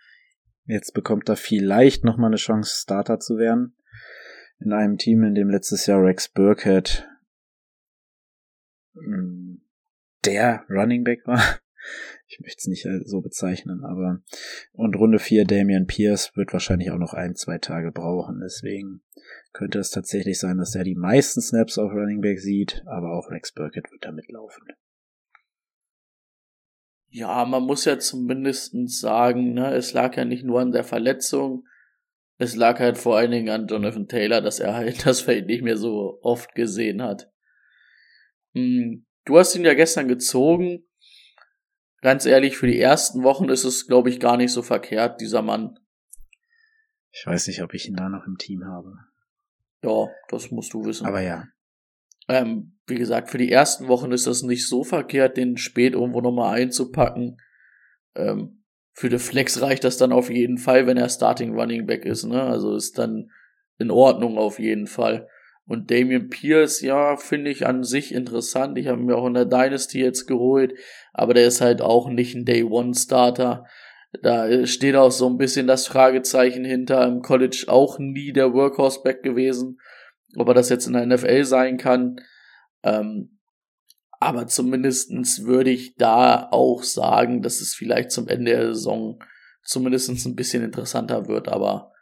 Jetzt 0.66 0.94
bekommt 0.94 1.28
er 1.30 1.36
vielleicht 1.36 2.04
nochmal 2.04 2.30
eine 2.30 2.38
Chance, 2.38 2.82
Starter 2.82 3.20
zu 3.20 3.38
werden. 3.38 3.76
In 4.60 4.74
einem 4.74 4.98
Team, 4.98 5.24
in 5.24 5.34
dem 5.34 5.50
letztes 5.50 5.86
Jahr 5.88 6.04
Rex 6.04 6.30
Burkhead 6.30 7.08
mh, 8.94 9.58
der 10.26 10.66
Running 10.70 11.04
Back 11.04 11.26
war. 11.26 11.60
Ich 12.32 12.40
möchte 12.40 12.60
es 12.60 12.68
nicht 12.68 12.86
äh, 12.86 13.02
so 13.04 13.20
bezeichnen, 13.20 13.84
aber 13.84 14.22
und 14.72 14.96
Runde 14.96 15.20
4 15.20 15.44
Damian 15.44 15.86
Pierce 15.86 16.32
wird 16.36 16.54
wahrscheinlich 16.54 16.92
auch 16.92 16.98
noch 16.98 17.14
ein, 17.14 17.36
zwei 17.36 17.58
Tage 17.58 17.92
brauchen. 17.92 18.40
Deswegen 18.42 19.04
könnte 19.52 19.80
es 19.80 19.90
tatsächlich 19.90 20.40
sein, 20.40 20.58
dass 20.58 20.74
er 20.74 20.86
die 20.86 20.96
meisten 20.96 21.42
Snaps 21.42 21.78
auf 21.78 21.92
Running 21.92 22.22
Back 22.22 22.40
sieht, 22.40 22.84
aber 22.86 23.12
auch 23.12 23.30
Rex 23.30 23.52
Burkett 23.54 23.92
wird 23.92 24.06
da 24.06 24.14
mitlaufen. 24.14 24.64
Ja, 27.10 27.44
man 27.44 27.64
muss 27.64 27.84
ja 27.84 28.00
zumindest 28.00 28.74
sagen, 28.98 29.54
ne, 29.54 29.74
es 29.74 29.92
lag 29.92 30.16
ja 30.16 30.24
nicht 30.24 30.46
nur 30.46 30.62
an 30.62 30.72
der 30.72 30.86
Verletzung, 30.86 31.66
es 32.38 32.56
lag 32.56 32.80
halt 32.80 32.98
vor 32.98 33.18
allen 33.18 33.32
Dingen 33.32 33.50
an 33.50 33.68
Jonathan 33.68 34.08
Taylor, 34.08 34.40
dass 34.40 34.62
er 34.62 34.74
halt 34.74 35.06
das 35.06 35.20
Feld 35.20 35.48
nicht 35.48 35.64
mehr 35.64 35.76
so 35.76 36.20
oft 36.22 36.56
gesehen 36.56 37.02
hat. 37.02 37.30
Hm, 38.54 39.06
Du 39.26 39.38
hast 39.38 39.56
ihn 39.56 39.66
ja 39.66 39.74
gestern 39.74 40.08
gezogen. 40.08 40.84
Ganz 42.02 42.26
ehrlich, 42.26 42.58
für 42.58 42.68
die 42.68 42.80
ersten 42.80 43.24
Wochen 43.24 43.50
ist 43.50 43.64
es, 43.64 43.88
glaube 43.88 44.10
ich, 44.10 44.20
gar 44.20 44.38
nicht 44.38 44.52
so 44.52 44.64
verkehrt, 44.64 45.22
dieser 45.22 45.42
Mann. 45.42 45.80
Ich 47.12 47.26
weiß 47.26 47.48
nicht, 47.48 47.62
ob 47.62 47.74
ich 47.74 47.88
ihn 47.88 47.96
da 47.96 48.10
noch 48.10 48.26
im 48.26 48.38
Team 48.38 48.66
habe. 48.66 48.96
Ja, 49.84 50.08
das 50.30 50.50
musst 50.52 50.74
du 50.74 50.86
wissen. 50.86 51.06
Aber 51.06 51.22
ja. 51.22 51.46
Ähm, 52.28 52.78
wie 52.88 52.96
gesagt, 52.96 53.30
für 53.30 53.38
die 53.38 53.52
ersten 53.52 53.88
Wochen 53.88 54.12
ist 54.12 54.28
das 54.28 54.42
nicht 54.42 54.68
so 54.68 54.84
verkehrt, 54.84 55.38
den 55.38 55.58
spät 55.58 55.94
irgendwo 55.94 56.22
nochmal 56.22 56.60
einzupacken. 56.60 57.38
Ähm, 58.16 58.64
für 58.94 59.10
die 59.10 59.20
Flex 59.20 59.62
reicht 59.62 59.84
das 59.84 59.98
dann 59.98 60.12
auf 60.12 60.30
jeden 60.30 60.58
Fall, 60.58 60.88
wenn 60.88 60.98
er 60.98 61.10
Starting 61.10 61.54
Running 61.58 61.86
Back 61.86 62.06
ist, 62.06 62.26
ne? 62.26 62.42
Also 62.44 62.76
ist 62.76 62.98
dann 62.98 63.32
in 63.78 63.92
Ordnung 63.92 64.38
auf 64.38 64.60
jeden 64.60 64.88
Fall. 64.88 65.28
Und 65.72 65.90
Damian 65.90 66.28
Pierce, 66.28 66.82
ja, 66.82 67.16
finde 67.16 67.50
ich 67.50 67.66
an 67.66 67.86
sich 67.86 68.14
interessant. 68.14 68.78
Ich 68.78 68.88
habe 68.88 69.02
mir 69.02 69.16
auch 69.16 69.26
in 69.26 69.36
der 69.36 69.46
Dynasty 69.46 70.02
jetzt 70.02 70.28
geholt, 70.28 70.74
aber 71.14 71.34
der 71.34 71.48
ist 71.48 71.62
halt 71.62 71.82
auch 71.82 72.10
nicht 72.10 72.36
ein 72.36 72.44
Day 72.44 72.66
One 72.66 72.94
Starter. 72.94 73.66
Da 74.22 74.68
steht 74.68 74.98
auch 74.98 75.12
so 75.12 75.30
ein 75.30 75.38
bisschen 75.38 75.68
das 75.68 75.88
Fragezeichen 75.88 76.66
hinter. 76.66 77.08
Im 77.08 77.22
College 77.22 77.68
auch 77.68 78.00
nie 78.00 78.34
der 78.34 78.52
Workhorse 78.52 79.00
Back 79.02 79.24
gewesen. 79.24 79.80
Ob 80.36 80.50
er 80.50 80.56
das 80.56 80.68
jetzt 80.68 80.88
in 80.88 80.94
der 80.94 81.06
NFL 81.06 81.46
sein 81.46 81.78
kann, 81.78 82.18
Ähm, 82.84 83.40
aber 84.20 84.48
zumindestens 84.48 85.46
würde 85.46 85.70
ich 85.70 85.96
da 85.96 86.50
auch 86.52 86.84
sagen, 86.84 87.42
dass 87.44 87.62
es 87.62 87.76
vielleicht 87.76 88.12
zum 88.12 88.28
Ende 88.28 88.52
der 88.52 88.74
Saison 88.74 89.24
zumindestens 89.64 90.26
ein 90.26 90.36
bisschen 90.36 90.66
interessanter 90.66 91.30
wird, 91.30 91.48
aber 91.48 91.94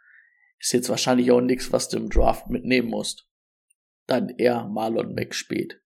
ist 0.58 0.74
jetzt 0.74 0.90
wahrscheinlich 0.90 1.32
auch 1.32 1.42
nichts, 1.42 1.72
was 1.72 1.88
du 1.88 1.98
im 1.98 2.10
Draft 2.10 2.50
mitnehmen 2.50 2.90
musst. 2.90 3.29
Dann 4.10 4.30
eher 4.30 4.68
Marlon 4.68 5.14
Mack 5.14 5.36
spät 5.36 5.82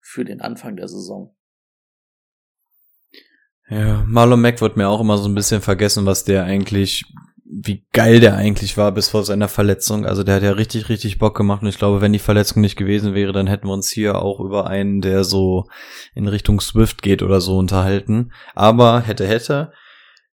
für 0.00 0.24
den 0.24 0.40
Anfang 0.40 0.76
der 0.76 0.88
Saison. 0.88 1.36
Ja, 3.68 4.02
Marlon 4.06 4.40
Mack 4.40 4.60
wird 4.60 4.76
mir 4.76 4.88
auch 4.88 5.00
immer 5.00 5.18
so 5.18 5.28
ein 5.28 5.34
bisschen 5.34 5.60
vergessen, 5.60 6.06
was 6.06 6.24
der 6.24 6.44
eigentlich, 6.44 7.04
wie 7.44 7.84
geil 7.92 8.20
der 8.20 8.36
eigentlich 8.36 8.78
war 8.78 8.92
bis 8.92 9.08
vor 9.08 9.24
seiner 9.24 9.48
Verletzung. 9.48 10.06
Also 10.06 10.22
der 10.22 10.36
hat 10.36 10.42
ja 10.42 10.52
richtig, 10.52 10.88
richtig 10.88 11.18
Bock 11.18 11.36
gemacht 11.36 11.62
und 11.62 11.68
ich 11.68 11.76
glaube, 11.76 12.00
wenn 12.00 12.12
die 12.12 12.18
Verletzung 12.18 12.62
nicht 12.62 12.76
gewesen 12.76 13.14
wäre, 13.14 13.32
dann 13.32 13.46
hätten 13.46 13.66
wir 13.66 13.74
uns 13.74 13.90
hier 13.90 14.22
auch 14.22 14.40
über 14.40 14.68
einen, 14.68 15.02
der 15.02 15.24
so 15.24 15.66
in 16.14 16.28
Richtung 16.28 16.60
Swift 16.60 17.02
geht 17.02 17.22
oder 17.22 17.42
so 17.42 17.58
unterhalten. 17.58 18.32
Aber 18.54 19.00
hätte, 19.00 19.26
hätte. 19.26 19.72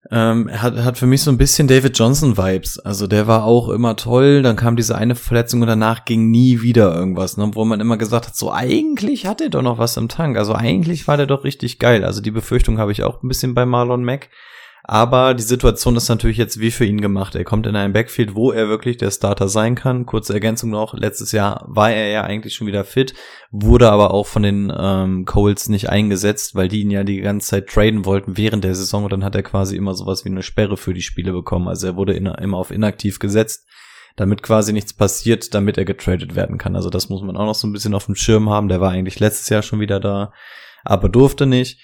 Ähm, 0.09 0.49
hat, 0.51 0.75
hat 0.77 0.97
für 0.97 1.05
mich 1.05 1.21
so 1.21 1.29
ein 1.29 1.37
bisschen 1.37 1.67
David 1.67 1.97
Johnson 1.97 2.35
Vibes. 2.35 2.79
Also 2.79 3.05
der 3.05 3.27
war 3.27 3.45
auch 3.45 3.69
immer 3.69 3.95
toll. 3.95 4.41
Dann 4.41 4.55
kam 4.55 4.75
diese 4.75 4.95
eine 4.95 5.15
Verletzung 5.15 5.61
und 5.61 5.67
danach 5.67 6.05
ging 6.05 6.31
nie 6.31 6.61
wieder 6.61 6.93
irgendwas, 6.93 7.37
ne? 7.37 7.51
wo 7.53 7.65
man 7.65 7.79
immer 7.79 7.97
gesagt 7.97 8.27
hat, 8.27 8.35
so 8.35 8.51
eigentlich 8.51 9.27
hat 9.27 9.41
er 9.41 9.49
doch 9.49 9.61
noch 9.61 9.77
was 9.77 9.97
im 9.97 10.09
Tank. 10.09 10.37
Also 10.37 10.53
eigentlich 10.53 11.07
war 11.07 11.17
der 11.17 11.27
doch 11.27 11.43
richtig 11.43 11.77
geil. 11.77 12.03
Also 12.03 12.21
die 12.21 12.31
Befürchtung 12.31 12.79
habe 12.79 12.91
ich 12.91 13.03
auch 13.03 13.21
ein 13.21 13.27
bisschen 13.27 13.53
bei 13.53 13.65
Marlon 13.65 14.03
Mack. 14.03 14.29
Aber 14.83 15.35
die 15.35 15.43
Situation 15.43 15.95
ist 15.95 16.09
natürlich 16.09 16.37
jetzt 16.37 16.59
wie 16.59 16.71
für 16.71 16.85
ihn 16.85 17.01
gemacht. 17.01 17.35
Er 17.35 17.43
kommt 17.43 17.67
in 17.67 17.75
ein 17.75 17.93
Backfield, 17.93 18.33
wo 18.33 18.51
er 18.51 18.67
wirklich 18.67 18.97
der 18.97 19.11
Starter 19.11 19.47
sein 19.47 19.75
kann. 19.75 20.07
Kurze 20.07 20.33
Ergänzung 20.33 20.71
noch, 20.71 20.95
letztes 20.95 21.31
Jahr 21.31 21.63
war 21.67 21.91
er 21.91 22.09
ja 22.09 22.23
eigentlich 22.23 22.55
schon 22.55 22.67
wieder 22.67 22.83
fit, 22.83 23.13
wurde 23.51 23.91
aber 23.91 24.11
auch 24.11 24.25
von 24.25 24.41
den 24.41 24.73
ähm, 24.75 25.25
Coles 25.25 25.69
nicht 25.69 25.89
eingesetzt, 25.89 26.55
weil 26.55 26.67
die 26.67 26.81
ihn 26.81 26.91
ja 26.91 27.03
die 27.03 27.21
ganze 27.21 27.47
Zeit 27.47 27.67
traden 27.67 28.05
wollten 28.05 28.37
während 28.37 28.63
der 28.63 28.73
Saison 28.73 29.03
und 29.03 29.13
dann 29.13 29.23
hat 29.23 29.35
er 29.35 29.43
quasi 29.43 29.75
immer 29.75 29.93
sowas 29.93 30.25
wie 30.25 30.29
eine 30.29 30.43
Sperre 30.43 30.77
für 30.77 30.95
die 30.95 31.03
Spiele 31.03 31.31
bekommen. 31.31 31.67
Also 31.67 31.87
er 31.87 31.95
wurde 31.95 32.13
in, 32.13 32.25
immer 32.25 32.57
auf 32.57 32.71
inaktiv 32.71 33.19
gesetzt, 33.19 33.67
damit 34.15 34.41
quasi 34.41 34.73
nichts 34.73 34.93
passiert, 34.93 35.53
damit 35.53 35.77
er 35.77 35.85
getradet 35.85 36.35
werden 36.35 36.57
kann. 36.57 36.75
Also 36.75 36.89
das 36.89 37.07
muss 37.07 37.21
man 37.21 37.37
auch 37.37 37.45
noch 37.45 37.55
so 37.55 37.67
ein 37.67 37.73
bisschen 37.73 37.93
auf 37.93 38.07
dem 38.07 38.15
Schirm 38.15 38.49
haben. 38.49 38.67
Der 38.67 38.81
war 38.81 38.91
eigentlich 38.91 39.19
letztes 39.19 39.49
Jahr 39.49 39.61
schon 39.61 39.79
wieder 39.79 39.99
da, 39.99 40.33
aber 40.83 41.07
durfte 41.07 41.45
nicht. 41.45 41.79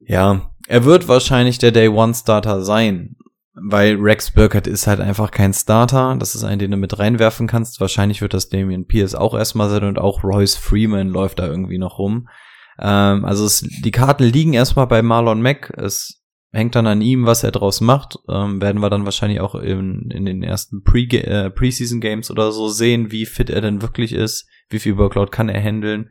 Ja, 0.00 0.51
er 0.72 0.84
wird 0.84 1.06
wahrscheinlich 1.06 1.58
der 1.58 1.70
Day 1.70 1.88
One 1.88 2.14
Starter 2.14 2.62
sein, 2.62 3.16
weil 3.52 3.96
Rex 3.96 4.30
Burkett 4.30 4.66
ist 4.66 4.86
halt 4.86 5.00
einfach 5.00 5.30
kein 5.30 5.52
Starter. 5.52 6.16
Das 6.18 6.34
ist 6.34 6.44
ein, 6.44 6.58
den 6.58 6.70
du 6.70 6.78
mit 6.78 6.98
reinwerfen 6.98 7.46
kannst. 7.46 7.78
Wahrscheinlich 7.78 8.22
wird 8.22 8.32
das 8.32 8.48
Damian 8.48 8.86
Pierce 8.86 9.14
auch 9.14 9.34
erstmal 9.34 9.68
sein 9.68 9.84
und 9.84 9.98
auch 9.98 10.24
Royce 10.24 10.56
Freeman 10.56 11.10
läuft 11.10 11.40
da 11.40 11.46
irgendwie 11.46 11.76
noch 11.76 11.98
rum. 11.98 12.26
Ähm, 12.78 13.26
also 13.26 13.44
es, 13.44 13.60
die 13.60 13.90
Karten 13.90 14.24
liegen 14.24 14.54
erstmal 14.54 14.86
bei 14.86 15.02
Marlon 15.02 15.42
Mack. 15.42 15.74
Es 15.76 16.22
hängt 16.52 16.74
dann 16.74 16.86
an 16.86 17.02
ihm, 17.02 17.26
was 17.26 17.44
er 17.44 17.50
draus 17.50 17.82
macht. 17.82 18.16
Ähm, 18.30 18.62
werden 18.62 18.80
wir 18.80 18.88
dann 18.88 19.04
wahrscheinlich 19.04 19.40
auch 19.40 19.54
in, 19.54 20.10
in 20.10 20.24
den 20.24 20.42
ersten 20.42 20.84
Pre 20.84 21.00
äh, 21.00 21.50
Preseason 21.50 22.00
Games 22.00 22.30
oder 22.30 22.50
so 22.50 22.68
sehen, 22.70 23.12
wie 23.12 23.26
fit 23.26 23.50
er 23.50 23.60
denn 23.60 23.82
wirklich 23.82 24.14
ist, 24.14 24.48
wie 24.70 24.78
viel 24.78 24.96
Workload 24.96 25.32
kann 25.32 25.50
er 25.50 25.62
handeln. 25.62 26.08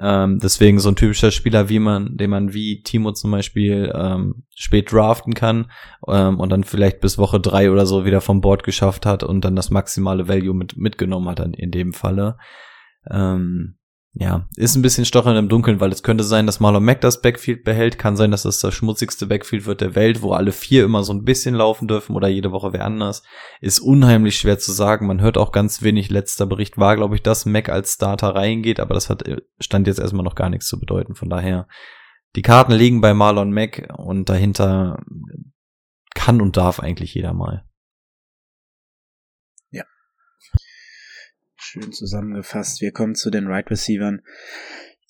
Ähm, 0.00 0.40
deswegen 0.42 0.80
so 0.80 0.88
ein 0.88 0.96
typischer 0.96 1.30
Spieler, 1.30 1.68
wie 1.68 1.78
man, 1.78 2.16
den 2.16 2.30
man 2.30 2.52
wie 2.52 2.82
Timo 2.82 3.12
zum 3.12 3.30
Beispiel 3.30 3.92
ähm, 3.94 4.44
spät 4.54 4.90
draften 4.90 5.34
kann 5.34 5.70
ähm, 6.08 6.40
und 6.40 6.50
dann 6.50 6.64
vielleicht 6.64 7.00
bis 7.00 7.16
Woche 7.16 7.38
drei 7.40 7.70
oder 7.70 7.86
so 7.86 8.04
wieder 8.04 8.20
vom 8.20 8.40
Board 8.40 8.64
geschafft 8.64 9.06
hat 9.06 9.22
und 9.22 9.44
dann 9.44 9.54
das 9.54 9.70
maximale 9.70 10.26
Value 10.26 10.54
mit, 10.54 10.76
mitgenommen 10.76 11.28
hat 11.28 11.38
dann 11.38 11.54
in 11.54 11.70
dem 11.70 11.92
Falle. 11.92 12.38
Ähm, 13.08 13.76
ja, 14.16 14.46
ist 14.54 14.76
ein 14.76 14.82
bisschen 14.82 15.04
stochern 15.04 15.36
im 15.36 15.48
Dunkeln, 15.48 15.80
weil 15.80 15.90
es 15.90 16.04
könnte 16.04 16.22
sein, 16.22 16.46
dass 16.46 16.60
Marlon 16.60 16.84
Mack 16.84 17.00
das 17.00 17.20
Backfield 17.20 17.64
behält, 17.64 17.98
kann 17.98 18.16
sein, 18.16 18.30
dass 18.30 18.44
das 18.44 18.60
das 18.60 18.72
schmutzigste 18.72 19.26
Backfield 19.26 19.66
wird 19.66 19.80
der 19.80 19.96
Welt, 19.96 20.22
wo 20.22 20.32
alle 20.32 20.52
vier 20.52 20.84
immer 20.84 21.02
so 21.02 21.12
ein 21.12 21.24
bisschen 21.24 21.56
laufen 21.56 21.88
dürfen 21.88 22.14
oder 22.14 22.28
jede 22.28 22.52
Woche 22.52 22.72
wer 22.72 22.84
anders. 22.84 23.24
Ist 23.60 23.80
unheimlich 23.80 24.38
schwer 24.38 24.60
zu 24.60 24.70
sagen. 24.70 25.08
Man 25.08 25.20
hört 25.20 25.36
auch 25.36 25.50
ganz 25.50 25.82
wenig. 25.82 26.10
Letzter 26.10 26.46
Bericht 26.46 26.78
war, 26.78 26.94
glaube 26.94 27.16
ich, 27.16 27.22
dass 27.22 27.44
Mack 27.44 27.68
als 27.68 27.94
Starter 27.94 28.36
reingeht, 28.36 28.78
aber 28.78 28.94
das 28.94 29.10
hat 29.10 29.24
stand 29.58 29.88
jetzt 29.88 29.98
erstmal 29.98 30.24
noch 30.24 30.36
gar 30.36 30.48
nichts 30.48 30.68
zu 30.68 30.78
bedeuten. 30.78 31.16
Von 31.16 31.28
daher, 31.28 31.66
die 32.36 32.42
Karten 32.42 32.72
liegen 32.72 33.00
bei 33.00 33.14
Marlon 33.14 33.50
Mack 33.50 33.92
und 33.96 34.28
dahinter 34.28 35.02
kann 36.14 36.40
und 36.40 36.56
darf 36.56 36.78
eigentlich 36.78 37.14
jeder 37.14 37.32
mal. 37.32 37.64
Schön 41.74 41.90
zusammengefasst. 41.90 42.80
Wir 42.82 42.92
kommen 42.92 43.16
zu 43.16 43.30
den 43.30 43.48
Right 43.48 43.68
Receivern, 43.68 44.22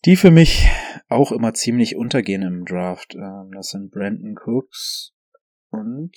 die 0.06 0.16
für 0.16 0.30
mich 0.30 0.66
auch 1.08 1.30
immer 1.30 1.52
ziemlich 1.52 1.94
untergehen 1.94 2.40
im 2.40 2.64
Draft. 2.64 3.14
Ähm, 3.14 3.50
das 3.54 3.68
sind 3.68 3.90
Brandon 3.90 4.34
Cooks 4.34 5.12
und 5.68 6.16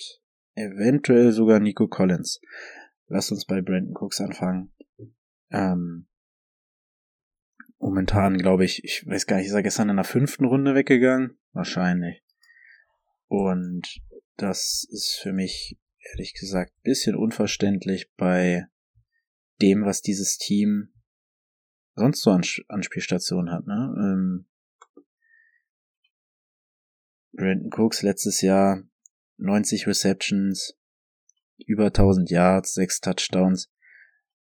eventuell 0.54 1.32
sogar 1.32 1.60
Nico 1.60 1.86
Collins. 1.86 2.40
Lass 3.08 3.30
uns 3.30 3.44
bei 3.44 3.60
Brandon 3.60 3.94
Cooks 3.94 4.22
anfangen. 4.22 4.72
Ähm, 5.50 6.08
momentan 7.78 8.38
glaube 8.38 8.64
ich, 8.64 8.82
ich 8.84 9.06
weiß 9.06 9.26
gar 9.26 9.36
nicht, 9.36 9.48
ist 9.48 9.52
er 9.52 9.62
gestern 9.62 9.90
in 9.90 9.96
der 9.96 10.04
fünften 10.06 10.46
Runde 10.46 10.74
weggegangen? 10.74 11.36
Wahrscheinlich. 11.52 12.24
Und 13.26 14.00
das 14.38 14.88
ist 14.90 15.20
für 15.22 15.34
mich 15.34 15.78
ehrlich 16.10 16.32
gesagt 16.32 16.72
bisschen 16.84 17.16
unverständlich 17.16 18.10
bei 18.16 18.66
dem, 19.60 19.84
was 19.84 20.02
dieses 20.02 20.38
Team 20.38 20.92
sonst 21.94 22.22
so 22.22 22.30
an 22.30 22.42
Anspielstationen 22.68 23.52
hat. 23.52 23.66
Ne? 23.66 23.94
Ähm, 23.98 24.46
Brandon 27.32 27.70
Cooks 27.72 28.02
letztes 28.02 28.40
Jahr 28.40 28.82
90 29.36 29.86
Receptions, 29.86 30.78
über 31.66 31.86
1000 31.86 32.30
Yards, 32.30 32.74
6 32.74 33.00
Touchdowns. 33.00 33.70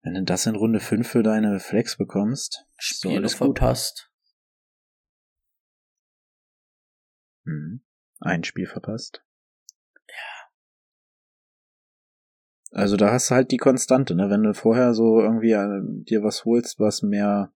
Wenn 0.03 0.15
du 0.15 0.23
das 0.23 0.47
in 0.47 0.55
Runde 0.55 0.81
5 0.81 1.07
für 1.07 1.23
deine 1.23 1.59
Flex 1.59 1.97
bekommst, 1.97 2.65
Spiel 2.77 3.11
so 3.11 3.17
alles 3.17 3.35
verpasst. 3.35 4.11
Hm. 7.45 7.83
Ein 8.21 8.45
Spiel 8.45 8.67
verpasst. 8.67 9.26
Also 12.77 12.99
da 12.99 13.11
hast 13.11 13.31
du 13.31 13.35
halt 13.37 13.53
die 13.53 13.57
Konstante, 13.57 14.15
ne? 14.15 14.29
Wenn 14.29 14.43
du 14.43 14.53
vorher 14.53 14.93
so 14.93 15.19
irgendwie 15.19 15.53
äh, 15.53 15.81
dir 16.05 16.23
was 16.23 16.45
holst, 16.45 16.79
was 16.79 17.01
mehr 17.01 17.51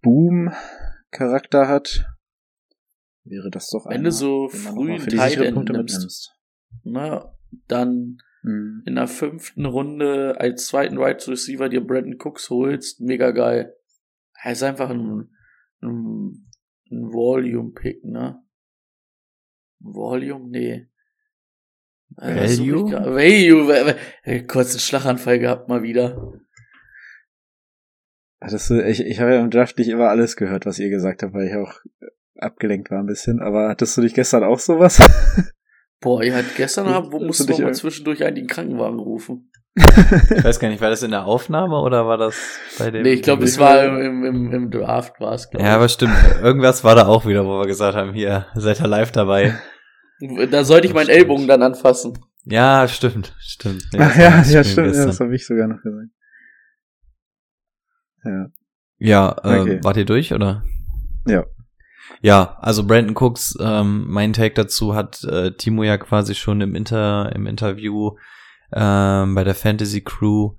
Boom-Charakter 0.00 1.68
hat, 1.68 2.06
wäre 3.24 3.50
das 3.50 3.68
doch 3.68 3.84
Wenn 3.90 4.04
du 4.04 4.10
so 4.10 4.48
früh 4.48 4.96
Tight 4.96 5.52
Punkte 5.52 5.74
nimmst, 5.74 6.34
na, 6.82 7.36
dann 7.66 8.16
mhm. 8.42 8.84
in 8.86 8.94
der 8.94 9.06
fünften 9.06 9.66
Runde 9.66 10.40
als 10.40 10.68
zweiten 10.68 10.96
Right 10.96 11.28
Receiver 11.28 11.68
dir 11.68 11.86
Brandon 11.86 12.16
Cooks 12.18 12.48
holst, 12.48 13.02
mega 13.02 13.32
geil. 13.32 13.76
Er 14.42 14.52
ist 14.52 14.62
einfach 14.62 14.88
ein, 14.88 15.28
ein, 15.82 16.50
ein 16.90 17.12
Volume-Pick, 17.12 18.02
ne? 18.02 18.42
Volume? 19.78 20.48
Nee. 20.48 20.88
Value? 22.16 22.92
Value. 22.92 23.96
Kurzen 24.46 24.80
Schlaganfall 24.80 25.38
gehabt 25.38 25.68
mal 25.68 25.82
wieder. 25.82 26.32
Hattest 28.40 28.70
du, 28.70 28.84
ich, 28.86 29.00
ich 29.00 29.20
habe 29.20 29.34
ja 29.34 29.40
im 29.40 29.50
Draft 29.50 29.78
nicht 29.78 29.88
immer 29.88 30.08
alles 30.08 30.36
gehört, 30.36 30.64
was 30.64 30.78
ihr 30.78 30.90
gesagt 30.90 31.22
habt, 31.22 31.34
weil 31.34 31.48
ich 31.48 31.56
auch 31.56 31.80
abgelenkt 32.36 32.90
war 32.90 33.00
ein 33.00 33.06
bisschen. 33.06 33.40
Aber 33.40 33.68
hattest 33.68 33.96
du 33.96 34.00
dich 34.02 34.14
gestern 34.14 34.44
auch 34.44 34.58
sowas? 34.58 35.00
Boah, 36.00 36.22
ihr 36.22 36.36
hat 36.36 36.44
gestern, 36.56 36.86
wo 37.10 37.18
musst 37.18 37.40
du 37.40 37.52
doch 37.52 37.58
mal 37.58 37.74
zwischendurch 37.74 38.24
einen 38.24 38.46
Krankenwagen 38.46 39.00
rufen. 39.00 39.50
ich 39.76 40.44
weiß 40.44 40.60
gar 40.60 40.68
nicht, 40.68 40.80
war 40.80 40.90
das 40.90 41.02
in 41.02 41.10
der 41.10 41.24
Aufnahme 41.24 41.80
oder 41.80 42.06
war 42.06 42.16
das 42.16 42.36
bei 42.78 42.90
dem? 42.90 43.02
Nee, 43.02 43.14
ich 43.14 43.22
glaube, 43.22 43.44
es 43.44 43.58
war 43.58 43.84
im, 43.84 44.24
im, 44.24 44.52
im 44.52 44.70
Draft 44.70 45.20
war 45.20 45.34
es, 45.34 45.48
Ja, 45.58 45.74
aber 45.74 45.88
stimmt. 45.88 46.14
Irgendwas 46.40 46.84
war 46.84 46.94
da 46.94 47.06
auch 47.06 47.26
wieder, 47.26 47.44
wo 47.44 47.58
wir 47.58 47.66
gesagt 47.66 47.96
haben, 47.96 48.12
hier, 48.12 48.46
seid 48.54 48.80
ihr 48.80 48.88
live 48.88 49.10
dabei. 49.10 49.54
Da 50.50 50.64
sollte 50.64 50.86
ich 50.86 50.94
meinen. 50.94 51.08
Ellbogen 51.08 51.46
dann 51.46 51.62
anfassen. 51.62 52.18
Ja, 52.44 52.88
stimmt, 52.88 53.34
stimmt. 53.38 53.84
Nee, 53.92 53.98
Ach 54.00 54.16
ja, 54.16 54.42
ja, 54.42 54.64
stimmt, 54.64 54.94
ja, 54.94 55.06
das 55.06 55.20
habe 55.20 55.34
ich 55.34 55.46
sogar 55.46 55.68
noch 55.68 55.82
gesagt. 55.82 56.08
Ja. 58.24 58.46
Ja, 58.98 59.36
äh, 59.44 59.60
okay. 59.60 59.80
wart 59.82 59.96
ihr 59.96 60.04
durch, 60.04 60.32
oder? 60.32 60.64
Ja. 61.26 61.44
Ja, 62.20 62.58
also 62.60 62.84
Brandon 62.84 63.16
Cooks, 63.16 63.56
ähm, 63.60 64.06
mein 64.08 64.32
Take 64.32 64.54
dazu 64.54 64.94
hat 64.94 65.22
äh, 65.24 65.52
Timo 65.52 65.84
ja 65.84 65.98
quasi 65.98 66.34
schon 66.34 66.60
im 66.60 66.74
Inter 66.74 67.32
im 67.34 67.46
Interview 67.46 68.16
ähm, 68.72 69.34
bei 69.34 69.44
der 69.44 69.54
Fantasy 69.54 70.00
Crew 70.00 70.54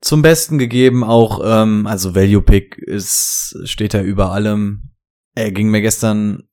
zum 0.00 0.22
Besten 0.22 0.58
gegeben. 0.58 1.04
Auch 1.04 1.40
ähm, 1.44 1.86
also 1.86 2.14
Value 2.14 2.42
Pick 2.42 2.78
ist 2.78 3.58
steht 3.64 3.94
da 3.94 4.00
über 4.00 4.30
allem. 4.32 4.90
Er 5.34 5.52
ging 5.52 5.70
mir 5.70 5.82
gestern 5.82 6.47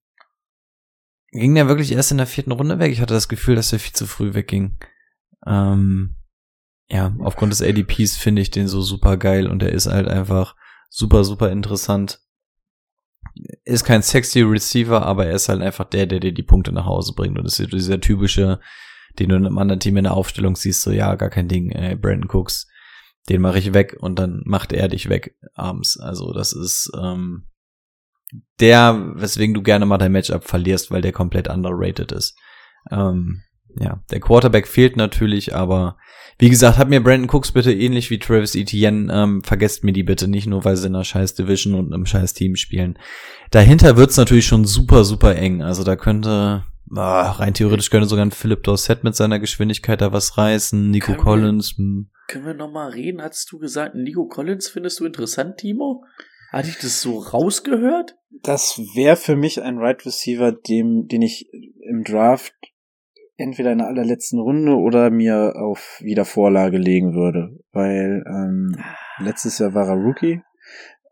ging 1.36 1.56
der 1.56 1.68
wirklich 1.68 1.92
erst 1.92 2.12
in 2.12 2.18
der 2.18 2.28
vierten 2.28 2.52
Runde 2.52 2.80
weg. 2.80 2.92
Ich 2.92 3.02
hatte 3.02 3.14
das 3.14 3.28
Gefühl, 3.28 3.56
dass 3.56 3.74
er 3.74 3.80
viel 3.80 3.94
zu 3.94 4.08
früh 4.08 4.34
wegging. 4.34 4.78
Ähm, 5.46 6.16
ja, 6.90 7.16
aufgrund 7.20 7.52
des 7.52 7.62
ADPs 7.62 8.18
finde 8.18 8.42
ich 8.42 8.52
den 8.52 8.68
so 8.68 8.82
super 8.82 9.18
geil 9.18 9.48
und 9.48 9.64
er 9.64 9.72
ist 9.72 9.88
halt 9.88 10.08
einfach 10.08 10.56
super, 10.90 11.24
super 11.24 11.52
interessant. 11.52 12.20
Ist 13.64 13.84
kein 13.84 14.02
sexy 14.02 14.42
Receiver, 14.42 15.06
aber 15.06 15.26
er 15.26 15.36
ist 15.36 15.50
halt 15.50 15.62
einfach 15.62 15.86
der, 15.86 16.06
der 16.06 16.20
dir 16.20 16.32
die 16.32 16.44
Punkte 16.44 16.72
nach 16.72 16.86
Hause 16.86 17.14
bringt. 17.16 17.38
Und 17.38 17.44
das 17.44 17.60
ist 17.60 17.74
dieser 17.74 18.00
typische, 18.00 18.60
den 19.20 19.30
du 19.30 19.36
in 19.36 19.46
einem 19.46 19.58
anderen 19.58 19.80
Team 19.80 19.98
in 19.98 20.04
der 20.06 20.14
Aufstellung 20.14 20.56
siehst, 20.56 20.84
so 20.84 20.92
ja, 20.92 21.16
gar 21.16 21.30
kein 21.30 21.48
Ding, 21.48 21.72
ey, 21.72 21.96
Brandon 21.96 22.30
Cooks, 22.30 22.68
den 23.30 23.42
mache 23.42 23.60
ich 23.60 23.74
weg 23.74 23.98
und 24.00 24.20
dann 24.20 24.42
macht 24.46 24.72
er 24.72 24.88
dich 24.88 25.10
weg 25.10 25.36
abends. 25.54 26.00
Also 26.00 26.32
das 26.34 26.54
ist 26.54 26.92
ähm, 26.98 27.48
der, 28.60 29.14
weswegen 29.16 29.54
du 29.54 29.62
gerne 29.62 29.86
mal 29.86 29.98
dein 29.98 30.12
Matchup 30.12 30.44
verlierst, 30.46 30.92
weil 30.92 31.02
der 31.02 31.12
komplett 31.12 31.48
underrated 31.48 32.12
ist. 32.12 32.36
Ähm, 32.92 33.42
ja, 33.78 34.02
der 34.10 34.22
Quarterback 34.22 34.68
fehlt 34.68 34.96
natürlich, 34.96 35.54
aber 35.54 35.98
wie 36.40 36.50
gesagt, 36.50 36.78
hat 36.78 36.90
mir 36.90 37.04
Brandon 37.04 37.30
Cooks 37.30 37.52
bitte 37.52 37.74
ähnlich 37.74 38.10
wie 38.10 38.20
Travis 38.20 38.56
Etienne, 38.56 39.12
ähm, 39.14 39.44
vergesst 39.44 39.84
mir 39.84 39.92
die 39.94 40.04
bitte 40.04 40.28
nicht, 40.30 40.48
nur 40.48 40.64
weil 40.64 40.78
sie 40.78 40.88
in 40.88 40.96
einer 40.96 41.04
scheiß 41.04 41.36
Division 41.36 41.76
und 41.76 41.94
einem 41.94 42.06
scheiß 42.06 42.34
Team 42.34 42.56
spielen. 42.56 42.98
Dahinter 43.52 43.98
wird's 43.98 44.18
natürlich 44.18 44.46
schon 44.48 44.66
super, 44.66 45.04
super 45.04 45.36
eng. 45.36 45.62
Also 45.62 45.84
da 45.84 45.96
könnte, 45.98 46.64
ah, 46.96 47.32
rein 47.32 47.54
theoretisch 47.54 47.90
könnte 47.90 48.08
sogar 48.08 48.26
ein 48.26 48.32
Philip 48.32 48.64
Dorset 48.64 49.04
mit 49.04 49.16
seiner 49.16 49.40
Geschwindigkeit 49.40 50.00
da 50.02 50.14
was 50.14 50.38
reißen, 50.38 50.90
Nico 50.90 51.08
Können 51.08 51.18
wir- 51.18 51.24
Collins, 51.24 51.74
hm. 51.78 52.10
Können 52.28 52.46
wir 52.46 52.54
nochmal 52.54 52.90
reden? 52.92 53.22
Hattest 53.22 53.52
du 53.52 53.60
gesagt, 53.60 53.94
Nico 53.96 54.26
Collins 54.28 54.70
findest 54.70 55.00
du 55.00 55.06
interessant, 55.06 55.58
Timo? 55.58 56.04
Hatte 56.52 56.70
ich 56.70 56.78
das 56.80 57.02
so 57.02 57.20
rausgehört? 57.20 58.16
Das 58.46 58.80
wäre 58.94 59.16
für 59.16 59.36
mich 59.36 59.62
ein 59.64 59.80
Right 59.80 60.06
Receiver, 60.06 60.52
dem, 60.52 61.08
den 61.08 61.24
ich 61.24 61.50
im 61.52 62.04
Draft 62.04 62.54
entweder 63.38 63.72
in 63.72 63.80
der 63.80 63.88
allerletzten 63.88 64.40
Runde 64.40 64.76
oder 64.76 65.10
mir 65.10 65.56
auf 65.56 66.00
Wiedervorlage 66.02 66.78
legen 66.78 67.16
würde. 67.16 67.58
Weil 67.72 68.24
ähm, 68.28 68.76
letztes 69.20 69.58
Jahr 69.58 69.74
war 69.74 69.88
er 69.88 69.96
Rookie, 69.96 70.42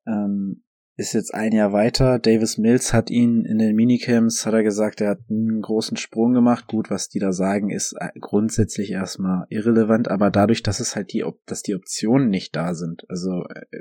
ähm, 0.06 0.64
ist 0.96 1.14
jetzt 1.14 1.34
ein 1.34 1.54
Jahr 1.54 1.74
weiter. 1.74 2.20
Davis 2.20 2.60
Mills 2.60 2.94
hat 2.94 3.10
ihn 3.10 3.46
in 3.46 3.58
den 3.58 3.76
Minicamps, 3.76 4.46
hat 4.46 4.54
er 4.54 4.62
gesagt, 4.62 5.02
er 5.02 5.10
hat 5.10 5.22
einen 5.28 5.62
großen 5.62 5.98
Sprung 5.98 6.34
gemacht. 6.34 6.68
Gut, 6.68 6.92
was 6.92 7.10
die 7.10 7.20
da 7.20 7.34
sagen, 7.34 7.72
ist 7.72 7.96
äh, 8.00 8.10
grundsätzlich 8.20 8.92
erstmal 8.92 9.48
irrelevant, 9.50 10.08
aber 10.08 10.30
dadurch, 10.30 10.62
dass 10.62 10.80
es 10.80 10.96
halt 10.96 11.12
die, 11.14 11.24
Op 11.24 11.40
dass 11.48 11.64
die 11.64 11.74
Optionen 11.74 12.30
nicht 12.30 12.56
da 12.56 12.76
sind, 12.76 13.06
also 13.10 13.44
äh, 13.50 13.78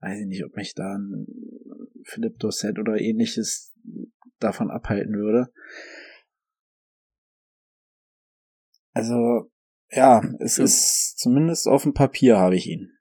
weiß 0.00 0.20
ich 0.20 0.26
nicht, 0.26 0.44
ob 0.44 0.54
mich 0.56 0.74
da 0.74 0.94
ein 0.94 1.26
Philipp 2.10 2.38
Dorset 2.38 2.78
oder 2.78 3.00
ähnliches 3.00 3.72
davon 4.38 4.70
abhalten 4.70 5.14
würde. 5.14 5.52
Also, 8.92 9.50
ja, 9.90 10.22
es 10.40 10.56
Ja. 10.56 10.64
ist 10.64 11.18
zumindest 11.18 11.66
auf 11.66 11.82
dem 11.84 11.94
Papier 11.94 12.38
habe 12.38 12.56
ich 12.56 12.66
ihn. 12.66 12.92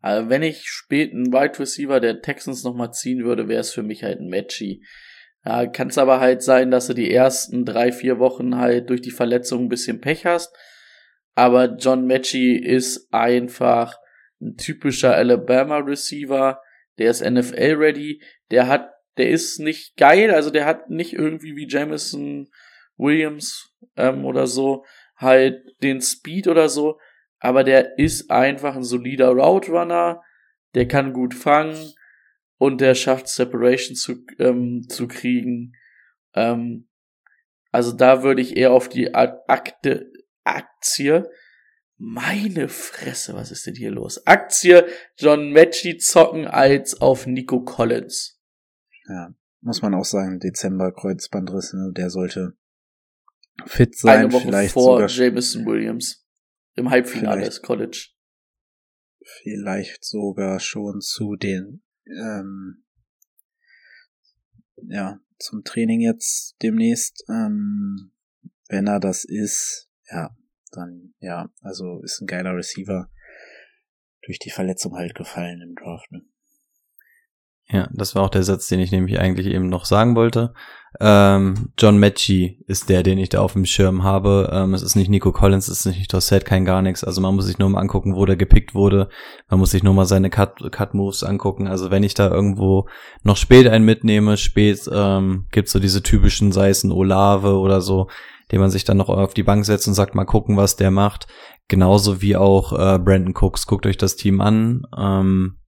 Also 0.00 0.28
wenn 0.30 0.42
ich 0.42 0.66
spät 0.66 1.12
einen 1.12 1.32
Wide 1.32 1.58
Receiver 1.58 2.00
der 2.00 2.22
Texans 2.22 2.64
nochmal 2.64 2.92
ziehen 2.92 3.24
würde, 3.24 3.48
wäre 3.48 3.60
es 3.60 3.72
für 3.72 3.82
mich 3.82 4.02
halt 4.02 4.18
ein 4.18 4.28
Matchy. 4.28 4.82
Ja, 5.44 5.66
kann 5.66 5.88
es 5.88 5.98
aber 5.98 6.20
halt 6.20 6.42
sein, 6.42 6.70
dass 6.70 6.86
du 6.86 6.94
die 6.94 7.12
ersten 7.12 7.64
drei, 7.64 7.92
vier 7.92 8.18
Wochen 8.18 8.56
halt 8.56 8.90
durch 8.90 9.00
die 9.02 9.10
Verletzung 9.10 9.64
ein 9.64 9.68
bisschen 9.68 10.00
Pech 10.00 10.24
hast. 10.26 10.54
Aber 11.34 11.76
John 11.76 12.06
Matchy 12.06 12.56
ist 12.56 13.12
einfach 13.12 13.98
ein 14.40 14.56
typischer 14.56 15.14
Alabama 15.14 15.78
Receiver. 15.78 16.60
Der 17.00 17.10
ist 17.10 17.28
NFL 17.28 17.74
ready. 17.78 18.22
Der 18.52 18.68
hat, 18.68 18.90
der 19.16 19.30
ist 19.30 19.58
nicht 19.58 19.96
geil, 19.96 20.30
also 20.30 20.50
der 20.50 20.66
hat 20.66 20.90
nicht 20.90 21.12
irgendwie 21.12 21.56
wie 21.56 21.66
Jamison 21.66 22.48
Williams 22.96 23.74
ähm, 23.96 24.24
oder 24.24 24.46
so 24.46 24.84
halt 25.20 25.62
den 25.82 26.00
Speed 26.00 26.48
oder 26.48 26.68
so, 26.68 26.98
aber 27.38 27.62
der 27.62 27.98
ist 27.98 28.30
einfach 28.30 28.74
ein 28.74 28.82
solider 28.82 29.28
Route 29.28 29.70
Runner, 29.70 30.22
der 30.74 30.88
kann 30.88 31.12
gut 31.12 31.34
fangen 31.34 31.92
und 32.56 32.80
der 32.80 32.94
schafft 32.94 33.28
Separation 33.28 33.96
zu, 33.96 34.24
ähm, 34.38 34.86
zu 34.88 35.08
kriegen. 35.08 35.74
Ähm, 36.34 36.88
also 37.70 37.92
da 37.92 38.22
würde 38.22 38.40
ich 38.42 38.56
eher 38.56 38.72
auf 38.72 38.88
die 38.88 39.14
Akte, 39.14 40.10
Aktie, 40.44 41.30
meine 42.00 42.68
Fresse, 42.68 43.34
was 43.34 43.50
ist 43.50 43.66
denn 43.66 43.74
hier 43.74 43.90
los? 43.90 44.26
Aktie 44.26 44.86
John 45.18 45.52
Matchy 45.52 45.98
zocken 45.98 46.46
als 46.46 46.98
auf 47.00 47.26
Nico 47.26 47.60
Collins. 47.60 48.40
Ja, 49.06 49.34
muss 49.60 49.82
man 49.82 49.94
auch 49.94 50.06
sagen, 50.06 50.40
Dezember 50.40 50.92
Kreuzbandriss, 50.92 51.74
ne, 51.74 51.92
der 51.94 52.08
sollte 52.08 52.56
fit 53.66 53.96
sein, 53.96 54.20
Eine 54.20 54.32
Woche 54.32 54.46
vielleicht 54.46 54.72
vor 54.72 54.94
sogar 54.94 55.08
Jameson 55.08 55.66
Williams 55.66 56.26
im 56.74 56.88
Halbfinale 56.88 57.44
des 57.44 57.60
College. 57.60 58.08
vielleicht 59.42 60.02
sogar 60.02 60.58
schon 60.58 61.02
zu 61.02 61.36
den 61.36 61.82
ähm, 62.06 62.82
ja 64.88 65.20
zum 65.38 65.64
Training 65.64 66.00
jetzt 66.00 66.56
demnächst 66.62 67.24
ähm, 67.28 68.12
wenn 68.68 68.86
er 68.86 69.00
das 69.00 69.24
ist 69.24 69.90
ja 70.10 70.34
dann 70.72 71.14
ja 71.20 71.50
also 71.62 72.00
ist 72.02 72.20
ein 72.20 72.26
geiler 72.26 72.54
Receiver 72.56 73.08
durch 74.22 74.38
die 74.38 74.50
Verletzung 74.50 74.94
halt 74.96 75.14
gefallen 75.14 75.60
im 75.62 75.74
Draft 75.74 76.10
ne? 76.12 76.22
Ja, 77.72 77.88
das 77.92 78.16
war 78.16 78.24
auch 78.24 78.30
der 78.30 78.42
Satz, 78.42 78.66
den 78.66 78.80
ich 78.80 78.90
nämlich 78.90 79.20
eigentlich 79.20 79.46
eben 79.46 79.68
noch 79.68 79.84
sagen 79.84 80.16
wollte. 80.16 80.54
Ähm, 80.98 81.70
John 81.78 81.98
Matchy 82.00 82.64
ist 82.66 82.88
der, 82.88 83.04
den 83.04 83.16
ich 83.16 83.28
da 83.28 83.40
auf 83.40 83.52
dem 83.52 83.64
Schirm 83.64 84.02
habe. 84.02 84.50
Ähm, 84.52 84.74
es 84.74 84.82
ist 84.82 84.96
nicht 84.96 85.08
Nico 85.08 85.30
Collins, 85.30 85.68
es 85.68 85.86
ist 85.86 85.96
nicht 85.96 86.12
Dorset, 86.12 86.44
kein 86.44 86.64
gar 86.64 86.82
nichts. 86.82 87.04
Also 87.04 87.20
man 87.20 87.36
muss 87.36 87.46
sich 87.46 87.58
nur 87.58 87.68
mal 87.68 87.80
angucken, 87.80 88.16
wo 88.16 88.26
der 88.26 88.34
gepickt 88.34 88.74
wurde. 88.74 89.08
Man 89.48 89.60
muss 89.60 89.70
sich 89.70 89.84
nur 89.84 89.94
mal 89.94 90.06
seine 90.06 90.30
Cut, 90.30 90.72
Cut 90.72 90.94
Moves 90.94 91.22
angucken. 91.22 91.68
Also 91.68 91.92
wenn 91.92 92.02
ich 92.02 92.14
da 92.14 92.28
irgendwo 92.28 92.88
noch 93.22 93.36
spät 93.36 93.68
einen 93.68 93.84
mitnehme, 93.84 94.36
spät 94.36 94.80
ähm, 94.92 95.46
gibt's 95.52 95.70
so 95.70 95.78
diese 95.78 96.02
typischen, 96.02 96.50
sei 96.50 96.70
es 96.70 96.82
ein 96.82 96.90
Olave 96.90 97.56
oder 97.56 97.80
so, 97.80 98.08
den 98.50 98.60
man 98.60 98.70
sich 98.70 98.84
dann 98.84 98.96
noch 98.96 99.08
auf 99.08 99.34
die 99.34 99.42
Bank 99.42 99.64
setzt 99.64 99.86
und 99.88 99.94
sagt, 99.94 100.14
mal 100.14 100.24
gucken, 100.24 100.56
was 100.56 100.76
der 100.76 100.90
macht. 100.90 101.26
Genauso 101.68 102.20
wie 102.20 102.36
auch 102.36 102.72
äh, 102.72 102.98
Brandon 102.98 103.34
Cooks. 103.34 103.66
Guckt 103.66 103.86
euch 103.86 103.96
das 103.96 104.16
Team 104.16 104.40
an. 104.40 104.82
Ähm, 104.96 105.58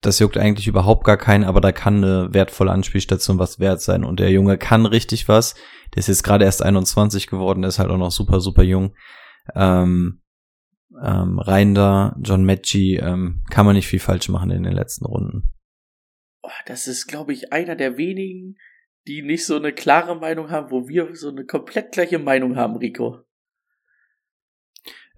das 0.00 0.18
juckt 0.18 0.36
eigentlich 0.36 0.66
überhaupt 0.66 1.04
gar 1.04 1.16
keinen, 1.16 1.44
aber 1.44 1.60
da 1.60 1.72
kann 1.72 1.96
eine 1.96 2.32
wertvolle 2.32 2.72
Anspielstation 2.72 3.38
was 3.38 3.58
wert 3.58 3.80
sein. 3.80 4.04
Und 4.04 4.20
der 4.20 4.30
Junge 4.30 4.58
kann 4.58 4.86
richtig 4.86 5.28
was. 5.28 5.54
Der 5.94 6.00
ist 6.00 6.08
jetzt 6.08 6.22
gerade 6.22 6.44
erst 6.44 6.62
21 6.62 7.26
geworden, 7.28 7.62
der 7.62 7.68
ist 7.68 7.78
halt 7.78 7.90
auch 7.90 7.98
noch 7.98 8.10
super, 8.10 8.40
super 8.40 8.62
jung. 8.62 8.94
Ähm, 9.54 10.20
ähm, 11.02 11.38
rein 11.38 11.74
da, 11.74 12.16
John 12.22 12.44
Matchy, 12.44 12.96
ähm, 12.96 13.44
kann 13.50 13.66
man 13.66 13.74
nicht 13.74 13.88
viel 13.88 13.98
falsch 13.98 14.28
machen 14.28 14.50
in 14.50 14.62
den 14.62 14.72
letzten 14.72 15.06
Runden. 15.06 15.52
Das 16.66 16.86
ist, 16.86 17.06
glaube 17.06 17.32
ich, 17.32 17.52
einer 17.52 17.76
der 17.76 17.96
wenigen, 17.96 18.56
die 19.06 19.22
nicht 19.22 19.46
so 19.46 19.56
eine 19.56 19.72
klare 19.72 20.16
Meinung 20.16 20.50
haben, 20.50 20.70
wo 20.70 20.88
wir 20.88 21.14
so 21.14 21.30
eine 21.30 21.44
komplett 21.44 21.92
gleiche 21.92 22.18
Meinung 22.18 22.56
haben, 22.56 22.76
Rico. 22.76 23.20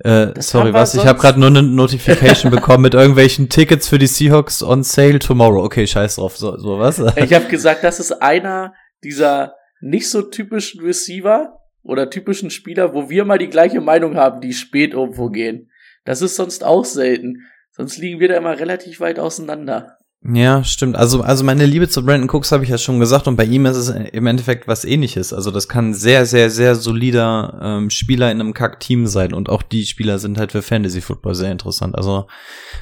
Äh, 0.01 0.41
sorry, 0.41 0.73
was? 0.73 0.95
Ich 0.95 1.07
habe 1.07 1.19
gerade 1.19 1.41
nur 1.41 1.49
eine 1.49 1.63
Notification 1.63 2.51
bekommen 2.55 2.83
mit 2.83 2.95
irgendwelchen 2.95 3.49
Tickets 3.49 3.89
für 3.89 3.99
die 3.99 4.07
Seahawks 4.07 4.63
on 4.63 4.85
sale 4.85 5.19
tomorrow. 5.19 5.65
Okay, 5.65 5.87
scheiß 5.87 6.17
drauf, 6.17 6.37
so, 6.37 6.57
so 6.57 6.79
was? 6.79 7.01
Ich 7.17 7.33
habe 7.33 7.47
gesagt, 7.47 7.83
das 7.83 7.99
ist 7.99 8.13
einer 8.13 8.75
dieser 9.03 9.55
nicht 9.81 10.09
so 10.09 10.23
typischen 10.23 10.81
Receiver 10.83 11.59
oder 11.83 12.11
typischen 12.11 12.51
Spieler, 12.51 12.95
wo 12.95 13.11
wir 13.11 13.25
mal 13.25 13.39
die 13.39 13.49
gleiche 13.49 13.81
Meinung 13.81 14.17
haben, 14.17 14.41
die 14.41 14.53
spät 14.53 14.93
irgendwo 14.93 15.31
gehen. 15.31 15.71
Das 16.05 16.23
ist 16.23 16.37
sonst 16.37 16.63
auch 16.63 16.85
selten. 16.85 17.49
Sonst 17.71 17.99
liegen 17.99 18.21
wir 18.21 18.29
da 18.29 18.37
immer 18.37 18.59
relativ 18.59 19.01
weit 19.01 19.19
auseinander. 19.19 19.99
Ja, 20.25 20.65
stimmt. 20.65 20.97
Also, 20.97 21.23
also 21.23 21.45
meine 21.45 21.65
Liebe 21.65 21.89
zu 21.89 22.05
Brandon 22.05 22.29
Cooks 22.29 22.51
habe 22.51 22.65
ich 22.65 22.71
ja 22.71 22.77
schon 22.77 22.99
gesagt 22.99 23.29
und 23.29 23.37
bei 23.37 23.45
ihm 23.45 23.67
ist 23.67 23.77
es 23.77 23.89
im 23.89 24.27
Endeffekt 24.27 24.67
was 24.67 24.85
ähnliches. 24.85 25.33
Also 25.33 25.53
das 25.53 25.69
kann 25.69 25.91
ein 25.91 25.95
sehr, 25.95 26.27
sehr, 26.27 26.51
sehr 26.51 26.75
solider 26.75 27.57
ähm, 27.63 27.89
Spieler 27.89 28.33
in 28.33 28.41
einem 28.41 28.53
Kack-Team 28.53 29.07
sein 29.07 29.33
und 29.33 29.49
auch 29.49 29.63
die 29.63 29.87
Spieler 29.87 30.19
sind 30.19 30.37
halt 30.37 30.51
für 30.51 30.61
Fantasy 30.61 31.03
Football 31.03 31.37
sehr 31.37 31.53
interessant. 31.53 31.95
Also 31.95 32.27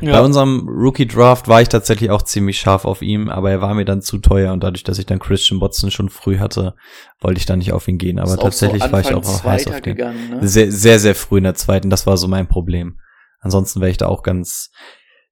bei 0.01 0.18
unserem 0.22 0.66
Rookie 0.66 1.07
Draft 1.07 1.47
war 1.47 1.61
ich 1.61 1.68
tatsächlich 1.68 2.11
auch 2.11 2.22
ziemlich 2.22 2.59
scharf 2.59 2.87
auf 2.87 3.03
ihn, 3.03 3.28
aber 3.28 3.51
er 3.51 3.61
war 3.61 3.74
mir 3.74 3.84
dann 3.84 4.01
zu 4.01 4.16
teuer 4.16 4.55
und 4.55 4.64
dadurch, 4.64 4.82
dass 4.82 4.99
ich 4.99 5.07
dann 5.07 5.18
Christian 5.18 5.61
Watson 5.61 5.91
schon 5.91 6.09
früh 6.09 6.39
hatte, 6.39 6.74
wollte 7.20 7.39
ich 7.39 7.47
da 7.47 7.55
nicht 7.55 7.74
auf 7.74 7.87
ihn 7.87 7.99
gehen. 7.99 8.18
Aber 8.18 8.39
tatsächlich 8.39 8.82
so 8.82 8.93
war 8.93 9.01
ich 9.01 9.12
auch, 9.12 9.45
heiß 9.45 9.66
auf 9.66 9.82
den. 9.82 9.97
gegangen, 9.97 10.30
ne? 10.30 10.49
Sehr, 10.49 10.72
sehr, 10.72 10.99
sehr 10.99 11.14
früh 11.14 11.39
in 11.39 11.45
der 11.45 11.55
zweiten. 11.55 11.91
Das 11.91 12.07
war 12.07 12.16
so 12.16 12.28
mein 12.28 12.49
Problem. 12.49 12.99
Ansonsten 13.41 13.80
wäre 13.82 13.91
ich 13.91 13.99
da 13.99 14.07
auch 14.07 14.22
ganz 14.22 14.70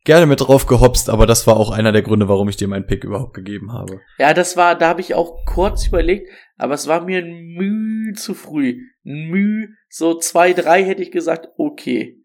gerne 0.05 0.27
mit 0.27 0.41
drauf 0.41 0.67
gehopst, 0.67 1.09
aber 1.09 1.27
das 1.27 1.47
war 1.47 1.57
auch 1.57 1.71
einer 1.71 1.93
der 1.93 2.03
Gründe, 2.03 2.29
warum 2.29 2.49
ich 2.49 2.57
dir 2.57 2.69
meinen 2.69 2.87
Pick 2.87 3.05
überhaupt 3.05 3.35
gegeben 3.35 3.73
habe. 3.73 4.01
Ja, 4.19 4.35
das 4.35 4.57
war, 4.57 4.77
da 4.77 4.89
habe 4.89 5.01
ich 5.01 5.15
auch 5.15 5.45
kurz 5.47 5.87
überlegt, 5.87 6.31
aber 6.57 6.75
es 6.75 6.87
war 6.87 7.05
mir 7.05 7.19
ein 7.19 7.55
Müh 7.55 8.13
zu 8.15 8.35
früh. 8.35 8.81
Ein 9.05 9.31
Müh, 9.31 9.69
so 9.89 10.19
zwei, 10.19 10.53
drei 10.53 10.85
hätte 10.85 11.03
ich 11.03 11.11
gesagt, 11.11 11.49
okay. 11.57 12.21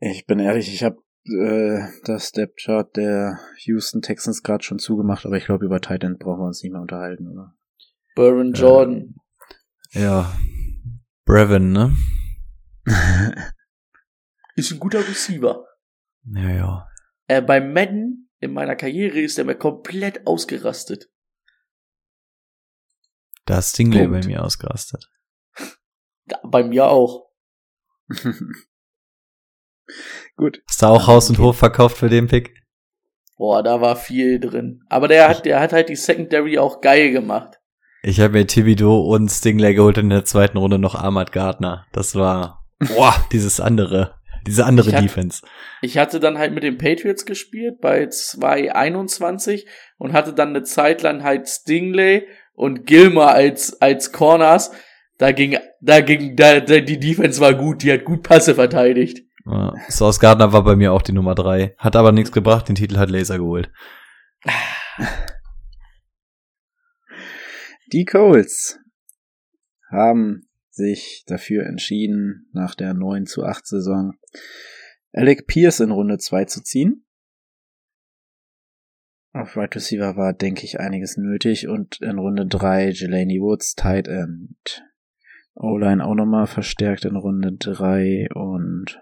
Ich 0.00 0.26
bin 0.26 0.40
ehrlich, 0.40 0.72
ich 0.72 0.82
habe 0.82 0.98
äh, 1.24 1.88
das 2.04 2.28
Step 2.28 2.56
Chart 2.56 2.94
der 2.96 3.40
Houston 3.64 4.02
Texans 4.02 4.42
gerade 4.42 4.62
schon 4.62 4.78
zugemacht, 4.78 5.24
aber 5.24 5.36
ich 5.36 5.46
glaube 5.46 5.64
über 5.64 5.80
Tight 5.80 6.04
End 6.04 6.18
brauchen 6.18 6.40
wir 6.40 6.46
uns 6.46 6.62
nicht 6.62 6.72
mehr 6.72 6.82
unterhalten, 6.82 7.28
oder? 7.28 7.54
Baron 8.14 8.52
Jordan. 8.52 9.14
Ja. 9.92 10.32
Brevin, 11.24 11.72
ne? 11.72 11.96
ist 14.56 14.72
ein 14.72 14.80
guter 14.80 15.06
Receiver. 15.06 15.64
Ja, 16.24 16.50
ja. 16.50 16.88
Äh, 17.28 17.42
beim 17.42 17.72
Madden 17.72 18.30
in 18.40 18.52
meiner 18.52 18.76
Karriere 18.76 19.20
ist 19.20 19.38
er 19.38 19.44
mir 19.44 19.54
komplett 19.54 20.26
ausgerastet. 20.26 21.08
Da 23.44 23.58
ist 23.58 23.70
Stingley 23.70 24.06
Punkt. 24.06 24.22
bei 24.22 24.26
mir 24.26 24.44
ausgerastet. 24.44 25.10
Da, 26.28 26.40
bei 26.42 26.64
mir 26.64 26.88
auch. 26.88 27.30
Gut. 30.36 30.60
Hast 30.66 30.82
du 30.82 30.86
auch 30.86 31.06
Haus 31.06 31.30
und 31.30 31.38
Hof 31.38 31.56
verkauft 31.56 31.98
für 31.98 32.08
den 32.08 32.26
Pick? 32.26 32.52
Boah, 33.36 33.62
da 33.62 33.80
war 33.80 33.94
viel 33.94 34.40
drin. 34.40 34.82
Aber 34.88 35.06
der 35.06 35.28
hat, 35.28 35.44
der 35.44 35.60
hat 35.60 35.72
halt 35.72 35.88
die 35.88 35.94
Secondary 35.94 36.58
auch 36.58 36.80
geil 36.80 37.12
gemacht. 37.12 37.60
Ich 38.02 38.18
habe 38.20 38.32
mir 38.32 38.46
Thibodeau 38.46 39.02
und 39.02 39.28
Stingley 39.30 39.74
geholt 39.74 39.98
in 39.98 40.10
der 40.10 40.24
zweiten 40.24 40.58
Runde 40.58 40.80
noch 40.80 40.96
Ahmad 40.96 41.30
Gardner. 41.30 41.86
Das 41.92 42.16
war, 42.16 42.66
boah, 42.80 43.14
dieses 43.30 43.60
andere, 43.60 44.18
diese 44.46 44.64
andere 44.64 44.88
Ich 44.90 44.94
hab- 44.94 45.02
Defense. 45.02 45.42
Ich 45.82 45.98
hatte 45.98 46.20
dann 46.20 46.38
halt 46.38 46.52
mit 46.54 46.62
den 46.62 46.78
Patriots 46.78 47.26
gespielt 47.26 47.80
bei 47.80 48.06
221 48.08 49.66
und 49.98 50.12
hatte 50.12 50.32
dann 50.32 50.50
eine 50.50 50.62
Zeit 50.62 51.02
lang 51.02 51.22
halt 51.22 51.48
Stingley 51.48 52.26
und 52.54 52.86
Gilmer 52.86 53.28
als, 53.28 53.80
als 53.80 54.12
Corners. 54.12 54.70
Da 55.18 55.32
ging, 55.32 55.56
da 55.80 56.00
ging, 56.00 56.36
da, 56.36 56.60
da, 56.60 56.80
die 56.80 56.98
Defense 57.00 57.40
war 57.40 57.54
gut, 57.54 57.82
die 57.82 57.92
hat 57.92 58.04
gut 58.04 58.22
Passe 58.22 58.54
verteidigt. 58.54 59.22
Ja, 59.46 59.72
Sauce 59.88 60.18
Gardner 60.20 60.52
war 60.52 60.64
bei 60.64 60.76
mir 60.76 60.92
auch 60.92 61.02
die 61.02 61.12
Nummer 61.12 61.34
drei. 61.34 61.74
Hat 61.78 61.94
aber 61.96 62.12
nichts 62.12 62.32
gebracht, 62.32 62.68
den 62.68 62.74
Titel 62.74 62.96
hat 62.98 63.10
Laser 63.10 63.38
geholt. 63.38 63.70
Die 67.92 68.04
Colts 68.04 68.78
haben 69.90 70.45
sich 70.76 71.24
dafür 71.26 71.66
entschieden, 71.66 72.48
nach 72.52 72.74
der 72.74 72.94
9 72.94 73.26
zu 73.26 73.44
8 73.44 73.66
Saison 73.66 74.12
Alec 75.12 75.46
Pierce 75.46 75.80
in 75.80 75.90
Runde 75.90 76.18
2 76.18 76.44
zu 76.44 76.62
ziehen. 76.62 77.06
Auf 79.32 79.56
Right 79.56 79.74
Receiver 79.74 80.16
war, 80.16 80.32
denke 80.32 80.64
ich, 80.64 80.78
einiges 80.80 81.16
nötig 81.16 81.68
und 81.68 82.00
in 82.00 82.18
Runde 82.18 82.46
3 82.46 82.90
Jelani 82.90 83.40
Woods, 83.40 83.74
Tight 83.74 84.08
End. 84.08 84.82
O-Line 85.54 86.04
auch 86.04 86.14
nochmal 86.14 86.46
verstärkt 86.46 87.06
in 87.06 87.16
Runde 87.16 87.52
3 87.52 88.28
und 88.34 89.00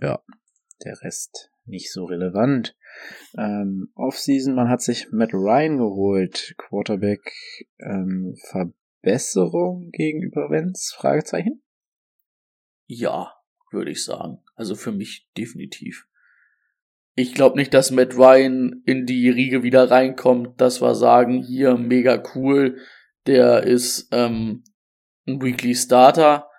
ja, 0.00 0.20
der 0.84 1.00
Rest 1.02 1.50
nicht 1.66 1.92
so 1.92 2.04
relevant. 2.04 2.76
Ähm, 3.36 3.90
Offseason, 3.94 4.54
man 4.54 4.68
hat 4.68 4.80
sich 4.80 5.10
Matt 5.12 5.34
Ryan 5.34 5.78
geholt, 5.78 6.54
Quarterback, 6.56 7.20
ähm, 7.78 8.36
Verbesserung 9.06 9.90
gegenüber 9.92 10.50
Wenz? 10.50 10.92
Fragezeichen. 10.92 11.62
Ja, 12.86 13.34
würde 13.70 13.92
ich 13.92 14.04
sagen. 14.04 14.42
Also 14.56 14.74
für 14.74 14.90
mich 14.90 15.28
definitiv. 15.36 16.08
Ich 17.14 17.32
glaube 17.32 17.56
nicht, 17.56 17.72
dass 17.72 17.92
Matt 17.92 18.16
Ryan 18.16 18.82
in 18.84 19.06
die 19.06 19.30
Riege 19.30 19.62
wieder 19.62 19.90
reinkommt, 19.90 20.60
dass 20.60 20.82
wir 20.82 20.96
sagen, 20.96 21.40
hier 21.42 21.76
mega 21.76 22.20
cool, 22.34 22.78
der 23.26 23.62
ist 23.62 24.08
ähm, 24.10 24.64
ein 25.26 25.40
Weekly 25.40 25.76
Starter, 25.76 26.50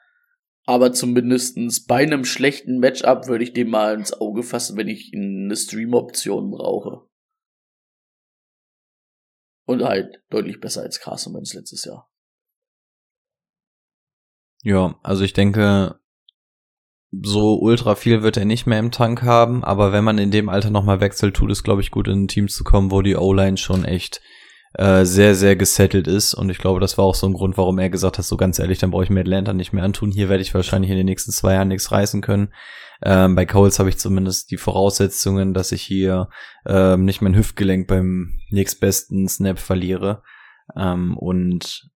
aber 0.64 0.94
zumindestens 0.94 1.86
bei 1.86 2.04
einem 2.04 2.24
schlechten 2.24 2.80
Matchup 2.80 3.28
würde 3.28 3.44
ich 3.44 3.54
dem 3.54 3.70
mal 3.70 3.94
ins 3.94 4.14
Auge 4.14 4.44
fassen, 4.44 4.78
wenn 4.78 4.88
ich 4.88 5.12
eine 5.14 5.56
Stream-Option 5.56 6.50
brauche. 6.50 7.08
Und 9.66 9.84
halt 9.84 10.24
deutlich 10.30 10.62
besser 10.62 10.82
als 10.84 11.02
Carson 11.02 11.34
Wentz 11.34 11.54
letztes 11.54 11.84
Jahr. 11.84 12.10
Ja, 14.64 14.96
also 15.04 15.24
ich 15.24 15.34
denke, 15.34 16.00
so 17.12 17.60
ultra 17.60 17.96
viel 17.96 18.22
wird 18.22 18.38
er 18.38 18.46
nicht 18.46 18.68
mehr 18.68 18.80
im 18.80 18.92
Tank 18.92 19.24
haben, 19.24 19.64
aber 19.64 19.92
wenn 19.92 20.04
man 20.04 20.18
in 20.18 20.32
dem 20.32 20.50
Alter 20.50 20.70
nochmal 20.70 21.00
wechselt, 21.00 21.36
tut 21.36 21.52
es, 21.52 21.64
glaube 21.64 21.82
ich, 21.82 21.92
gut, 21.92 22.08
in 22.08 22.24
ein 22.24 22.28
Team 22.28 22.48
zu 22.48 22.64
kommen, 22.64 22.92
wo 22.92 23.02
die 23.02 23.16
O-Line 23.16 23.58
schon 23.58 23.86
echt 23.86 24.22
äh, 24.74 25.06
sehr, 25.06 25.36
sehr 25.36 25.56
gesettelt 25.56 26.08
ist. 26.08 26.34
Und 26.34 26.50
ich 26.50 26.58
glaube, 26.58 26.80
das 26.80 26.98
war 26.98 27.06
auch 27.06 27.16
so 27.16 27.28
ein 27.28 27.34
Grund, 27.34 27.58
warum 27.58 27.80
er 27.80 27.90
gesagt 27.90 28.18
hat, 28.18 28.26
so 28.26 28.38
ganz 28.38 28.60
ehrlich, 28.60 28.80
dann 28.80 28.92
brauche 28.92 29.04
ich 29.04 29.10
mir 29.10 29.22
Atlanta 29.22 29.54
nicht 29.54 29.74
mehr 29.74 29.84
antun. 29.84 30.12
Hier 30.12 30.30
werde 30.30 30.42
ich 30.42 30.54
wahrscheinlich 30.54 30.92
in 30.92 30.98
den 30.98 31.06
nächsten 31.06 31.32
zwei 31.32 31.54
Jahren 31.54 31.70
nichts 31.70 31.92
reißen 31.92 32.22
können. 32.22 32.50
Ähm, 33.04 33.36
bei 33.36 33.46
Coles 33.46 33.80
habe 33.80 33.90
ich 33.90 33.98
zumindest 33.98 34.52
die 34.52 34.58
Voraussetzungen, 34.58 35.54
dass 35.54 35.72
ich 35.72 35.84
hier 35.84 36.30
ähm, 36.66 37.06
nicht 37.06 37.22
mein 37.22 37.36
Hüftgelenk 37.36 37.88
beim 37.88 38.40
nächstbesten 38.50 39.28
Snap 39.28 39.60
verliere. 39.60 40.24
Ähm, 40.76 41.16
und 41.18 41.90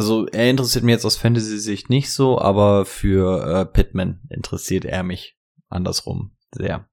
also 0.00 0.26
er 0.28 0.48
interessiert 0.48 0.82
mich 0.82 0.94
jetzt 0.94 1.04
aus 1.04 1.18
Fantasy-Sicht 1.18 1.90
nicht 1.90 2.10
so, 2.10 2.38
aber 2.38 2.86
für 2.86 3.44
äh, 3.44 3.66
Pittman 3.66 4.22
interessiert 4.30 4.86
er 4.86 5.02
mich 5.02 5.38
andersrum 5.68 6.34
sehr. 6.52 6.88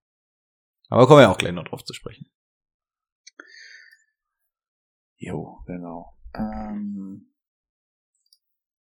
Aber 0.90 1.08
kommen 1.08 1.22
wir 1.22 1.30
auch 1.30 1.38
gleich 1.38 1.54
noch 1.54 1.64
drauf 1.64 1.86
zu 1.86 1.94
sprechen. 1.94 2.30
Jo, 5.16 5.64
genau. 5.66 6.18
Ähm, 6.36 7.32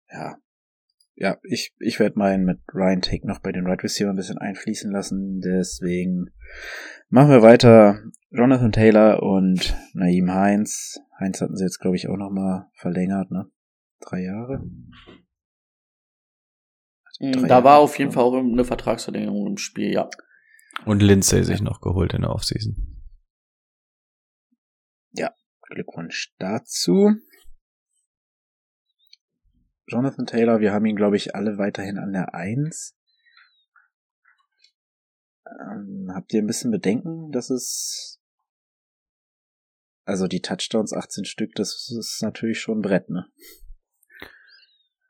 ja. 0.09 0.37
Ja, 1.15 1.37
ich, 1.43 1.75
ich 1.79 1.99
werde 1.99 2.17
meinen 2.17 2.45
mit 2.45 2.61
Ryan 2.73 3.01
Take 3.01 3.27
noch 3.27 3.39
bei 3.39 3.51
den 3.51 3.67
Right 3.67 3.83
Receiver 3.83 4.09
ein 4.09 4.15
bisschen 4.15 4.37
einfließen 4.37 4.93
lassen. 4.93 5.41
Deswegen 5.41 6.31
machen 7.09 7.31
wir 7.31 7.41
weiter. 7.41 8.01
Jonathan 8.29 8.71
Taylor 8.71 9.21
und 9.21 9.75
Naeem 9.93 10.33
Heinz. 10.33 11.01
Heinz 11.19 11.41
hatten 11.41 11.57
sie 11.57 11.65
jetzt, 11.65 11.79
glaube 11.79 11.97
ich, 11.97 12.07
auch 12.07 12.17
noch 12.17 12.31
mal 12.31 12.69
verlängert, 12.75 13.29
ne? 13.31 13.51
Drei 14.01 14.23
Jahre. 14.23 14.63
Drei 17.19 17.31
Da 17.31 17.47
Jahre. 17.47 17.63
war 17.63 17.77
auf 17.79 17.97
jeden 17.97 18.11
Fall 18.11 18.23
auch 18.23 18.35
eine 18.35 18.65
Vertragsverlängerung 18.65 19.47
im 19.47 19.57
Spiel, 19.57 19.91
ja. 19.93 20.09
Und 20.85 21.01
Lindsay 21.01 21.43
sich 21.43 21.61
noch 21.61 21.79
geholt 21.81 22.13
in 22.13 22.21
der 22.21 22.31
Offseason. 22.31 22.95
Glückwunsch 25.69 26.33
dazu. 26.37 27.15
Jonathan 29.87 30.25
Taylor, 30.25 30.59
wir 30.59 30.73
haben 30.73 30.85
ihn, 30.85 30.95
glaube 30.95 31.15
ich, 31.15 31.35
alle 31.35 31.57
weiterhin 31.57 31.97
an 31.97 32.11
der 32.11 32.33
Eins. 32.33 32.95
Ähm, 35.45 36.09
habt 36.13 36.33
ihr 36.33 36.41
ein 36.41 36.47
bisschen 36.47 36.71
Bedenken, 36.71 37.31
dass 37.31 37.49
es 37.49 38.19
also 40.05 40.27
die 40.27 40.41
Touchdowns 40.41 40.93
18 40.93 41.25
Stück, 41.25 41.53
das 41.55 41.89
ist 41.97 42.21
natürlich 42.21 42.59
schon 42.59 42.79
ein 42.79 42.81
Brett, 42.81 43.09
ne? 43.09 43.27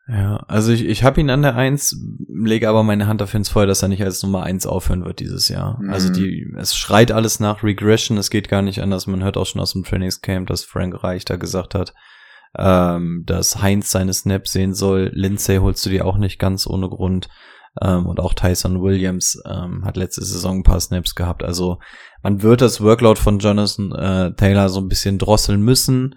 Ja, 0.08 0.38
also 0.48 0.72
ich, 0.72 0.86
ich 0.86 1.04
habe 1.04 1.20
ihn 1.20 1.32
an 1.32 1.42
der 1.42 1.56
Eins, 1.56 2.00
lege 2.28 2.70
aber 2.70 2.84
meine 2.84 3.08
Hand 3.08 3.22
dafür 3.22 3.40
ins 3.40 3.50
Feuer, 3.50 3.66
dass 3.66 3.82
er 3.82 3.88
nicht 3.88 4.04
als 4.04 4.22
Nummer 4.22 4.44
eins 4.44 4.68
aufhören 4.68 5.04
wird 5.04 5.20
dieses 5.20 5.50
Jahr. 5.50 5.80
Mhm. 5.82 5.90
Also 5.90 6.14
die, 6.14 6.46
es 6.58 6.76
schreit 6.76 7.12
alles 7.12 7.40
nach 7.40 7.64
Regression, 7.64 8.20
es 8.20 8.30
geht 8.30 8.48
gar 8.48 8.62
nicht 8.62 8.82
anders. 8.82 9.08
Man 9.08 9.24
hört 9.24 9.36
auch 9.36 9.48
schon 9.48 9.62
aus 9.62 9.74
dem 9.74 9.84
Trainingscamp, 9.84 10.48
dass 10.48 10.64
Frank 10.64 11.04
Reich 11.04 11.26
da 11.26 11.38
gesagt 11.38 11.74
hat, 11.74 11.96
ähm, 12.56 13.24
dass 13.26 13.62
Heinz 13.62 13.90
seine 13.90 14.14
Snaps 14.14 14.52
sehen 14.52 14.76
soll. 14.76 15.10
Lindsay 15.14 15.58
holst 15.58 15.84
du 15.86 15.90
dir 15.90 16.06
auch 16.06 16.18
nicht 16.18 16.38
ganz 16.38 16.68
ohne 16.68 16.88
Grund. 16.88 17.28
Ähm, 17.82 18.06
und 18.06 18.20
auch 18.20 18.34
Tyson 18.34 18.82
Williams 18.82 19.42
ähm, 19.46 19.84
hat 19.86 19.98
letzte 19.98 20.24
Saison 20.24 20.60
ein 20.60 20.64
paar 20.64 20.80
Snaps 20.80 21.16
gehabt. 21.16 21.44
Also 21.44 21.80
man 22.22 22.42
wird 22.44 22.62
das 22.62 22.80
Workload 22.80 23.20
von 23.20 23.40
Jonathan 23.40 23.92
äh, 23.92 24.36
Taylor 24.36 24.70
so 24.70 24.80
ein 24.80 24.88
bisschen 24.88 25.18
drosseln 25.18 25.62
müssen. 25.62 26.16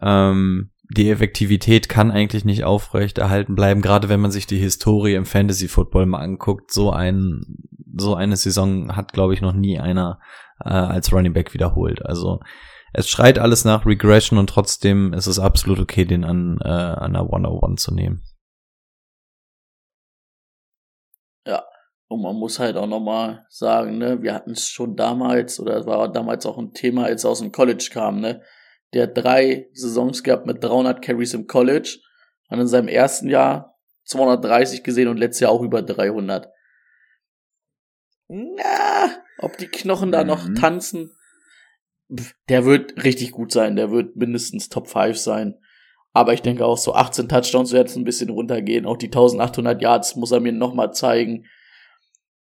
Ähm, 0.00 0.70
die 0.90 1.10
Effektivität 1.10 1.88
kann 1.88 2.10
eigentlich 2.10 2.44
nicht 2.44 2.64
aufrecht 2.64 3.18
erhalten 3.18 3.54
bleiben, 3.54 3.82
gerade 3.82 4.08
wenn 4.08 4.20
man 4.20 4.30
sich 4.30 4.46
die 4.46 4.58
Historie 4.58 5.14
im 5.14 5.26
Fantasy 5.26 5.68
Football 5.68 6.06
mal 6.06 6.20
anguckt. 6.20 6.72
So 6.72 6.90
ein, 6.90 7.58
so 7.96 8.14
eine 8.14 8.36
Saison 8.36 8.96
hat, 8.96 9.12
glaube 9.12 9.34
ich, 9.34 9.40
noch 9.40 9.52
nie 9.52 9.78
einer 9.78 10.20
äh, 10.64 10.70
als 10.70 11.12
Running 11.12 11.34
Back 11.34 11.52
wiederholt. 11.52 12.04
Also 12.04 12.40
es 12.92 13.08
schreit 13.08 13.38
alles 13.38 13.64
nach 13.64 13.84
Regression 13.84 14.38
und 14.38 14.48
trotzdem 14.48 15.12
ist 15.12 15.26
es 15.26 15.38
absolut 15.38 15.78
okay, 15.78 16.04
den 16.04 16.24
an, 16.24 16.58
äh, 16.62 16.68
an 16.68 17.12
der 17.12 17.22
101 17.22 17.82
zu 17.82 17.94
nehmen. 17.94 18.22
Und 22.08 22.22
man 22.22 22.36
muss 22.36 22.58
halt 22.58 22.78
auch 22.78 22.86
nochmal 22.86 23.44
sagen, 23.50 23.98
ne, 23.98 24.22
wir 24.22 24.34
hatten 24.34 24.52
es 24.52 24.66
schon 24.66 24.96
damals, 24.96 25.60
oder 25.60 25.76
es 25.76 25.86
war 25.86 26.10
damals 26.10 26.46
auch 26.46 26.56
ein 26.56 26.72
Thema, 26.72 27.04
als 27.04 27.24
er 27.24 27.30
aus 27.30 27.40
dem 27.40 27.52
College 27.52 27.90
kam, 27.92 28.20
ne. 28.20 28.42
Der 28.94 29.04
hat 29.04 29.16
drei 29.16 29.68
Saisons 29.72 30.22
gehabt 30.22 30.46
mit 30.46 30.62
300 30.62 31.02
Carries 31.02 31.34
im 31.34 31.46
College, 31.46 31.98
hat 32.48 32.58
in 32.58 32.66
seinem 32.68 32.88
ersten 32.88 33.28
Jahr 33.28 33.76
230 34.04 34.82
gesehen 34.82 35.08
und 35.08 35.18
letztes 35.18 35.40
Jahr 35.40 35.50
auch 35.52 35.62
über 35.62 35.82
300. 35.82 36.48
Na, 38.28 39.10
ob 39.38 39.56
die 39.58 39.68
Knochen 39.68 40.12
da 40.12 40.24
noch 40.24 40.48
Mhm. 40.48 40.54
tanzen? 40.54 41.10
Pff, 42.14 42.34
Der 42.48 42.64
wird 42.64 43.04
richtig 43.04 43.32
gut 43.32 43.52
sein, 43.52 43.76
der 43.76 43.90
wird 43.90 44.16
mindestens 44.16 44.68
Top 44.68 44.88
5 44.88 45.18
sein. 45.18 45.54
Aber 46.14 46.32
ich 46.32 46.40
denke 46.42 46.64
auch 46.64 46.78
so 46.78 46.94
18 46.94 47.28
Touchdowns 47.28 47.72
werden 47.72 47.94
ein 48.00 48.04
bisschen 48.04 48.30
runtergehen. 48.30 48.86
Auch 48.86 48.96
die 48.96 49.10
1800 49.10 49.80
Yards 49.82 50.16
muss 50.16 50.32
er 50.32 50.40
mir 50.40 50.52
nochmal 50.52 50.92
zeigen. 50.92 51.44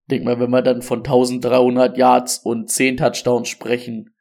Denk 0.10 0.24
mal, 0.24 0.40
wenn 0.40 0.50
wir 0.50 0.62
dann 0.62 0.82
von 0.82 1.04
1300 1.04 1.98
Yards 1.98 2.40
und 2.40 2.70
10 2.70 2.98
Touchdowns 2.98 3.50
sprechen, 3.50 4.16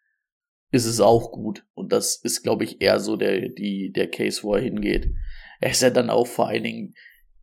ist 0.70 0.86
es 0.86 1.00
auch 1.00 1.32
gut. 1.32 1.64
Und 1.74 1.92
das 1.92 2.16
ist, 2.16 2.42
glaube 2.42 2.64
ich, 2.64 2.80
eher 2.80 3.00
so 3.00 3.16
der, 3.16 3.48
die, 3.48 3.92
der 3.92 4.08
Case, 4.10 4.42
wo 4.42 4.54
er 4.54 4.62
hingeht. 4.62 5.14
Er 5.60 5.70
ist 5.70 5.82
ja 5.82 5.90
dann 5.90 6.10
auch 6.10 6.26
vor 6.26 6.48
allen 6.48 6.62
Dingen 6.62 6.94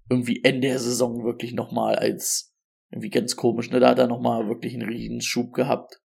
irgendwie 0.10 0.44
Ende 0.44 0.68
der 0.68 0.80
Saison 0.80 1.24
wirklich 1.24 1.54
nochmal 1.54 1.96
als 1.96 2.56
irgendwie 2.92 3.10
ganz 3.10 3.36
komisch, 3.36 3.72
ne? 3.72 3.80
Da 3.80 3.90
hat 3.90 4.00
er 4.00 4.08
nochmal 4.08 4.48
wirklich 4.48 4.74
einen 4.74 4.88
riesen 4.88 5.22
Schub 5.22 5.54
gehabt. 5.54 6.02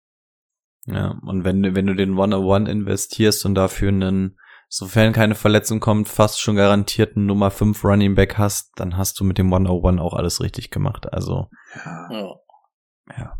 Ja, 0.86 1.18
und 1.26 1.44
wenn, 1.44 1.62
du 1.62 1.74
wenn 1.74 1.86
du 1.86 1.94
den 1.94 2.12
101 2.12 2.68
investierst 2.68 3.44
und 3.44 3.54
dafür 3.54 3.88
einen, 3.88 4.38
sofern 4.68 5.12
keine 5.12 5.34
Verletzung 5.34 5.80
kommt, 5.80 6.08
fast 6.08 6.40
schon 6.40 6.56
garantierten 6.56 7.26
Nummer 7.26 7.50
5 7.50 7.84
Running 7.84 8.14
Back 8.14 8.38
hast, 8.38 8.72
dann 8.76 8.96
hast 8.96 9.20
du 9.20 9.24
mit 9.24 9.36
dem 9.36 9.52
101 9.52 10.00
auch 10.00 10.14
alles 10.14 10.40
richtig 10.40 10.70
gemacht. 10.70 11.12
Also, 11.12 11.48
Ja. 11.84 12.36
ja. 13.18 13.38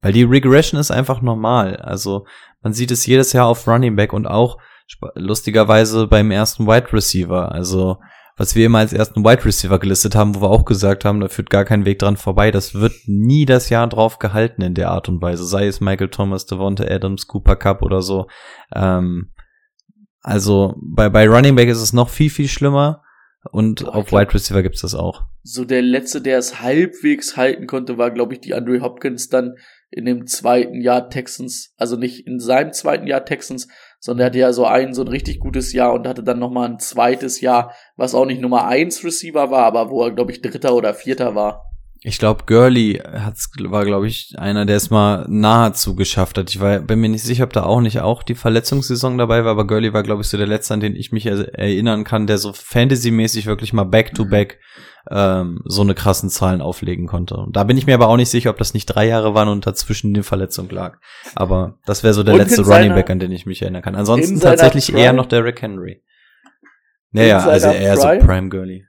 Weil 0.00 0.12
die 0.12 0.22
Regression 0.22 0.80
ist 0.80 0.90
einfach 0.90 1.20
normal. 1.20 1.76
Also, 1.76 2.26
man 2.66 2.72
sieht 2.72 2.90
es 2.90 3.06
jedes 3.06 3.32
Jahr 3.32 3.46
auf 3.46 3.68
Running 3.68 3.94
Back 3.94 4.12
und 4.12 4.26
auch 4.26 4.58
lustigerweise 5.14 6.08
beim 6.08 6.32
ersten 6.32 6.66
Wide 6.66 6.92
Receiver. 6.92 7.52
Also, 7.52 7.98
was 8.36 8.56
wir 8.56 8.66
immer 8.66 8.78
als 8.78 8.92
ersten 8.92 9.24
Wide 9.24 9.44
Receiver 9.44 9.78
gelistet 9.78 10.16
haben, 10.16 10.34
wo 10.34 10.40
wir 10.40 10.50
auch 10.50 10.64
gesagt 10.64 11.04
haben, 11.04 11.20
da 11.20 11.28
führt 11.28 11.48
gar 11.48 11.64
kein 11.64 11.84
Weg 11.84 12.00
dran 12.00 12.16
vorbei. 12.16 12.50
Das 12.50 12.74
wird 12.74 12.92
nie 13.06 13.44
das 13.44 13.70
Jahr 13.70 13.86
drauf 13.86 14.18
gehalten 14.18 14.62
in 14.62 14.74
der 14.74 14.90
Art 14.90 15.08
und 15.08 15.22
Weise. 15.22 15.44
Sei 15.44 15.68
es 15.68 15.80
Michael 15.80 16.08
Thomas, 16.08 16.46
Devonta 16.46 16.82
Adams, 16.82 17.28
Cooper 17.28 17.54
Cup 17.54 17.82
oder 17.82 18.02
so. 18.02 18.26
Ähm, 18.74 19.30
also 20.22 20.74
bei, 20.82 21.08
bei 21.08 21.28
Running 21.28 21.54
Back 21.54 21.68
ist 21.68 21.80
es 21.80 21.92
noch 21.92 22.08
viel, 22.08 22.30
viel 22.30 22.48
schlimmer. 22.48 23.04
Und 23.52 23.84
Boah, 23.84 23.94
auf 23.94 24.10
Wide 24.10 24.34
Receiver 24.34 24.64
gibt's 24.64 24.80
das 24.80 24.96
auch. 24.96 25.22
So 25.44 25.64
der 25.64 25.82
letzte, 25.82 26.20
der 26.20 26.38
es 26.38 26.60
halbwegs 26.60 27.36
halten 27.36 27.68
konnte, 27.68 27.96
war, 27.96 28.10
glaube 28.10 28.34
ich, 28.34 28.40
die 28.40 28.54
Andre 28.54 28.80
Hopkins 28.80 29.28
dann 29.28 29.54
in 29.96 30.04
dem 30.04 30.26
zweiten 30.26 30.82
Jahr 30.82 31.08
Texans. 31.08 31.72
Also 31.78 31.96
nicht 31.96 32.26
in 32.26 32.38
seinem 32.38 32.72
zweiten 32.72 33.06
Jahr 33.06 33.24
Texans, 33.24 33.66
sondern 33.98 34.24
er 34.24 34.26
hatte 34.26 34.38
ja 34.38 34.52
so 34.52 34.66
ein, 34.66 34.92
so 34.92 35.02
ein 35.02 35.08
richtig 35.08 35.40
gutes 35.40 35.72
Jahr 35.72 35.94
und 35.94 36.06
hatte 36.06 36.22
dann 36.22 36.38
nochmal 36.38 36.68
ein 36.68 36.78
zweites 36.78 37.40
Jahr, 37.40 37.74
was 37.96 38.14
auch 38.14 38.26
nicht 38.26 38.42
Nummer 38.42 38.66
eins 38.66 39.02
Receiver 39.02 39.50
war, 39.50 39.64
aber 39.64 39.90
wo 39.90 40.04
er, 40.04 40.12
glaube 40.12 40.32
ich, 40.32 40.42
Dritter 40.42 40.74
oder 40.74 40.92
Vierter 40.92 41.34
war. 41.34 41.64
Ich 42.08 42.20
glaube, 42.20 42.44
Gurley 42.46 43.02
hat's, 43.04 43.50
war, 43.58 43.84
glaube 43.84 44.06
ich, 44.06 44.36
einer, 44.38 44.64
der 44.64 44.76
es 44.76 44.90
mal 44.90 45.26
nahezu 45.28 45.96
geschafft 45.96 46.38
hat. 46.38 46.48
Ich 46.50 46.60
war, 46.60 46.78
bin 46.78 47.00
mir 47.00 47.08
nicht 47.08 47.24
sicher, 47.24 47.42
ob 47.42 47.52
da 47.52 47.64
auch 47.64 47.80
nicht 47.80 47.98
auch 47.98 48.22
die 48.22 48.36
Verletzungssaison 48.36 49.18
dabei 49.18 49.44
war, 49.44 49.50
aber 49.50 49.66
Gurley 49.66 49.92
war, 49.92 50.04
glaube 50.04 50.22
ich, 50.22 50.28
so 50.28 50.36
der 50.36 50.46
letzte, 50.46 50.74
an 50.74 50.78
den 50.78 50.94
ich 50.94 51.10
mich 51.10 51.26
er 51.26 51.52
erinnern 51.58 52.04
kann, 52.04 52.28
der 52.28 52.38
so 52.38 52.52
fantasymäßig 52.52 53.46
wirklich 53.46 53.72
mal 53.72 53.82
back-to-back 53.82 54.60
ähm, 55.10 55.62
so 55.64 55.82
eine 55.82 55.96
krassen 55.96 56.30
Zahlen 56.30 56.60
auflegen 56.60 57.08
konnte. 57.08 57.34
Und 57.38 57.56
da 57.56 57.64
bin 57.64 57.76
ich 57.76 57.88
mir 57.88 57.94
aber 57.94 58.06
auch 58.06 58.16
nicht 58.16 58.30
sicher, 58.30 58.50
ob 58.50 58.58
das 58.58 58.72
nicht 58.72 58.86
drei 58.86 59.08
Jahre 59.08 59.34
waren 59.34 59.48
und 59.48 59.66
dazwischen 59.66 60.14
die 60.14 60.22
Verletzung 60.22 60.70
lag. 60.70 60.98
Aber 61.34 61.80
das 61.86 62.04
wäre 62.04 62.14
so 62.14 62.22
der 62.22 62.34
Und 62.34 62.40
letzte 62.40 62.62
in 62.62 62.68
Running 62.68 62.94
Back, 62.94 63.10
an 63.10 63.18
den 63.18 63.32
ich 63.32 63.46
mich 63.46 63.62
erinnern 63.62 63.82
kann. 63.82 63.96
Ansonsten 63.96 64.38
tatsächlich 64.38 64.92
eher 64.92 65.08
Prime- 65.08 65.14
noch 65.14 65.26
Derrick 65.26 65.60
Henry. 65.60 66.04
Naja, 67.10 67.38
also 67.40 67.70
eher 67.70 67.96
Prime? 67.96 68.20
so 68.20 68.26
Prime 68.28 68.48
Gurley. 68.48 68.86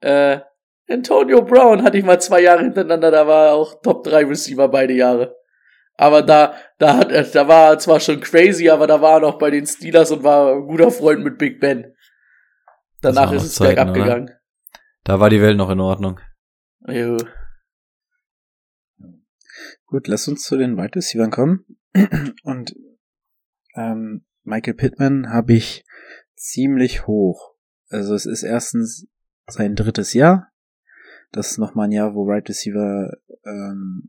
Äh, 0.00 0.40
Antonio 0.88 1.42
Brown 1.42 1.82
hatte 1.82 1.98
ich 1.98 2.04
mal 2.04 2.20
zwei 2.20 2.42
Jahre 2.42 2.62
hintereinander, 2.62 3.10
da 3.10 3.26
war 3.26 3.46
er 3.46 3.54
auch 3.54 3.80
Top 3.82 4.04
3 4.04 4.24
Receiver 4.24 4.68
beide 4.68 4.94
Jahre. 4.94 5.36
Aber 5.96 6.22
da, 6.22 6.54
da 6.78 6.98
hat 6.98 7.10
er, 7.10 7.24
da 7.24 7.48
war 7.48 7.70
er 7.70 7.78
zwar 7.78 8.00
schon 8.00 8.20
crazy, 8.20 8.68
aber 8.68 8.86
da 8.86 9.00
war 9.00 9.14
er 9.14 9.20
noch 9.20 9.38
bei 9.38 9.50
den 9.50 9.66
Steelers 9.66 10.10
und 10.10 10.22
war 10.22 10.54
ein 10.54 10.66
guter 10.66 10.90
Freund 10.90 11.24
mit 11.24 11.38
Big 11.38 11.58
Ben. 11.58 11.94
Danach 13.00 13.32
ist 13.32 13.44
es 13.44 13.54
Zeiten, 13.54 13.74
bergab 13.74 13.90
oder? 13.90 14.04
gegangen. 14.04 14.30
Da 15.04 15.20
war 15.20 15.30
die 15.30 15.40
Welt 15.40 15.56
noch 15.56 15.70
in 15.70 15.80
Ordnung. 15.80 16.20
Jo. 16.86 17.16
Gut, 19.86 20.08
lass 20.08 20.28
uns 20.28 20.42
zu 20.42 20.56
den 20.56 20.76
Wide 20.76 20.96
Receivers 20.96 21.30
kommen. 21.30 21.64
Und 22.42 22.74
ähm, 23.74 24.26
Michael 24.42 24.74
Pittman 24.74 25.30
habe 25.30 25.54
ich 25.54 25.84
ziemlich 26.34 27.06
hoch. 27.06 27.54
Also 27.88 28.14
es 28.14 28.26
ist 28.26 28.42
erstens 28.42 29.06
sein 29.48 29.74
drittes 29.74 30.12
Jahr. 30.12 30.52
Das 31.36 31.50
ist 31.50 31.58
nochmal 31.58 31.88
ein 31.88 31.92
Jahr, 31.92 32.14
wo 32.14 32.26
Wide 32.26 32.48
Receiver 32.48 33.12
ähm, 33.44 34.08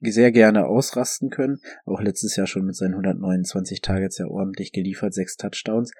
sehr 0.00 0.30
gerne 0.30 0.66
ausrasten 0.66 1.30
können. 1.30 1.60
Auch 1.86 2.02
letztes 2.02 2.36
Jahr 2.36 2.46
schon 2.46 2.66
mit 2.66 2.76
seinen 2.76 2.92
129 2.92 3.80
Targets 3.80 4.18
ja 4.18 4.26
ordentlich 4.26 4.72
geliefert, 4.72 5.14
sechs 5.14 5.36
Touchdowns. 5.36 5.92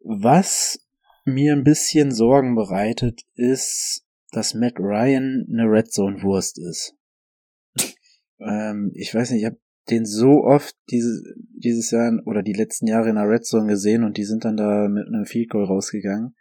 Was 0.00 0.80
mir 1.24 1.52
ein 1.52 1.62
bisschen 1.62 2.10
Sorgen 2.10 2.56
bereitet, 2.56 3.22
ist, 3.36 4.04
dass 4.32 4.52
Matt 4.52 4.80
Ryan 4.80 5.46
eine 5.48 5.70
Red 5.70 5.92
Zone 5.92 6.22
Wurst 6.22 6.58
ist. 6.58 6.96
ähm, 8.40 8.90
ich 8.94 9.14
weiß 9.14 9.30
nicht, 9.30 9.42
ich 9.42 9.46
habe 9.46 9.60
den 9.90 10.06
so 10.06 10.42
oft 10.42 10.74
diese, 10.90 11.22
dieses 11.52 11.92
Jahr 11.92 12.12
oder 12.26 12.42
die 12.42 12.52
letzten 12.52 12.88
Jahre 12.88 13.10
in 13.10 13.16
der 13.16 13.28
Red 13.28 13.46
Zone 13.46 13.68
gesehen 13.68 14.02
und 14.02 14.16
die 14.16 14.24
sind 14.24 14.44
dann 14.44 14.56
da 14.56 14.88
mit 14.88 15.06
einem 15.06 15.24
Field 15.24 15.50
Goal 15.50 15.64
rausgegangen. 15.64 16.34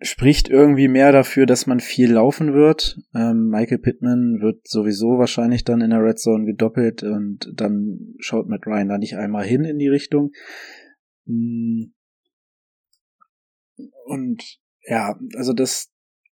Spricht 0.00 0.48
irgendwie 0.48 0.86
mehr 0.86 1.10
dafür, 1.10 1.44
dass 1.44 1.66
man 1.66 1.80
viel 1.80 2.12
laufen 2.12 2.54
wird. 2.54 2.98
Ähm, 3.14 3.48
Michael 3.48 3.78
Pittman 3.78 4.40
wird 4.40 4.68
sowieso 4.68 5.18
wahrscheinlich 5.18 5.64
dann 5.64 5.80
in 5.80 5.90
der 5.90 6.02
Red 6.02 6.20
Zone 6.20 6.44
gedoppelt 6.44 7.02
und 7.02 7.52
dann 7.54 8.14
schaut 8.18 8.48
Matt 8.48 8.66
Ryan 8.66 8.88
da 8.88 8.98
nicht 8.98 9.16
einmal 9.16 9.44
hin 9.44 9.64
in 9.64 9.78
die 9.78 9.88
Richtung. 9.88 10.30
Mm. 11.24 11.86
Und 14.04 14.60
ja, 14.82 15.18
also 15.36 15.52
das 15.52 15.92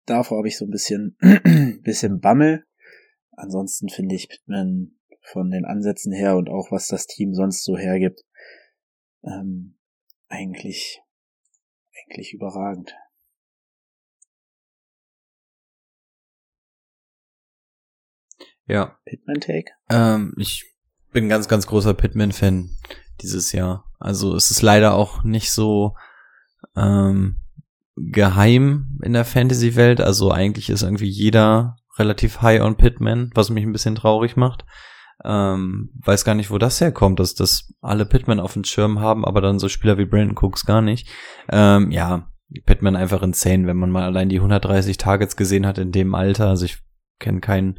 davor 0.06 0.38
habe 0.38 0.48
ich 0.48 0.58
so 0.58 0.64
ein 0.64 0.70
bisschen 0.70 1.16
bisschen 1.82 2.20
Bammel. 2.20 2.64
Ansonsten 3.32 3.88
finde 3.88 4.14
ich 4.14 4.28
Pittman 4.28 4.92
von 5.32 5.50
den 5.50 5.64
Ansätzen 5.64 6.12
her 6.12 6.36
und 6.36 6.48
auch 6.48 6.70
was 6.70 6.88
das 6.88 7.06
Team 7.06 7.34
sonst 7.34 7.64
so 7.64 7.76
hergibt, 7.76 8.24
ähm, 9.24 9.78
eigentlich 10.28 11.00
eigentlich 12.04 12.34
überragend. 12.34 12.94
Ja. 18.72 18.96
Pittman 19.04 19.40
Take? 19.40 19.70
Ähm, 19.90 20.34
ich 20.38 20.64
bin 21.12 21.28
ganz, 21.28 21.46
ganz 21.46 21.66
großer 21.66 21.92
Pitman-Fan 21.92 22.70
dieses 23.20 23.52
Jahr. 23.52 23.84
Also 23.98 24.34
es 24.34 24.50
ist 24.50 24.62
leider 24.62 24.94
auch 24.94 25.24
nicht 25.24 25.52
so 25.52 25.94
ähm, 26.74 27.42
geheim 27.96 28.98
in 29.02 29.12
der 29.12 29.26
Fantasy-Welt. 29.26 30.00
Also 30.00 30.30
eigentlich 30.30 30.70
ist 30.70 30.82
irgendwie 30.82 31.10
jeder 31.10 31.76
relativ 31.98 32.40
high 32.40 32.62
on 32.62 32.78
Pitman, 32.78 33.30
was 33.34 33.50
mich 33.50 33.62
ein 33.62 33.72
bisschen 33.72 33.94
traurig 33.94 34.36
macht. 34.36 34.64
Ähm, 35.22 35.90
weiß 36.02 36.24
gar 36.24 36.34
nicht, 36.34 36.50
wo 36.50 36.56
das 36.56 36.80
herkommt, 36.80 37.20
dass 37.20 37.34
das 37.34 37.74
alle 37.82 38.06
Pitman 38.06 38.40
auf 38.40 38.54
dem 38.54 38.64
Schirm 38.64 39.00
haben, 39.00 39.26
aber 39.26 39.42
dann 39.42 39.58
so 39.58 39.68
Spieler 39.68 39.98
wie 39.98 40.06
Brandon 40.06 40.36
Cooks 40.36 40.64
gar 40.64 40.80
nicht. 40.80 41.08
Ähm, 41.50 41.90
ja, 41.90 42.32
Pitman 42.64 42.96
einfach 42.96 43.22
insane, 43.22 43.66
wenn 43.66 43.76
man 43.76 43.90
mal 43.90 44.04
allein 44.04 44.30
die 44.30 44.36
130 44.36 44.96
Targets 44.96 45.36
gesehen 45.36 45.66
hat 45.66 45.76
in 45.76 45.92
dem 45.92 46.14
Alter. 46.14 46.48
Also 46.48 46.64
ich 46.64 46.78
kenne 47.18 47.40
keinen 47.40 47.78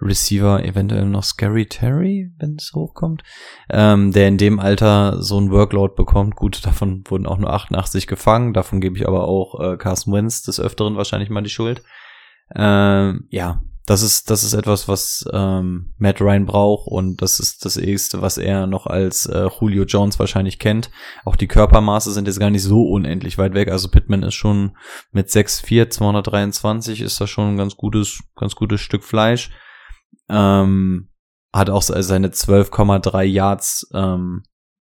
Receiver, 0.00 0.64
eventuell 0.64 1.06
noch 1.06 1.22
Scary 1.22 1.66
Terry, 1.66 2.30
wenn 2.38 2.56
es 2.56 2.72
hochkommt, 2.74 3.22
ähm, 3.70 4.12
der 4.12 4.28
in 4.28 4.38
dem 4.38 4.58
Alter 4.58 5.22
so 5.22 5.38
ein 5.38 5.50
Workload 5.50 5.94
bekommt. 5.94 6.36
Gut, 6.36 6.64
davon 6.66 7.04
wurden 7.06 7.26
auch 7.26 7.38
nur 7.38 7.52
88 7.52 8.06
gefangen, 8.06 8.52
davon 8.52 8.80
gebe 8.80 8.96
ich 8.96 9.06
aber 9.06 9.28
auch 9.28 9.60
äh, 9.60 9.76
Carson 9.76 10.12
Wentz 10.12 10.42
des 10.42 10.60
Öfteren 10.60 10.96
wahrscheinlich 10.96 11.30
mal 11.30 11.42
die 11.42 11.50
Schuld. 11.50 11.82
Ähm, 12.54 13.26
ja, 13.30 13.62
das 13.86 14.00
ist, 14.00 14.30
das 14.30 14.44
ist 14.44 14.54
etwas, 14.54 14.88
was 14.88 15.26
ähm, 15.32 15.92
Matt 15.98 16.20
Ryan 16.22 16.46
braucht 16.46 16.86
und 16.86 17.20
das 17.20 17.38
ist 17.38 17.66
das 17.66 17.76
erste, 17.76 18.22
was 18.22 18.38
er 18.38 18.66
noch 18.66 18.86
als 18.86 19.26
äh, 19.26 19.48
Julio 19.60 19.84
Jones 19.84 20.18
wahrscheinlich 20.18 20.58
kennt. 20.58 20.90
Auch 21.26 21.36
die 21.36 21.48
Körpermaße 21.48 22.10
sind 22.12 22.26
jetzt 22.26 22.40
gar 22.40 22.48
nicht 22.48 22.62
so 22.62 22.88
unendlich 22.88 23.36
weit 23.36 23.52
weg. 23.52 23.68
Also 23.68 23.90
Pittman 23.90 24.22
ist 24.22 24.34
schon 24.34 24.76
mit 25.12 25.28
6'4, 25.28 25.90
223 25.90 27.02
ist 27.02 27.20
das 27.20 27.28
schon 27.28 27.54
ein 27.54 27.56
ganz 27.58 27.76
gutes, 27.76 28.22
ganz 28.36 28.54
gutes 28.54 28.80
Stück 28.80 29.04
Fleisch. 29.04 29.50
Ähm, 30.28 31.10
hat 31.52 31.70
auch 31.70 31.82
seine 31.82 32.28
12,3 32.28 33.22
Yards 33.22 33.88
ähm, 33.94 34.42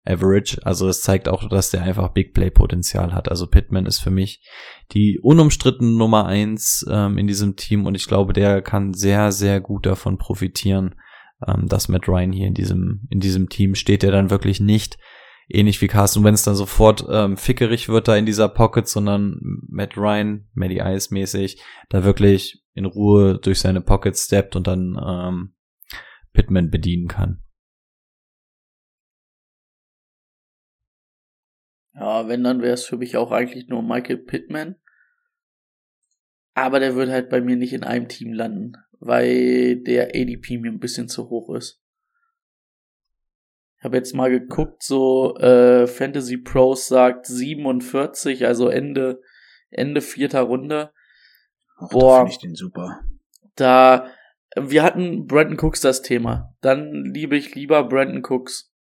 Average. 0.07 0.59
Also 0.65 0.89
es 0.89 1.03
zeigt 1.03 1.29
auch, 1.29 1.49
dass 1.49 1.71
der 1.71 1.83
einfach 1.83 2.09
Big 2.09 2.33
Play 2.33 2.51
Potenzial 2.51 3.13
hat. 3.13 3.29
Also 3.29 3.47
Pittman 3.47 3.87
ist 3.87 3.99
für 3.99 4.11
mich 4.11 4.43
die 4.93 5.19
unumstritten 5.21 5.97
Nummer 5.97 6.27
eins 6.27 6.87
ähm, 6.89 7.19
in 7.19 7.27
diesem 7.27 7.57
Team 7.57 7.87
und 7.87 7.95
ich 7.95 8.07
glaube, 8.07 8.33
der 8.33 8.63
kann 8.63 8.95
sehr, 8.95 9.33
sehr 9.33 9.61
gut 9.61 9.85
davon 9.85 10.17
profitieren, 10.17 10.95
ähm, 11.47 11.69
dass 11.69 11.89
Matt 11.89 12.09
Ryan 12.09 12.33
hier 12.33 12.47
in 12.47 12.55
diesem, 12.55 13.07
in 13.11 13.21
diesem 13.21 13.49
Team 13.49 13.75
steht, 13.75 14.03
der 14.03 14.13
dann 14.13 14.31
wirklich 14.31 14.61
nicht 14.61 14.97
ähnlich 15.49 15.81
wie 15.81 15.89
Carson 15.89 16.25
Wentz 16.25 16.45
dann 16.45 16.55
sofort 16.55 17.05
ähm, 17.09 17.37
fickerig 17.37 17.89
wird 17.89 18.09
da 18.09 18.17
in 18.17 18.27
dieser 18.27 18.49
Pocket, 18.49 18.87
sondern 18.89 19.41
Matt 19.69 19.97
Ryan, 19.97 20.49
Matty 20.55 20.81
Ice 20.81 21.13
mäßig, 21.13 21.63
da 21.89 22.05
wirklich 22.05 22.63
in 22.75 22.85
Ruhe 22.85 23.39
durch 23.39 23.61
seine 23.61 23.81
Pocket 23.81 24.17
steppt 24.17 24.57
und 24.57 24.67
dann 24.67 25.01
ähm, 25.03 25.55
Pittman 26.33 26.71
bedienen 26.71 27.09
kann. 27.09 27.43
Ja, 31.95 32.29
wenn, 32.29 32.45
dann 32.45 32.61
wäre 32.61 32.75
es 32.75 32.85
für 32.85 32.99
mich 32.99 33.17
auch 33.17 33.33
eigentlich 33.33 33.69
nur 33.69 33.83
Michael 33.83 34.19
Pittman. 34.19 34.77
Aber 36.55 36.79
der 36.81 36.95
wird 36.95 37.11
halt 37.11 37.31
bei 37.31 37.41
mir 37.41 37.57
nicht 37.57 37.73
in 37.73 37.85
einem 37.85 38.09
Team 38.09 38.33
landen, 38.33 38.73
weil 38.99 39.83
der 39.83 40.09
ADP 40.15 40.59
mir 40.59 40.71
ein 40.71 40.79
bisschen 40.79 41.09
zu 41.09 41.29
hoch 41.31 41.55
ist. 41.55 41.83
Habe 43.87 43.99
jetzt 43.99 44.17
mal 44.17 44.31
geguckt, 44.31 44.83
so 44.83 45.37
äh, 45.37 45.87
Fantasy 45.87 46.39
Pros 46.39 46.89
sagt 46.89 47.27
47, 47.27 48.45
also 48.45 48.69
Ende, 48.69 49.23
Ende 49.71 50.01
vierter 50.01 50.41
Runde. 50.41 50.93
Auch 51.77 51.91
Boah. 51.91 52.17
finde 52.17 52.33
ich 52.33 52.39
den 52.39 52.55
super. 52.57 53.05
Da, 53.55 54.11
wir 54.57 54.83
hatten 54.83 55.27
Brandon 55.29 55.57
Cooks 55.57 55.83
das 55.83 56.03
Thema. 56.03 56.53
Dann 56.63 57.05
liebe 57.15 57.37
ich 57.37 57.55
lieber 57.55 57.85
Brandon 57.85 58.25
Cooks. 58.25 58.73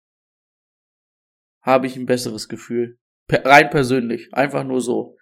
Habe 1.63 1.87
ich 1.87 1.95
ein 1.95 2.07
besseres 2.07 2.49
Gefühl. 2.49 2.99
Per 3.29 3.45
rein 3.45 3.71
persönlich. 3.71 4.35
Einfach 4.35 4.65
nur 4.65 4.81
so. 4.81 5.17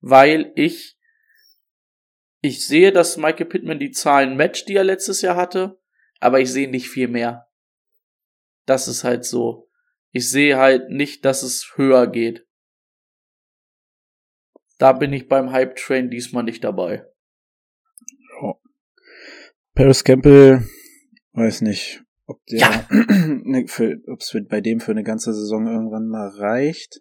Weil 0.00 0.52
ich, 0.54 0.96
ich 2.40 2.66
sehe, 2.66 2.92
dass 2.92 3.18
Michael 3.18 3.44
Pittman 3.44 3.78
die 3.78 3.90
Zahlen 3.90 4.38
matcht, 4.38 4.70
die 4.70 4.76
er 4.76 4.84
letztes 4.84 5.20
Jahr 5.20 5.36
hatte, 5.36 5.78
aber 6.18 6.40
ich 6.40 6.50
sehe 6.50 6.70
nicht 6.70 6.88
viel 6.88 7.08
mehr. 7.08 7.47
Das 8.68 8.88
ist 8.88 9.04
halt 9.04 9.24
so. 9.24 9.70
Ich 10.10 10.30
sehe 10.30 10.56
halt 10.56 10.90
nicht, 10.90 11.24
dass 11.24 11.42
es 11.42 11.72
höher 11.76 12.06
geht. 12.06 12.46
Da 14.76 14.92
bin 14.92 15.12
ich 15.12 15.28
beim 15.28 15.50
Hype 15.52 15.76
Train 15.76 16.10
diesmal 16.10 16.44
nicht 16.44 16.62
dabei. 16.62 17.06
Paris 19.78 20.02
Campbell, 20.02 20.68
weiß 21.34 21.60
nicht, 21.60 22.02
ob 22.26 22.44
der, 22.46 22.58
Ja. 22.58 22.88
ne, 22.90 23.64
ob 24.08 24.20
es 24.20 24.36
bei 24.48 24.60
dem 24.60 24.80
für 24.80 24.90
eine 24.90 25.04
ganze 25.04 25.32
Saison 25.32 25.68
irgendwann 25.68 26.08
mal 26.08 26.26
reicht. 26.28 27.00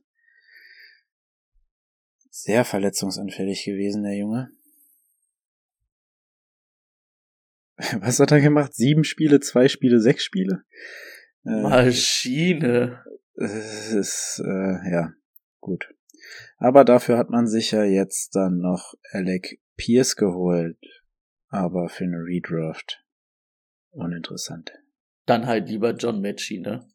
Sehr 2.30 2.64
verletzungsanfällig 2.66 3.66
gewesen, 3.66 4.04
der 4.04 4.16
Junge. 4.16 4.52
Was 8.00 8.20
hat 8.20 8.32
er 8.32 8.42
gemacht? 8.42 8.76
Sieben 8.76 9.04
Spiele, 9.04 9.40
zwei 9.40 9.68
Spiele, 9.68 10.00
sechs 10.00 10.24
Spiele? 10.24 10.64
Äh, 11.48 11.62
Maschine. 11.62 13.04
Es 13.36 13.94
ist, 13.94 14.42
äh, 14.46 14.92
ja, 14.92 15.14
gut. 15.60 15.88
Aber 16.58 16.84
dafür 16.84 17.18
hat 17.18 17.30
man 17.30 17.48
sich 17.48 17.72
ja 17.72 17.84
jetzt 17.84 18.36
dann 18.36 18.60
noch 18.60 18.96
Alec 19.12 19.60
Pierce 19.78 20.16
geholt. 20.16 20.78
Aber 21.50 21.88
für 21.88 22.04
eine 22.04 22.18
Redraft. 22.18 23.04
Uninteressant. 23.92 24.72
Dann 25.26 25.46
halt 25.46 25.70
lieber 25.70 25.92
John 25.92 26.22
Matchy, 26.22 26.60
ne? 26.60 26.88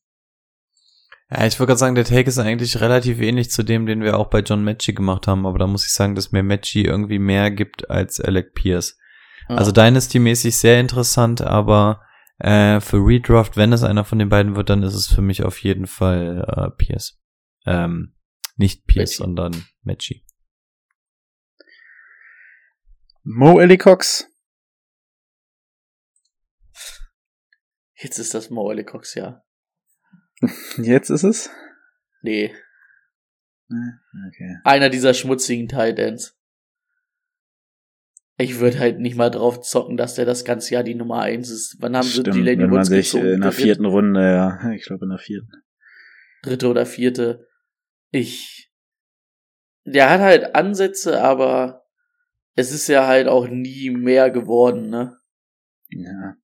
Ja, 1.30 1.46
ich 1.46 1.58
würde 1.58 1.68
gerade 1.68 1.78
sagen, 1.78 1.94
der 1.94 2.04
Take 2.04 2.28
ist 2.28 2.38
eigentlich 2.38 2.80
relativ 2.80 3.20
ähnlich 3.20 3.50
zu 3.50 3.62
dem, 3.62 3.86
den 3.86 4.02
wir 4.02 4.18
auch 4.18 4.28
bei 4.28 4.40
John 4.40 4.64
Matchy 4.64 4.92
gemacht 4.92 5.26
haben, 5.26 5.46
aber 5.46 5.58
da 5.58 5.66
muss 5.66 5.86
ich 5.86 5.92
sagen, 5.92 6.14
dass 6.14 6.32
mir 6.32 6.42
Matchy 6.42 6.82
irgendwie 6.82 7.18
mehr 7.18 7.50
gibt 7.50 7.88
als 7.88 8.20
Alec 8.20 8.52
Pierce. 8.54 8.98
Ja. 9.48 9.56
Also 9.56 9.72
Dynasty-mäßig 9.72 10.56
sehr 10.56 10.78
interessant, 10.78 11.40
aber 11.40 12.02
äh, 12.42 12.80
für 12.80 12.96
Redraft, 12.96 13.56
wenn 13.56 13.72
es 13.72 13.84
einer 13.84 14.04
von 14.04 14.18
den 14.18 14.28
beiden 14.28 14.56
wird, 14.56 14.68
dann 14.68 14.82
ist 14.82 14.94
es 14.94 15.06
für 15.06 15.22
mich 15.22 15.44
auf 15.44 15.62
jeden 15.62 15.86
Fall 15.86 16.44
äh, 16.48 16.70
Pierce. 16.76 17.22
Ähm, 17.66 18.16
nicht 18.56 18.86
Pierce, 18.86 19.20
Matchy. 19.20 19.22
sondern 19.22 19.66
Matchy. 19.82 20.26
Mo 23.22 23.60
Cox. 23.78 24.28
Jetzt 27.94 28.18
ist 28.18 28.34
das 28.34 28.50
Mo 28.50 28.74
Cox, 28.84 29.14
ja. 29.14 29.44
Jetzt 30.78 31.10
ist 31.10 31.22
es? 31.22 31.48
Nee. 32.22 32.52
Okay. 33.68 34.56
Einer 34.64 34.90
dieser 34.90 35.14
schmutzigen 35.14 35.68
Titans. 35.68 36.36
Ich 38.42 38.58
würde 38.58 38.78
halt 38.80 38.98
nicht 38.98 39.16
mal 39.16 39.30
drauf 39.30 39.60
zocken, 39.60 39.96
dass 39.96 40.14
der 40.14 40.24
das 40.24 40.44
ganze 40.44 40.74
Jahr 40.74 40.82
die 40.82 40.96
Nummer 40.96 41.20
eins 41.20 41.48
ist. 41.48 41.76
Wann 41.78 41.96
haben 41.96 42.06
sie 42.06 42.20
Stimmt, 42.20 42.34
die 42.34 42.42
Lady 42.42 42.68
Woods 42.68 42.88
sich 42.88 43.12
gezogen? 43.12 43.34
in 43.34 43.40
der 43.40 43.52
vierten 43.52 43.84
Runde, 43.84 44.20
ja, 44.20 44.70
ich 44.74 44.84
glaube 44.84 45.04
in 45.04 45.10
der 45.10 45.18
vierten. 45.18 45.52
Dritte 46.42 46.68
oder 46.68 46.84
vierte. 46.84 47.48
Ich. 48.10 48.72
Der 49.84 50.10
hat 50.10 50.20
halt 50.20 50.54
Ansätze, 50.56 51.22
aber 51.22 51.86
es 52.54 52.72
ist 52.72 52.88
ja 52.88 53.06
halt 53.06 53.28
auch 53.28 53.46
nie 53.46 53.90
mehr 53.90 54.30
geworden, 54.30 54.90
ne? 54.90 55.18
Ja. 55.88 56.36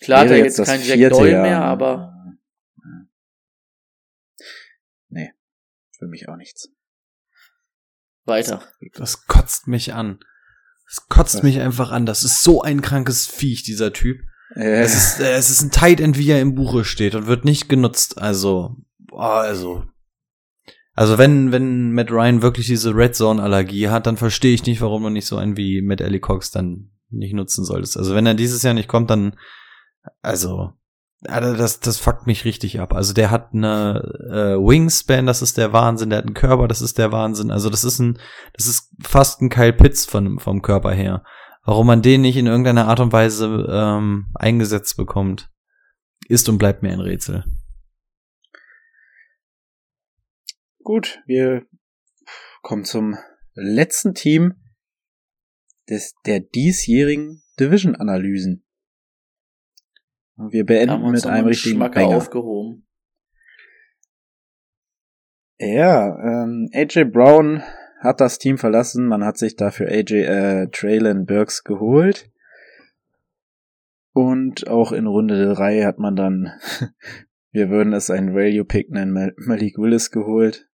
Klar 0.00 0.20
hat 0.20 0.30
er 0.30 0.38
jetzt 0.38 0.58
das 0.58 0.68
kein 0.68 0.82
Jack 0.82 1.10
Doyle 1.10 1.30
Jahr, 1.30 1.42
mehr, 1.42 1.58
ne? 1.60 1.64
aber. 1.64 2.14
Nee, 5.08 5.32
für 5.96 6.06
mich 6.06 6.28
auch 6.28 6.36
nichts. 6.36 6.68
weiter. 8.24 8.62
Das 8.94 9.26
kotzt 9.26 9.68
mich 9.68 9.94
an. 9.94 10.20
Das 10.88 11.06
kotzt 11.08 11.42
mich 11.42 11.60
einfach 11.60 11.90
an. 11.90 12.06
Das 12.06 12.22
ist 12.24 12.42
so 12.42 12.62
ein 12.62 12.80
krankes 12.80 13.26
Viech, 13.26 13.62
dieser 13.62 13.92
Typ. 13.92 14.20
Äh, 14.54 14.80
Es 14.80 14.94
ist, 14.94 15.20
äh, 15.20 15.32
es 15.34 15.50
ist 15.50 15.62
ein 15.62 15.70
Tight 15.70 16.00
End, 16.00 16.16
wie 16.16 16.30
er 16.30 16.40
im 16.40 16.54
Buche 16.54 16.84
steht 16.84 17.14
und 17.14 17.26
wird 17.26 17.44
nicht 17.44 17.68
genutzt. 17.68 18.18
Also, 18.18 18.76
boah, 18.98 19.40
also. 19.42 19.84
Also 20.94 21.18
wenn, 21.18 21.52
wenn 21.52 21.92
Matt 21.92 22.10
Ryan 22.10 22.42
wirklich 22.42 22.66
diese 22.66 22.94
Red 22.94 23.14
Zone 23.14 23.40
Allergie 23.40 23.88
hat, 23.88 24.06
dann 24.06 24.16
verstehe 24.16 24.54
ich 24.54 24.66
nicht, 24.66 24.80
warum 24.80 25.02
du 25.04 25.10
nicht 25.10 25.26
so 25.26 25.36
einen 25.36 25.56
wie 25.56 25.80
Matt 25.82 26.00
Ellie 26.00 26.20
Cox 26.20 26.50
dann 26.50 26.90
nicht 27.10 27.34
nutzen 27.34 27.64
solltest. 27.64 27.96
Also 27.96 28.14
wenn 28.14 28.26
er 28.26 28.34
dieses 28.34 28.62
Jahr 28.62 28.74
nicht 28.74 28.88
kommt, 28.88 29.10
dann, 29.10 29.36
also, 30.22 30.72
Alter, 31.24 31.56
das, 31.56 31.80
das 31.80 31.98
fuckt 31.98 32.26
mich 32.26 32.44
richtig 32.44 32.78
ab. 32.80 32.94
Also 32.94 33.12
der 33.12 33.30
hat 33.30 33.52
eine 33.52 34.02
äh, 34.30 34.56
Wingspan, 34.56 35.26
das 35.26 35.42
ist 35.42 35.58
der 35.58 35.72
Wahnsinn. 35.72 36.10
Der 36.10 36.18
hat 36.18 36.26
einen 36.26 36.34
Körper, 36.34 36.68
das 36.68 36.80
ist 36.80 36.96
der 36.96 37.10
Wahnsinn. 37.10 37.50
Also 37.50 37.70
das 37.70 37.82
ist 37.82 37.98
ein, 37.98 38.18
das 38.52 38.66
ist 38.66 38.94
fast 39.02 39.42
ein 39.42 39.48
Kyle 39.48 39.72
Pitts 39.72 40.06
von, 40.06 40.38
vom 40.38 40.62
Körper 40.62 40.92
her. 40.92 41.24
Warum 41.64 41.88
man 41.88 42.02
den 42.02 42.20
nicht 42.20 42.36
in 42.36 42.46
irgendeiner 42.46 42.86
Art 42.86 43.00
und 43.00 43.12
Weise 43.12 43.66
ähm, 43.68 44.30
eingesetzt 44.34 44.96
bekommt, 44.96 45.50
ist 46.28 46.48
und 46.48 46.58
bleibt 46.58 46.82
mir 46.82 46.92
ein 46.92 47.00
Rätsel. 47.00 47.44
Gut, 50.82 51.20
wir 51.26 51.66
kommen 52.62 52.84
zum 52.84 53.16
letzten 53.54 54.14
Team 54.14 54.54
des, 55.88 56.14
der 56.26 56.40
diesjährigen 56.40 57.42
Division-Analysen. 57.58 58.64
Und 60.38 60.52
wir 60.52 60.64
beenden 60.64 61.02
wir 61.02 61.10
mit 61.10 61.26
einem 61.26 61.46
richtigen 61.46 61.76
Schmacker 61.76 62.00
Banger. 62.00 62.16
aufgehoben. 62.16 62.86
Ja, 65.58 66.16
ähm, 66.44 66.70
AJ 66.72 67.04
Brown 67.06 67.62
hat 68.00 68.20
das 68.20 68.38
Team 68.38 68.58
verlassen. 68.58 69.06
Man 69.06 69.24
hat 69.24 69.36
sich 69.36 69.56
dafür 69.56 69.88
AJ 69.88 70.12
äh, 70.22 70.68
Traylon 70.70 71.26
Burks 71.26 71.64
geholt. 71.64 72.30
Und 74.12 74.68
auch 74.68 74.92
in 74.92 75.06
Runde 75.06 75.52
3 75.54 75.82
hat 75.84 75.98
man 75.98 76.14
dann, 76.16 76.52
wir 77.50 77.68
würden 77.70 77.92
es 77.92 78.10
einen 78.10 78.34
Value 78.34 78.64
Pick 78.64 78.90
nennen, 78.90 79.12
Mal- 79.12 79.34
Malik 79.36 79.76
Willis 79.78 80.10
geholt. 80.12 80.68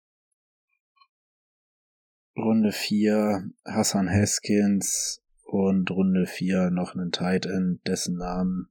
Runde 2.37 2.73
4 2.73 3.45
Hassan 3.65 4.11
Haskins 4.11 5.23
und 5.45 5.91
Runde 5.91 6.27
4 6.27 6.71
noch 6.71 6.95
einen 6.95 7.13
Tight 7.13 7.47
End, 7.47 7.87
dessen 7.87 8.17
Namen 8.17 8.69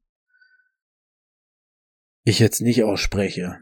ich 2.23 2.39
jetzt 2.39 2.61
nicht 2.61 2.83
ausspreche. 2.83 3.57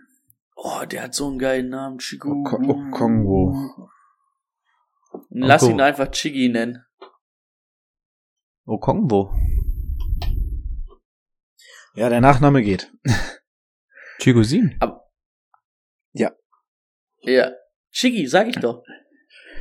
Oh, 0.55 0.83
der 0.85 1.03
hat 1.03 1.13
so 1.15 1.27
einen 1.27 1.39
geilen 1.39 1.69
Namen, 1.69 1.99
Chigu. 1.99 2.29
Oko- 2.45 2.57
Okongo. 2.89 3.87
Lass 5.29 5.63
Oko- 5.63 5.71
ihn 5.71 5.81
einfach 5.81 6.11
Chigi 6.11 6.49
nennen. 6.49 6.83
Okongwo. 8.65 9.33
Ja, 11.95 12.09
der 12.09 12.21
Nachname 12.21 12.61
geht. 12.61 12.91
Chigosin. 14.19 14.77
Ja. 17.23 17.51
Chigi, 17.91 18.27
sag 18.27 18.47
ich 18.47 18.55
doch. 18.57 18.83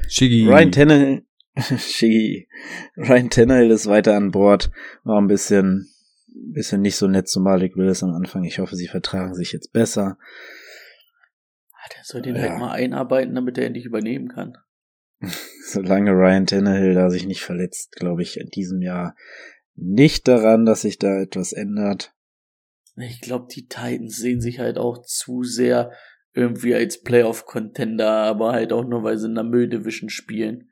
Chigi. 0.09 0.47
Ryan 0.47 0.71
Tannehill, 0.73 1.27
Shiggy. 1.57 2.49
Ryan 2.97 3.31
Tannehill 3.31 3.71
ist 3.73 3.87
weiter 3.87 4.17
an 4.17 4.31
Bord. 4.31 4.71
War 5.03 5.21
ein 5.21 5.27
bisschen, 5.27 5.89
bisschen 6.35 6.83
nicht 6.83 6.97
so 6.97 7.09
nett 7.09 7.29
zu 7.29 7.41
Malik 7.41 7.77
Willis 7.77 8.03
am 8.03 8.15
Anfang. 8.15 8.45
Ich 8.45 8.59
hoffe, 8.59 8.77
sie 8.77 8.89
vertragen 8.89 9.35
sich 9.35 9.53
jetzt 9.53 9.73
besser. 9.73 10.19
Der 11.97 12.05
soll 12.05 12.21
den 12.21 12.37
Ja. 12.37 12.43
halt 12.43 12.59
mal 12.59 12.73
einarbeiten, 12.73 13.35
damit 13.35 13.57
er 13.57 13.65
endlich 13.67 13.87
übernehmen 13.87 14.29
kann. 14.29 14.59
Solange 15.67 16.11
Ryan 16.13 16.47
Tannehill 16.47 16.95
da 16.95 17.09
sich 17.11 17.27
nicht 17.27 17.43
verletzt, 17.43 17.93
glaube 17.93 18.23
ich 18.23 18.39
in 18.39 18.49
diesem 18.49 18.83
Jahr 18.83 19.17
nicht 19.75 20.29
daran, 20.29 20.67
dass 20.67 20.83
sich 20.83 20.99
da 20.99 21.21
etwas 21.21 21.53
ändert. 21.53 22.15
Ich 22.97 23.21
glaube, 23.21 23.47
die 23.55 23.69
Titans 23.69 24.17
sehen 24.17 24.41
sich 24.41 24.59
halt 24.59 24.77
auch 24.77 25.03
zu 25.03 25.45
sehr 25.45 25.93
irgendwie 26.35 26.75
als 26.75 27.01
Playoff-Contender, 27.01 28.11
aber 28.11 28.53
halt 28.53 28.73
auch 28.73 28.85
nur, 28.85 29.03
weil 29.03 29.19
sie 29.19 29.27
in 29.27 29.35
der 29.35 29.45
Müll-Division 29.45 30.11
spielen, 30.11 30.71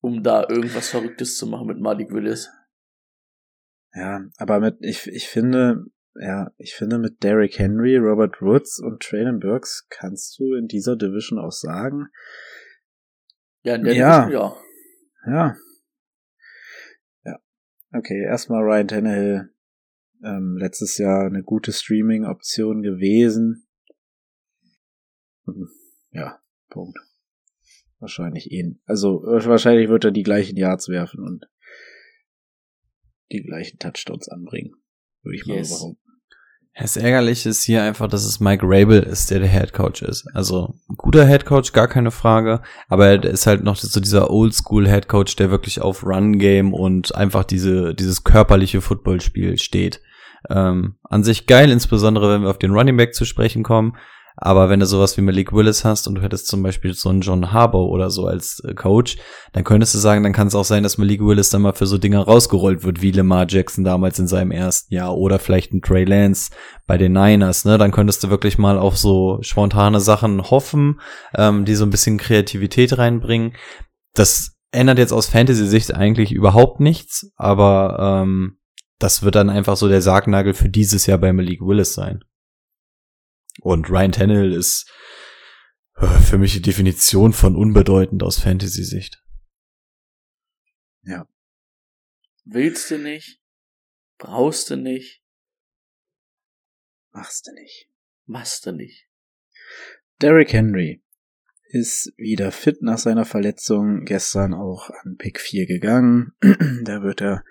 um 0.00 0.22
da 0.22 0.46
irgendwas 0.48 0.90
Verrücktes 0.90 1.36
zu 1.36 1.46
machen 1.46 1.66
mit 1.66 1.80
Malik 1.80 2.12
Willis. 2.12 2.50
Ja, 3.96 4.26
aber 4.36 4.60
mit, 4.60 4.76
ich, 4.80 5.06
ich 5.06 5.26
finde, 5.28 5.86
ja, 6.20 6.50
ich 6.58 6.74
finde 6.74 6.98
mit 6.98 7.22
Derrick 7.22 7.58
Henry, 7.58 7.96
Robert 7.96 8.42
Woods 8.42 8.78
und 8.78 9.02
Traylon 9.02 9.40
Burks 9.40 9.86
kannst 9.88 10.38
du 10.38 10.54
in 10.54 10.68
dieser 10.68 10.96
Division 10.96 11.38
auch 11.38 11.52
sagen, 11.52 12.08
Ja, 13.62 13.74
in 13.76 13.84
der 13.84 13.94
Ja. 13.94 14.26
Division, 14.26 14.52
ja. 15.26 15.32
Ja. 15.32 15.56
Ja. 17.24 17.38
Okay, 17.92 18.22
erstmal 18.22 18.62
Ryan 18.62 18.88
Tannehill. 18.88 19.50
Ähm, 20.24 20.56
letztes 20.58 20.98
Jahr 20.98 21.26
eine 21.26 21.42
gute 21.42 21.72
Streaming-Option 21.72 22.82
gewesen. 22.82 23.66
Hm, 25.46 25.68
Ja, 26.10 26.38
Punkt. 26.68 26.98
Wahrscheinlich 27.98 28.50
ihn. 28.50 28.80
Also 28.84 29.22
wahrscheinlich 29.22 29.88
wird 29.88 30.04
er 30.04 30.10
die 30.10 30.22
gleichen 30.22 30.56
Yards 30.56 30.88
werfen 30.88 31.20
und 31.24 31.46
die 33.32 33.42
gleichen 33.42 33.78
Touchdowns 33.78 34.28
anbringen. 34.28 34.72
Würde 35.22 35.36
ich 35.36 35.46
Yes. 35.46 35.70
mal 35.70 35.76
behaupten. 35.76 36.00
Das 36.78 36.98
Ärgerliche 36.98 37.48
ist 37.48 37.62
hier 37.64 37.82
einfach, 37.82 38.06
dass 38.06 38.26
es 38.26 38.38
Mike 38.38 38.62
Rabel 38.66 39.02
ist, 39.02 39.30
der 39.30 39.38
der 39.38 39.48
Head 39.48 39.72
Coach 39.72 40.02
ist. 40.02 40.26
Also 40.34 40.74
ein 40.90 40.96
guter 40.98 41.26
Head 41.26 41.46
Coach, 41.46 41.72
gar 41.72 41.88
keine 41.88 42.10
Frage. 42.10 42.60
Aber 42.88 43.06
er 43.06 43.24
ist 43.24 43.46
halt 43.46 43.64
noch 43.64 43.76
so 43.76 43.98
dieser 43.98 44.30
Oldschool 44.30 44.86
Head 44.86 45.08
Coach, 45.08 45.36
der 45.36 45.50
wirklich 45.50 45.80
auf 45.80 46.04
Run 46.04 46.38
Game 46.38 46.74
und 46.74 47.14
einfach 47.14 47.44
diese 47.44 47.94
dieses 47.94 48.24
körperliche 48.24 48.82
Footballspiel 48.82 49.56
steht. 49.56 50.02
Ähm, 50.50 50.96
an 51.04 51.24
sich 51.24 51.46
geil, 51.46 51.70
insbesondere 51.70 52.30
wenn 52.34 52.42
wir 52.42 52.50
auf 52.50 52.58
den 52.58 52.72
Running 52.72 52.98
Back 52.98 53.14
zu 53.14 53.24
sprechen 53.24 53.62
kommen. 53.62 53.96
Aber 54.36 54.68
wenn 54.68 54.80
du 54.80 54.86
sowas 54.86 55.16
wie 55.16 55.22
Malik 55.22 55.52
Willis 55.52 55.84
hast 55.84 56.06
und 56.06 56.16
du 56.16 56.22
hättest 56.22 56.46
zum 56.46 56.62
Beispiel 56.62 56.92
so 56.92 57.08
einen 57.08 57.22
John 57.22 57.52
Harbaugh 57.52 57.88
oder 57.88 58.10
so 58.10 58.26
als 58.26 58.60
äh, 58.60 58.74
Coach, 58.74 59.16
dann 59.52 59.64
könntest 59.64 59.94
du 59.94 59.98
sagen, 59.98 60.22
dann 60.22 60.34
kann 60.34 60.48
es 60.48 60.54
auch 60.54 60.64
sein, 60.64 60.82
dass 60.82 60.98
Malik 60.98 61.22
Willis 61.22 61.48
dann 61.48 61.62
mal 61.62 61.72
für 61.72 61.86
so 61.86 61.96
Dinger 61.96 62.20
rausgerollt 62.20 62.84
wird, 62.84 63.00
wie 63.00 63.12
Lamar 63.12 63.46
Jackson 63.48 63.82
damals 63.82 64.18
in 64.18 64.26
seinem 64.26 64.50
ersten 64.50 64.92
Jahr 64.94 65.16
oder 65.16 65.38
vielleicht 65.38 65.72
ein 65.72 65.80
Trey 65.80 66.04
Lance 66.04 66.50
bei 66.86 66.98
den 66.98 67.12
Niners, 67.12 67.64
ne? 67.64 67.78
Dann 67.78 67.92
könntest 67.92 68.22
du 68.22 68.30
wirklich 68.30 68.58
mal 68.58 68.78
auf 68.78 68.98
so 68.98 69.38
spontane 69.40 70.00
Sachen 70.00 70.42
hoffen, 70.50 71.00
ähm, 71.34 71.64
die 71.64 71.74
so 71.74 71.84
ein 71.84 71.90
bisschen 71.90 72.18
Kreativität 72.18 72.98
reinbringen. 72.98 73.54
Das 74.14 74.52
ändert 74.70 74.98
jetzt 74.98 75.12
aus 75.12 75.26
Fantasy-Sicht 75.26 75.94
eigentlich 75.94 76.32
überhaupt 76.32 76.80
nichts, 76.80 77.32
aber 77.36 78.22
ähm, 78.22 78.58
das 78.98 79.22
wird 79.22 79.34
dann 79.34 79.50
einfach 79.50 79.76
so 79.76 79.88
der 79.88 80.02
Sargnagel 80.02 80.54
für 80.54 80.68
dieses 80.68 81.06
Jahr 81.06 81.18
bei 81.18 81.32
Malik 81.32 81.60
Willis 81.60 81.94
sein. 81.94 82.20
Und 83.60 83.90
Ryan 83.90 84.12
Tannehill 84.12 84.52
ist 84.52 84.90
äh, 85.96 86.06
für 86.20 86.38
mich 86.38 86.52
die 86.52 86.62
Definition 86.62 87.32
von 87.32 87.56
unbedeutend 87.56 88.22
aus 88.22 88.38
Fantasy-Sicht. 88.38 89.22
Willst 92.48 92.92
du 92.92 92.98
nicht? 92.98 93.40
Brauchst 94.18 94.70
du 94.70 94.76
nicht? 94.76 95.20
Machst 97.12 97.48
du 97.48 97.52
nicht. 97.52 97.90
Machst 98.24 98.66
du 98.66 98.72
nicht. 98.72 99.08
Derrick 100.22 100.52
Henry 100.52 101.02
ist 101.64 102.12
wieder 102.16 102.52
fit 102.52 102.82
nach 102.82 102.98
seiner 102.98 103.24
Verletzung, 103.24 104.04
gestern 104.04 104.54
auch 104.54 104.90
an 104.90 105.16
Pick 105.16 105.40
4 105.40 105.66
gegangen. 105.66 106.34
da 106.84 107.02
wird 107.02 107.20
er 107.20 107.42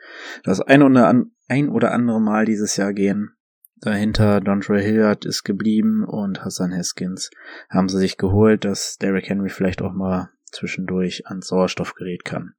das 0.44 0.62
ein 0.62 0.82
oder, 0.82 1.14
ein 1.50 1.70
oder 1.70 1.92
andere 1.92 2.22
Mal 2.22 2.46
dieses 2.46 2.78
Jahr 2.78 2.94
gehen. 2.94 3.35
Dahinter 3.86 4.42
Dontre 4.42 4.80
Hilliard 4.82 5.26
ist 5.26 5.44
geblieben 5.44 6.04
und 6.04 6.44
Hassan 6.44 6.76
Haskins 6.76 7.30
haben 7.70 7.88
sie 7.88 8.00
sich 8.00 8.18
geholt, 8.18 8.66
dass 8.66 8.98
Derrick 8.98 9.30
Henry 9.30 9.50
vielleicht 9.50 9.84
auch 9.84 9.94
mal 9.94 10.32
zwischendurch 10.52 11.28
ans 11.28 11.50
Sauerstoffgerät 11.50 12.26
kann. 12.26 12.56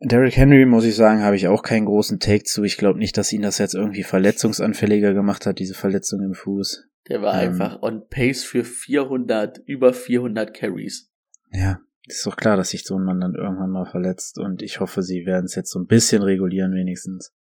Derrick 0.00 0.36
Henry, 0.36 0.66
muss 0.66 0.84
ich 0.84 0.96
sagen, 0.96 1.22
habe 1.22 1.36
ich 1.36 1.46
auch 1.46 1.62
keinen 1.62 1.86
großen 1.86 2.18
Take 2.18 2.42
zu. 2.42 2.64
Ich 2.64 2.76
glaube 2.76 2.98
nicht, 2.98 3.16
dass 3.16 3.32
ihn 3.32 3.42
das 3.42 3.58
jetzt 3.58 3.74
irgendwie 3.74 4.02
verletzungsanfälliger 4.02 5.14
gemacht 5.14 5.46
hat, 5.46 5.60
diese 5.60 5.74
Verletzung 5.74 6.20
im 6.20 6.34
Fuß. 6.34 6.88
Der 7.08 7.22
war 7.22 7.34
Ähm. 7.34 7.50
einfach 7.50 7.82
on 7.82 8.08
pace 8.08 8.42
für 8.42 8.64
400, 8.64 9.58
über 9.64 9.92
400 9.92 10.52
Carries. 10.52 11.08
Ja, 11.52 11.78
ist 12.04 12.26
doch 12.26 12.36
klar, 12.36 12.56
dass 12.56 12.70
sich 12.70 12.82
so 12.82 12.98
ein 12.98 13.04
Mann 13.04 13.20
dann 13.20 13.36
irgendwann 13.36 13.70
mal 13.70 13.86
verletzt 13.86 14.38
und 14.40 14.60
ich 14.62 14.80
hoffe, 14.80 15.04
sie 15.04 15.24
werden 15.24 15.44
es 15.44 15.54
jetzt 15.54 15.70
so 15.70 15.78
ein 15.78 15.86
bisschen 15.86 16.22
regulieren 16.22 16.74
wenigstens. 16.74 17.32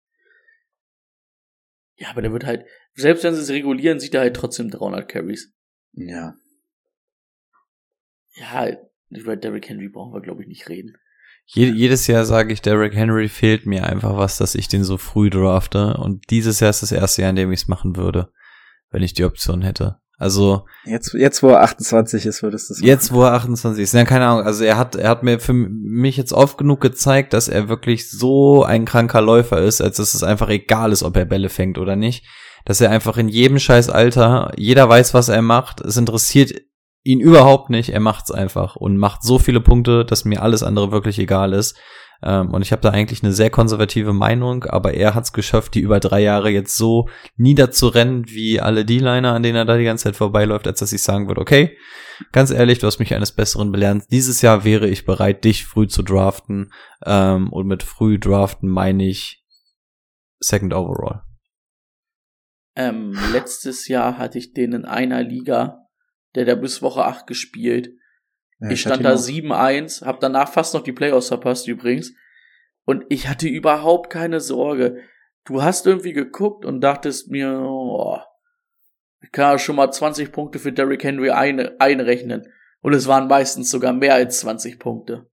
Ja, 2.00 2.10
aber 2.12 2.22
der 2.22 2.32
wird 2.32 2.46
halt, 2.46 2.66
selbst 2.94 3.24
wenn 3.26 3.36
sie 3.36 3.42
es 3.42 3.50
regulieren, 3.50 4.00
sieht 4.00 4.14
er 4.16 4.22
halt 4.22 4.36
trotzdem 4.36 4.72
300 4.72 5.08
Carries. 5.08 5.54
Ja, 5.92 6.34
Ja, 8.36 8.70
über 9.10 9.36
Derrick 9.36 9.68
Henry 9.68 9.90
brauchen 9.90 10.14
wir, 10.14 10.22
glaube 10.22 10.42
ich, 10.42 10.48
nicht 10.48 10.70
reden. 10.70 10.96
Je 11.46 11.68
jedes 11.68 12.08
Jahr 12.08 12.26
sage 12.26 12.54
ich, 12.54 12.62
Derrick 12.62 12.94
Henry 12.94 13.28
fehlt 13.28 13.66
mir 13.66 13.86
einfach 13.86 14.16
was, 14.16 14.38
dass 14.38 14.56
ich 14.56 14.68
den 14.68 14.84
so 14.84 14.98
früh 14.98 15.30
drafte. 15.30 15.98
Und 15.98 16.30
dieses 16.30 16.60
Jahr 16.60 16.70
ist 16.70 16.84
das 16.84 16.92
erste 16.92 17.24
Jahr, 17.24 17.32
in 17.32 17.36
dem 17.36 17.52
ich 17.52 17.62
es 17.62 17.68
machen 17.68 17.96
würde, 17.96 18.32
wenn 18.92 19.02
ich 19.04 19.14
die 19.14 19.26
Option 19.26 19.62
hätte. 19.64 20.00
Also 20.20 20.66
jetzt, 20.84 21.14
jetzt 21.14 21.42
wo 21.42 21.48
er 21.48 21.62
28 21.62 22.26
ist, 22.26 22.44
würdest 22.44 22.70
du 22.70 22.74
es 22.74 22.82
jetzt, 22.82 23.14
wo 23.14 23.24
er 23.24 23.32
28 23.32 23.82
ist, 23.82 23.94
ja, 23.94 24.04
keine 24.04 24.28
Ahnung. 24.28 24.46
Also 24.46 24.66
er 24.66 24.78
hat, 24.78 24.96
er 24.96 25.10
hat 25.10 25.24
mir 25.24 25.40
für 25.40 25.54
mich 25.54 26.18
jetzt 26.18 26.34
oft 26.34 26.58
genug 26.58 26.82
gezeigt, 26.82 27.32
dass 27.32 27.48
er 27.48 27.70
wirklich 27.70 28.12
so 28.12 28.66
ein 28.66 28.84
kranker 28.84 29.22
Läufer 29.22 29.62
ist, 29.62 29.80
als 29.80 29.96
dass 29.96 30.14
es 30.14 30.22
einfach 30.22 30.50
egal 30.50 30.92
ist, 30.92 31.04
ob 31.04 31.16
er 31.16 31.24
Bälle 31.24 31.48
fängt 31.48 31.78
oder 31.78 31.96
nicht. 31.96 32.26
Dass 32.66 32.82
er 32.82 32.92
einfach 32.92 33.18
in 33.18 33.30
jedem 33.30 33.60
scheiß 33.60 33.90
Alter, 33.90 34.52
jeder 34.58 34.90
weiß, 34.90 35.14
was 35.14 35.30
er 35.30 35.42
macht. 35.42 35.80
Es 35.80 35.96
interessiert 35.96 36.54
ihn 37.04 37.22
überhaupt 37.22 37.70
nicht. 37.70 37.92
Er 37.92 38.02
macht's 38.02 38.30
einfach 38.30 38.76
und 38.76 38.98
macht 38.98 39.24
so 39.24 39.40
viele 39.40 39.62
Punkte, 39.62 40.04
dass 40.04 40.26
mir 40.26 40.42
alles 40.42 40.64
andere 40.64 40.92
wirklich 40.92 41.18
egal 41.18 41.54
ist. 41.54 41.78
Ähm, 42.22 42.54
und 42.54 42.62
ich 42.62 42.72
habe 42.72 42.82
da 42.82 42.90
eigentlich 42.90 43.24
eine 43.24 43.34
sehr 43.34 43.50
konservative 43.50 44.14
Meinung, 44.14 44.66
aber 44.66 44.94
er 44.94 45.16
hat's 45.16 45.34
geschafft, 45.34 45.76
die 45.76 45.80
über 45.80 46.00
drei 46.00 46.22
Jahre 46.22 46.50
jetzt 46.50 46.76
so 46.76 47.10
niederzurennen 47.38 48.28
wie 48.28 48.60
alle 48.60 48.86
D-Liner, 48.86 49.34
an 49.34 49.44
denen 49.44 49.56
er 49.56 49.66
da 49.66 49.78
die 49.78 49.86
ganze 49.86 50.06
Zeit 50.06 50.16
vorbeiläuft, 50.16 50.68
als 50.68 50.80
dass 50.80 50.92
ich 50.92 51.02
sagen 51.02 51.28
würde, 51.28 51.42
okay, 51.42 51.78
ganz 52.32 52.52
ehrlich, 52.52 52.80
du 52.80 52.88
hast 52.88 53.00
mich 53.00 53.14
eines 53.14 53.32
Besseren 53.32 53.72
belernt. 53.72 54.06
Dieses 54.12 54.42
Jahr 54.42 54.64
wäre 54.64 54.88
ich 54.88 55.06
bereit, 55.06 55.46
dich 55.46 55.66
früh 55.66 55.88
zu 55.88 56.04
draften. 56.04 56.72
Ähm, 57.06 57.52
und 57.54 57.68
mit 57.68 57.84
früh 57.84 58.20
draften 58.20 58.70
meine 58.70 59.08
ich 59.08 59.46
Second 60.40 60.74
Overall. 60.74 61.24
Ähm, 62.76 63.18
letztes 63.34 63.88
Jahr 63.88 64.18
hatte 64.18 64.38
ich 64.38 64.54
den 64.54 64.74
in 64.74 64.86
einer 64.86 65.24
Liga, 65.24 65.88
der 66.36 66.46
da 66.46 66.56
bis 66.56 66.82
Woche 66.82 67.04
8 67.06 67.28
gespielt. 67.28 67.92
Ja, 68.60 68.70
ich 68.70 68.82
stand 68.82 69.06
da 69.06 69.14
auch. 69.14 69.18
7-1, 69.18 70.06
hab 70.06 70.20
danach 70.20 70.52
fast 70.52 70.74
noch 70.74 70.84
die 70.84 70.92
Playoffs 70.92 71.30
verpasst 71.30 71.68
übrigens. 71.68 72.14
Und 72.86 73.06
ich 73.10 73.28
hatte 73.28 73.48
überhaupt 73.48 74.10
keine 74.10 74.40
Sorge. 74.40 74.98
Du 75.46 75.62
hast 75.62 75.86
irgendwie 75.86 76.14
geguckt 76.14 76.66
und 76.66 76.82
dachtest 76.82 77.30
mir, 77.30 77.62
oh, 77.62 78.18
ich 79.22 79.32
kann 79.32 79.52
ja 79.52 79.60
schon 79.60 79.76
mal 79.76 79.92
20 79.92 80.32
Punkte 80.32 80.60
für 80.60 80.72
Derrick 80.72 81.04
Henry 81.04 81.30
ein, 81.32 81.80
einrechnen. 81.80 82.48
Und 82.82 82.94
es 82.94 83.08
waren 83.08 83.28
meistens 83.28 83.70
sogar 83.70 83.94
mehr 83.94 84.16
als 84.16 84.40
20 84.40 84.80
Punkte. 84.80 85.30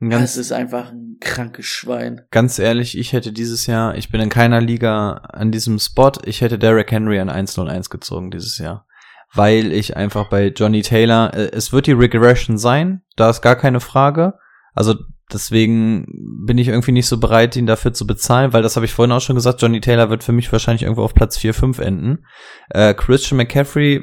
Das 0.00 0.10
Ganz, 0.10 0.36
ist 0.36 0.52
einfach 0.52 0.92
ein 0.92 1.18
krankes 1.20 1.66
Schwein. 1.66 2.22
ganz 2.30 2.58
ehrlich, 2.58 2.96
ich 2.96 3.12
hätte 3.12 3.32
dieses 3.32 3.66
Jahr, 3.66 3.96
ich 3.96 4.10
bin 4.10 4.22
in 4.22 4.30
keiner 4.30 4.62
Liga 4.62 5.12
an 5.12 5.52
diesem 5.52 5.78
Spot, 5.78 6.12
ich 6.24 6.40
hätte 6.40 6.58
Derrick 6.58 6.90
Henry 6.90 7.20
an 7.20 7.28
1-0-1 7.28 7.90
gezogen 7.90 8.30
dieses 8.30 8.56
Jahr. 8.56 8.86
Weil 9.34 9.72
ich 9.72 9.96
einfach 9.96 10.28
bei 10.28 10.48
Johnny 10.48 10.82
Taylor, 10.82 11.32
äh, 11.34 11.50
es 11.52 11.72
wird 11.72 11.86
die 11.86 11.92
Regression 11.92 12.58
sein, 12.58 13.02
da 13.16 13.30
ist 13.30 13.42
gar 13.42 13.56
keine 13.56 13.80
Frage. 13.80 14.34
Also 14.74 14.94
deswegen 15.32 16.06
bin 16.44 16.58
ich 16.58 16.68
irgendwie 16.68 16.92
nicht 16.92 17.06
so 17.06 17.18
bereit, 17.18 17.56
ihn 17.56 17.66
dafür 17.66 17.92
zu 17.92 18.06
bezahlen, 18.06 18.52
weil 18.52 18.62
das 18.62 18.76
habe 18.76 18.86
ich 18.86 18.92
vorhin 18.92 19.12
auch 19.12 19.20
schon 19.20 19.36
gesagt, 19.36 19.62
Johnny 19.62 19.80
Taylor 19.80 20.10
wird 20.10 20.24
für 20.24 20.32
mich 20.32 20.50
wahrscheinlich 20.50 20.82
irgendwo 20.82 21.02
auf 21.02 21.14
Platz 21.14 21.38
4, 21.38 21.54
5 21.54 21.78
enden. 21.78 22.24
Äh, 22.70 22.94
Christian 22.94 23.36
McCaffrey 23.36 24.02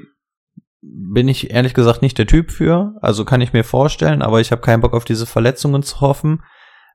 bin 0.82 1.28
ich 1.28 1.51
ehrlich 1.51 1.73
gesagt 1.73 2.01
nicht 2.01 2.17
der 2.17 2.28
Typ 2.28 2.51
für, 2.51 2.93
also 3.01 3.25
kann 3.25 3.41
ich 3.41 3.51
mir 3.51 3.63
vorstellen, 3.63 4.21
aber 4.21 4.39
ich 4.39 4.51
habe 4.51 4.61
keinen 4.61 4.82
Bock 4.82 4.93
auf 4.93 5.05
diese 5.05 5.25
Verletzungen 5.25 5.84
zu 5.84 6.01
hoffen. 6.01 6.43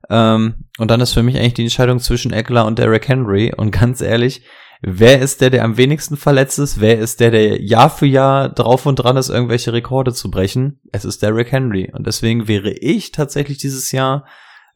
Ähm, 0.09 0.65
und 0.77 0.91
dann 0.91 1.01
ist 1.01 1.13
für 1.13 1.23
mich 1.23 1.37
eigentlich 1.37 1.53
die 1.53 1.63
Entscheidung 1.63 1.99
zwischen 1.99 2.33
Eckler 2.33 2.65
und 2.65 2.79
Derrick 2.79 3.07
Henry. 3.07 3.53
Und 3.55 3.71
ganz 3.79 4.01
ehrlich, 4.01 4.43
wer 4.85 5.21
ist 5.21 5.41
der, 5.41 5.49
der 5.49 5.63
am 5.63 5.77
wenigsten 5.77 6.17
verletzt 6.17 6.59
ist? 6.59 6.79
Wer 6.79 6.99
ist 6.99 7.19
der, 7.19 7.31
der 7.31 7.61
Jahr 7.61 7.89
für 7.89 8.05
Jahr 8.05 8.49
drauf 8.49 8.85
und 8.85 8.97
dran 8.97 9.17
ist, 9.17 9.29
irgendwelche 9.29 9.73
Rekorde 9.73 10.13
zu 10.13 10.29
brechen? 10.29 10.81
Es 10.91 11.05
ist 11.05 11.23
Derrick 11.23 11.51
Henry. 11.51 11.91
Und 11.93 12.05
deswegen 12.05 12.47
wäre 12.47 12.71
ich 12.71 13.11
tatsächlich 13.11 13.57
dieses 13.57 13.91
Jahr 13.91 14.27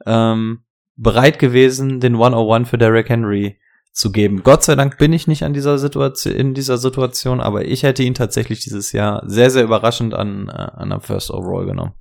ähm, 0.05 0.64
bereit 0.95 1.39
gewesen, 1.39 1.99
den 1.99 2.14
101 2.16 2.70
für 2.70 2.78
Derrick 2.78 3.10
Henry 3.10 3.60
zu 3.91 4.12
geben. 4.12 4.43
Gott 4.43 4.64
sei 4.64 4.76
Dank 4.76 4.97
bin 4.97 5.12
ich 5.12 5.28
nicht 5.28 5.43
an 5.43 5.53
dieser 5.53 5.78
Situation, 5.78 6.34
in 6.34 6.53
dieser 6.53 6.78
Situation, 6.78 7.41
aber 7.41 7.66
ich 7.66 7.84
hätte 7.84 8.03
ihn 8.03 8.14
tatsächlich 8.14 8.62
dieses 8.62 8.91
Jahr 8.93 9.24
sehr, 9.28 9.49
sehr 9.49 9.64
überraschend 9.64 10.14
an, 10.14 10.47
äh, 10.47 10.51
an 10.51 10.89
der 10.89 11.01
First 11.01 11.32
Overall 11.32 11.66
genommen. 11.66 11.93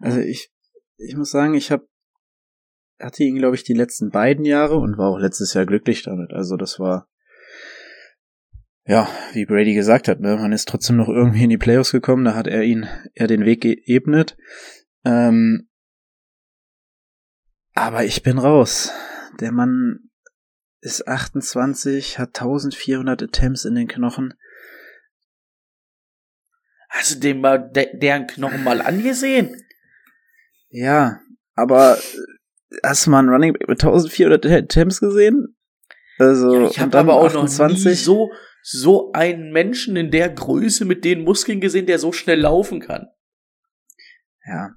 Also 0.00 0.18
ich, 0.18 0.50
ich 0.98 1.16
muss 1.16 1.30
sagen, 1.30 1.54
ich 1.54 1.70
habe 1.70 1.86
hatte 3.00 3.24
ihn, 3.24 3.36
glaube 3.36 3.56
ich, 3.56 3.64
die 3.64 3.74
letzten 3.74 4.10
beiden 4.10 4.44
Jahre 4.44 4.76
und 4.76 4.98
war 4.98 5.08
auch 5.08 5.18
letztes 5.18 5.54
Jahr 5.54 5.66
glücklich 5.66 6.02
damit. 6.02 6.32
Also 6.32 6.56
das 6.56 6.78
war, 6.78 7.08
ja, 8.84 9.08
wie 9.32 9.46
Brady 9.46 9.74
gesagt 9.74 10.08
hat, 10.08 10.20
ne, 10.20 10.36
man 10.36 10.52
ist 10.52 10.68
trotzdem 10.68 10.96
noch 10.96 11.08
irgendwie 11.08 11.44
in 11.44 11.50
die 11.50 11.58
Playoffs 11.58 11.92
gekommen, 11.92 12.24
da 12.24 12.34
hat 12.34 12.46
er 12.46 12.62
ihn, 12.62 12.88
er 13.14 13.26
den 13.26 13.44
Weg 13.44 13.62
geebnet. 13.62 14.36
Ähm, 15.04 15.68
aber 17.74 18.04
ich 18.04 18.22
bin 18.22 18.38
raus. 18.38 18.92
Der 19.40 19.52
Mann 19.52 20.10
ist 20.80 21.06
28, 21.06 22.18
hat 22.18 22.38
1400 22.40 23.22
Attempts 23.22 23.64
in 23.64 23.74
den 23.74 23.88
Knochen. 23.88 24.34
Hast 26.88 27.14
du 27.14 27.20
den 27.20 27.40
mal, 27.40 27.70
de, 27.70 27.96
deren 27.96 28.26
Knochen 28.26 28.64
mal 28.64 28.82
angesehen? 28.82 29.56
Ja, 30.68 31.20
aber 31.54 31.98
hast 32.82 33.06
du 33.06 33.10
mal 33.10 33.20
einen 33.20 33.28
Running 33.28 33.52
Back 33.52 33.68
mit 33.68 33.82
1400 33.82 34.46
Attempts 34.46 35.00
gesehen? 35.00 35.56
Also, 36.18 36.54
Ja, 36.54 36.68
ich 36.68 36.80
habe 36.80 36.98
aber 36.98 37.14
auch 37.14 37.32
noch 37.32 37.44
28? 37.44 37.84
nie 37.86 37.94
so, 37.94 38.30
so 38.62 39.12
einen 39.12 39.52
Menschen 39.52 39.96
in 39.96 40.10
der 40.10 40.28
Größe 40.28 40.84
mit 40.84 41.04
den 41.04 41.24
Muskeln 41.24 41.60
gesehen, 41.60 41.86
der 41.86 41.98
so 41.98 42.12
schnell 42.12 42.40
laufen 42.40 42.80
kann. 42.80 43.08
Ja. 44.46 44.70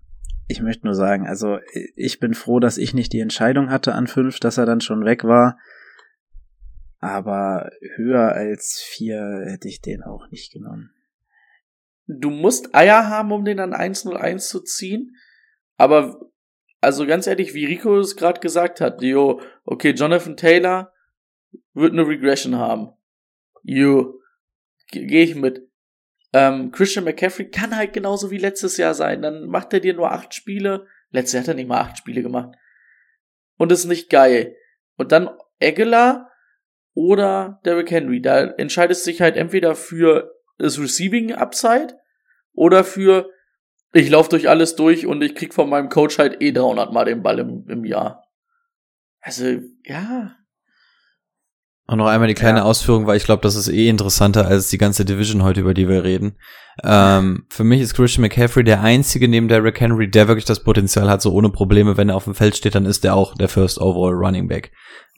ich 0.47 0.61
möchte 0.61 0.85
nur 0.85 0.93
sagen, 0.93 1.25
also 1.27 1.57
ich 1.95 2.19
bin 2.19 2.33
froh, 2.33 2.59
dass 2.59 2.77
ich 2.77 2.93
nicht 2.93 3.11
die 3.13 3.21
Entscheidung 3.21 3.71
hatte 3.71 3.93
an 3.93 4.07
fünf, 4.07 4.39
dass 4.39 4.57
er 4.57 4.65
dann 4.65 4.81
schon 4.81 5.03
weg 5.05 5.23
war. 5.23 5.57
Aber 6.99 7.69
höher 7.95 8.33
als 8.33 8.81
vier 8.85 9.45
hätte 9.47 9.67
ich 9.67 9.81
den 9.81 10.03
auch 10.03 10.29
nicht 10.29 10.53
genommen. 10.53 10.91
Du 12.07 12.29
musst 12.29 12.75
Eier 12.75 13.07
haben, 13.09 13.31
um 13.31 13.45
den 13.45 13.59
an 13.59 13.73
1-0-1 13.73 14.47
zu 14.47 14.61
ziehen. 14.61 15.15
Aber, 15.77 16.19
also 16.84 17.05
ganz 17.07 17.27
ehrlich, 17.27 17.53
wie 17.53 17.65
Rico 17.65 17.97
es 17.99 18.15
gerade 18.15 18.39
gesagt 18.39 18.81
hat, 18.81 19.01
jo, 19.01 19.41
okay, 19.63 19.91
Jonathan 19.91 20.36
Taylor 20.36 20.93
wird 21.73 21.93
eine 21.93 22.07
Regression 22.07 22.57
haben. 22.57 22.89
Jo, 23.63 24.19
gehe 24.91 25.23
ich 25.23 25.36
mit. 25.36 25.67
Ähm, 26.34 26.71
Christian 26.71 27.05
McCaffrey 27.05 27.49
kann 27.49 27.75
halt 27.75 27.93
genauso 27.93 28.31
wie 28.31 28.38
letztes 28.38 28.77
Jahr 28.77 28.93
sein. 28.93 29.21
Dann 29.21 29.47
macht 29.47 29.71
er 29.73 29.79
dir 29.79 29.93
nur 29.93 30.11
acht 30.11 30.34
Spiele. 30.34 30.88
Letztes 31.11 31.34
Jahr 31.34 31.43
hat 31.43 31.47
er 31.49 31.53
nicht 31.53 31.67
mal 31.67 31.79
acht 31.79 31.97
Spiele 31.97 32.21
gemacht. 32.21 32.55
Und 33.57 33.71
ist 33.71 33.86
nicht 33.86 34.09
geil. 34.09 34.55
Und 34.97 35.11
dann 35.11 35.29
Aguilar 35.61 36.29
oder 36.93 37.61
Derrick 37.65 37.91
Henry. 37.91 38.21
Da 38.21 38.41
entscheidest 38.43 39.05
du 39.05 39.11
dich 39.11 39.21
halt 39.21 39.38
entweder 39.38 39.75
für 39.75 40.34
das 40.57 40.79
Receiving 40.79 41.34
Upside 41.34 41.97
oder 42.53 42.84
für 42.84 43.29
ich 43.93 44.09
laufe 44.09 44.29
durch 44.29 44.49
alles 44.49 44.75
durch 44.75 45.05
und 45.05 45.23
ich 45.23 45.35
krieg 45.35 45.53
von 45.53 45.69
meinem 45.69 45.89
Coach 45.89 46.17
halt 46.17 46.41
eh 46.41 46.51
300 46.51 46.91
Mal 46.91 47.05
den 47.05 47.23
Ball 47.23 47.39
im, 47.39 47.67
im 47.69 47.85
Jahr. 47.85 48.27
Also, 49.21 49.61
ja, 49.85 50.35
und 51.88 51.97
noch 51.97 52.07
einmal 52.07 52.27
die 52.27 52.34
kleine 52.34 52.59
Ja. 52.59 52.63
Ausführung, 52.65 53.07
weil 53.07 53.17
ich 53.17 53.25
glaube, 53.25 53.41
das 53.41 53.55
ist 53.55 53.67
eh 53.67 53.89
interessanter 53.89 54.47
als 54.47 54.69
die 54.69 54.77
ganze 54.77 55.05
Division 55.05 55.43
heute, 55.43 55.61
über 55.61 55.73
die 55.73 55.89
wir 55.89 56.03
reden. 56.03 56.38
Ähm, 56.84 57.45
für 57.49 57.63
mich 57.63 57.81
ist 57.81 57.93
Christian 57.93 58.21
McCaffrey 58.21 58.63
der 58.63 58.81
einzige 58.81 59.27
neben 59.27 59.47
Derrick 59.47 59.79
Henry, 59.79 60.09
der 60.09 60.27
wirklich 60.27 60.45
das 60.45 60.63
Potenzial 60.63 61.09
hat, 61.09 61.21
so 61.21 61.31
ohne 61.31 61.49
Probleme, 61.49 61.97
wenn 61.97 62.09
er 62.09 62.15
auf 62.15 62.23
dem 62.23 62.34
Feld 62.36 62.55
steht, 62.55 62.73
dann 62.73 62.86
ist 62.86 63.05
er 63.05 63.15
auch 63.15 63.36
der 63.36 63.49
First 63.49 63.79
Overall 63.79 64.15
Running 64.15 64.47
Back. 64.47 64.71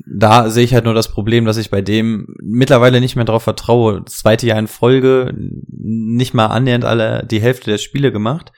Da 0.05 0.49
sehe 0.49 0.65
ich 0.65 0.73
halt 0.73 0.83
nur 0.83 0.93
das 0.93 1.09
Problem, 1.09 1.45
dass 1.45 1.55
ich 1.55 1.69
bei 1.69 1.81
dem 1.81 2.27
mittlerweile 2.43 2.99
nicht 2.99 3.15
mehr 3.15 3.23
darauf 3.23 3.43
vertraue. 3.43 4.01
Das 4.03 4.15
zweite 4.15 4.45
Jahr 4.47 4.59
in 4.59 4.67
Folge, 4.67 5.33
nicht 5.67 6.33
mal 6.33 6.47
annähernd 6.47 6.83
alle 6.83 7.25
die 7.25 7.41
Hälfte 7.41 7.71
der 7.71 7.77
Spiele 7.77 8.11
gemacht. 8.11 8.51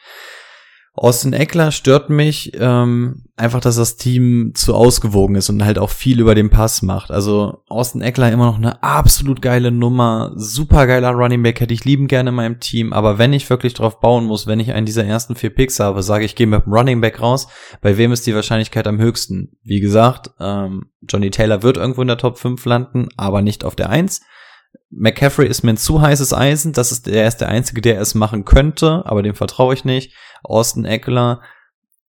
Austin 0.98 1.34
Eckler 1.34 1.72
stört 1.72 2.10
mich 2.10 2.54
ähm, 2.56 3.26
einfach, 3.36 3.60
dass 3.60 3.76
das 3.76 3.98
Team 3.98 4.54
zu 4.56 4.74
ausgewogen 4.74 5.36
ist 5.36 5.48
und 5.48 5.64
halt 5.64 5.78
auch 5.78 5.92
viel 5.92 6.20
über 6.20 6.34
den 6.34 6.50
Pass 6.50 6.82
macht. 6.82 7.12
Also 7.12 7.60
Austin 7.70 8.02
Eckler 8.02 8.32
immer 8.32 8.48
noch 8.48 8.58
eine 8.58 8.82
absolut 8.82 9.44
geile 9.44 9.72
Nummer, 9.72 10.32
super 10.36 10.88
geiler 10.88 11.12
Running 11.12 11.44
Back, 11.44 11.60
hätte 11.60 11.74
ich 11.76 11.86
lieben 11.86 12.08
gerne 12.08 12.30
in 12.30 12.36
meinem 12.36 12.60
Team. 12.60 12.94
Aber 12.94 13.20
wenn 13.20 13.32
ich 13.32 13.48
wirklich 13.48 13.76
drauf 13.76 14.00
bauen 14.00 14.26
muss, 14.26 14.48
wenn 14.48 14.60
ich 14.60 14.74
einen 14.74 14.88
dieser 14.88 15.06
ersten 15.06 15.36
vier 15.36 15.52
Picks 15.52 15.80
habe, 15.80 16.02
sage 16.02 16.26
ich, 16.26 16.36
gehe 16.36 16.48
mit 16.48 16.66
dem 16.66 16.74
Running 16.74 17.00
Back 17.00 17.22
raus, 17.22 17.48
bei 17.82 17.96
wem 17.98 18.12
ist 18.12 18.26
die 18.26 18.34
Wahrscheinlichkeit 18.34 18.88
am 18.88 19.00
höchsten? 19.00 19.52
Wie 19.64 19.80
gesagt, 19.80 20.32
ähm, 20.40 20.88
Johnny 21.08 21.30
Taylor 21.30 21.62
wird 21.62 21.78
irgendwo 21.78 22.02
in 22.02 22.08
der 22.08 22.18
Top 22.18 22.40
5 22.40 22.66
landen, 22.66 23.10
aber 23.18 23.44
nicht 23.44 23.64
auf 23.64 23.76
der 23.76 23.92
1. 23.92 24.22
McCaffrey 24.90 25.48
ist 25.48 25.64
mir 25.64 25.72
ein 25.74 25.78
zu 25.78 26.02
heißes 26.02 26.34
Eisen. 26.34 26.74
Das 26.74 26.92
ist, 26.92 27.08
der 27.08 27.28
ist 27.28 27.38
der 27.38 27.50
Einzige, 27.50 27.82
der 27.82 28.00
es 28.02 28.16
machen 28.16 28.46
könnte, 28.46 29.04
aber 29.06 29.22
dem 29.24 29.36
vertraue 29.36 29.74
ich 29.74 29.86
nicht. 29.86 30.14
Austin 30.44 30.86
Eckler 30.86 31.42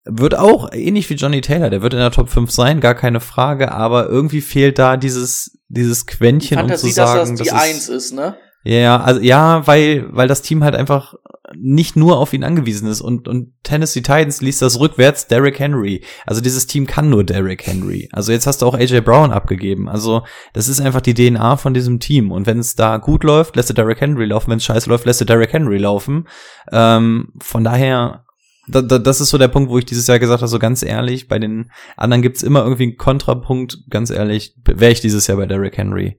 wird 0.04 0.36
auch 0.36 0.72
ähnlich 0.72 1.08
wie 1.10 1.14
Johnny 1.14 1.40
Taylor, 1.42 1.70
der 1.70 1.82
wird 1.82 1.92
in 1.92 2.00
der 2.00 2.10
Top 2.10 2.28
5 2.28 2.50
sein, 2.50 2.80
gar 2.80 2.94
keine 2.94 3.20
Frage, 3.20 3.70
aber 3.72 4.08
irgendwie 4.08 4.40
fehlt 4.40 4.78
da 4.78 4.96
dieses, 4.96 5.58
dieses 5.68 6.06
Quäntchen, 6.06 6.58
um 6.58 6.64
zu 6.64 6.70
Fantasie, 6.70 6.90
sagen, 6.92 7.18
dass 7.18 7.28
das 7.28 7.38
die 7.38 7.48
das 7.50 7.62
ist- 7.62 7.70
Eins 7.74 7.88
ist, 7.88 8.12
ne? 8.12 8.36
Ja, 8.64 9.00
also 9.00 9.20
ja, 9.20 9.66
weil 9.66 10.06
weil 10.10 10.28
das 10.28 10.42
Team 10.42 10.62
halt 10.62 10.76
einfach 10.76 11.14
nicht 11.54 11.96
nur 11.96 12.18
auf 12.18 12.32
ihn 12.32 12.44
angewiesen 12.44 12.88
ist 12.88 13.00
und 13.00 13.26
und 13.26 13.52
Tennessee 13.64 14.00
Titans 14.00 14.40
liest 14.40 14.62
das 14.62 14.78
rückwärts 14.78 15.26
Derrick 15.26 15.58
Henry. 15.58 16.04
Also 16.26 16.40
dieses 16.40 16.66
Team 16.66 16.86
kann 16.86 17.10
nur 17.10 17.24
Derrick 17.24 17.66
Henry. 17.66 18.08
Also 18.12 18.30
jetzt 18.30 18.46
hast 18.46 18.62
du 18.62 18.66
auch 18.66 18.74
AJ 18.74 19.00
Brown 19.00 19.32
abgegeben. 19.32 19.88
Also 19.88 20.22
das 20.52 20.68
ist 20.68 20.80
einfach 20.80 21.00
die 21.00 21.14
DNA 21.14 21.56
von 21.56 21.74
diesem 21.74 21.98
Team 21.98 22.30
und 22.30 22.46
wenn 22.46 22.58
es 22.58 22.76
da 22.76 22.98
gut 22.98 23.24
läuft, 23.24 23.56
lässt 23.56 23.70
du 23.70 23.74
Derrick 23.74 24.00
Henry 24.00 24.26
laufen, 24.26 24.50
wenn 24.50 24.58
es 24.58 24.64
scheiße 24.64 24.88
läuft, 24.88 25.06
lässt 25.06 25.20
du 25.20 25.24
Derrick 25.24 25.52
Henry 25.52 25.78
laufen. 25.78 26.28
Ähm, 26.70 27.32
von 27.40 27.64
daher 27.64 28.24
da, 28.68 28.80
da, 28.80 28.98
das 28.98 29.20
ist 29.20 29.30
so 29.30 29.38
der 29.38 29.48
Punkt, 29.48 29.70
wo 29.70 29.78
ich 29.78 29.86
dieses 29.86 30.06
Jahr 30.06 30.20
gesagt 30.20 30.40
habe, 30.40 30.48
so 30.48 30.60
ganz 30.60 30.84
ehrlich, 30.84 31.26
bei 31.26 31.40
den 31.40 31.72
anderen 31.96 32.22
gibt's 32.22 32.44
immer 32.44 32.62
irgendwie 32.62 32.84
einen 32.84 32.96
Kontrapunkt, 32.96 33.78
ganz 33.90 34.10
ehrlich, 34.10 34.54
wäre 34.64 34.92
ich 34.92 35.00
dieses 35.00 35.26
Jahr 35.26 35.36
bei 35.36 35.46
Derrick 35.46 35.76
Henry 35.76 36.16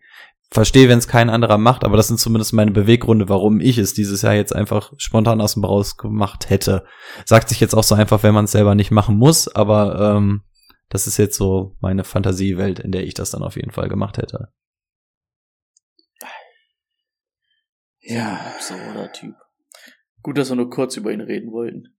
verstehe, 0.54 0.88
wenn 0.88 1.00
es 1.00 1.08
kein 1.08 1.30
anderer 1.30 1.58
macht, 1.58 1.84
aber 1.84 1.98
das 1.98 2.08
sind 2.08 2.20
zumindest 2.20 2.54
meine 2.54 2.72
Beweggründe, 2.72 3.28
warum 3.28 3.60
ich 3.60 3.78
es 3.78 3.94
dieses 3.94 4.22
Jahr 4.22 4.36
jetzt 4.36 4.56
einfach 4.56 4.94
spontan 4.98 5.42
aus 5.42 5.56
dem 5.56 5.66
Raus 5.66 5.98
gemacht 5.98 6.50
hätte. 6.50 6.86
Sagt 7.26 7.50
sich 7.50 7.60
jetzt 7.60 7.74
auch 7.74 7.84
so 7.84 7.96
einfach, 7.96 8.24
wenn 8.24 8.34
man 8.34 8.46
es 8.46 8.52
selber 8.52 8.76
nicht 8.76 8.92
machen 8.92 9.18
muss, 9.18 9.48
aber 9.48 10.16
ähm, 10.16 10.44
das 10.90 11.08
ist 11.08 11.18
jetzt 11.18 11.38
so 11.38 11.76
meine 11.82 12.04
Fantasiewelt, 12.04 12.80
in 12.80 12.92
der 12.92 13.04
ich 13.04 13.16
das 13.16 13.32
dann 13.32 13.42
auf 13.42 13.56
jeden 13.56 13.72
Fall 13.72 13.90
gemacht 13.90 14.18
hätte. 14.18 14.50
Ja. 18.00 18.36
Absurder 18.54 19.12
Typ. 19.12 19.36
Gut, 20.22 20.38
dass 20.38 20.50
wir 20.50 20.56
nur 20.56 20.70
kurz 20.70 20.98
über 20.98 21.12
ihn 21.12 21.22
reden 21.22 21.52
wollten. 21.52 21.96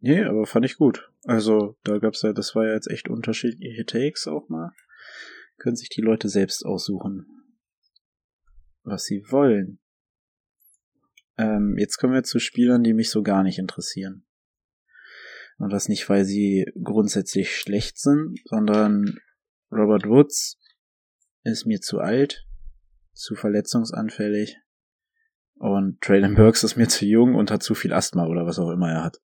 Nee, 0.00 0.24
aber 0.24 0.46
fand 0.46 0.66
ich 0.66 0.76
gut. 0.76 1.10
Also, 1.24 1.76
da 1.84 1.98
gab's 1.98 2.22
ja, 2.22 2.32
das 2.32 2.54
war 2.54 2.66
ja 2.66 2.74
jetzt 2.74 2.90
echt 2.90 3.08
unterschiedliche 3.08 3.86
Takes 3.86 4.26
auch 4.26 4.48
mal. 4.48 4.72
Können 5.58 5.76
sich 5.76 5.88
die 5.88 6.00
Leute 6.00 6.28
selbst 6.28 6.64
aussuchen, 6.64 7.26
was 8.82 9.04
sie 9.04 9.22
wollen. 9.30 9.80
Ähm, 11.38 11.76
jetzt 11.78 11.98
kommen 11.98 12.14
wir 12.14 12.22
zu 12.22 12.38
Spielern, 12.38 12.82
die 12.82 12.94
mich 12.94 13.10
so 13.10 13.22
gar 13.22 13.42
nicht 13.42 13.58
interessieren. 13.58 14.26
Und 15.58 15.72
das 15.72 15.88
nicht, 15.88 16.08
weil 16.08 16.24
sie 16.24 16.66
grundsätzlich 16.82 17.56
schlecht 17.56 17.98
sind, 17.98 18.38
sondern 18.44 19.18
Robert 19.70 20.06
Woods 20.06 20.58
ist 21.44 21.66
mir 21.66 21.80
zu 21.80 21.98
alt, 22.00 22.46
zu 23.12 23.34
verletzungsanfällig 23.34 24.58
und 25.58 26.00
Traylon 26.02 26.34
Burks 26.34 26.64
ist 26.64 26.76
mir 26.76 26.88
zu 26.88 27.06
jung 27.06 27.34
und 27.34 27.50
hat 27.50 27.62
zu 27.62 27.74
viel 27.74 27.92
Asthma 27.92 28.26
oder 28.26 28.46
was 28.46 28.58
auch 28.58 28.70
immer 28.70 28.90
er 28.90 29.04
hat. 29.04 29.20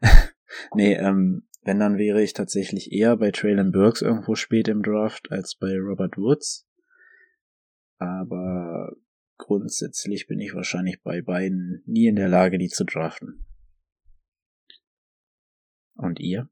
nee, 0.74 0.94
ähm, 0.94 1.48
wenn, 1.62 1.78
dann 1.78 1.96
wäre 1.96 2.22
ich 2.22 2.32
tatsächlich 2.32 2.92
eher 2.92 3.16
bei 3.16 3.30
Traylon 3.30 3.72
Burks 3.72 4.02
irgendwo 4.02 4.34
spät 4.34 4.68
im 4.68 4.82
Draft 4.82 5.30
als 5.30 5.54
bei 5.54 5.78
Robert 5.78 6.16
Woods. 6.16 6.66
Aber 7.98 8.96
grundsätzlich 9.38 10.26
bin 10.26 10.40
ich 10.40 10.54
wahrscheinlich 10.54 11.02
bei 11.02 11.22
beiden 11.22 11.82
nie 11.86 12.06
in 12.06 12.16
der 12.16 12.28
Lage, 12.28 12.58
die 12.58 12.68
zu 12.68 12.84
draften. 12.84 13.46
Und 15.94 16.18
ihr? 16.18 16.48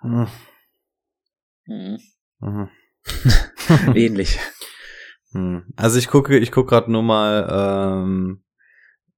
Hm. 0.00 0.26
Mhm. 1.66 1.98
Mhm. 2.40 2.68
Ähnlich. 3.94 4.38
Hm. 5.32 5.72
Also 5.76 5.98
ich 5.98 6.08
gucke, 6.08 6.36
ich 6.38 6.52
gucke 6.52 6.70
gerade 6.70 6.90
nur 6.90 7.02
mal 7.02 8.02
ähm, 8.04 8.43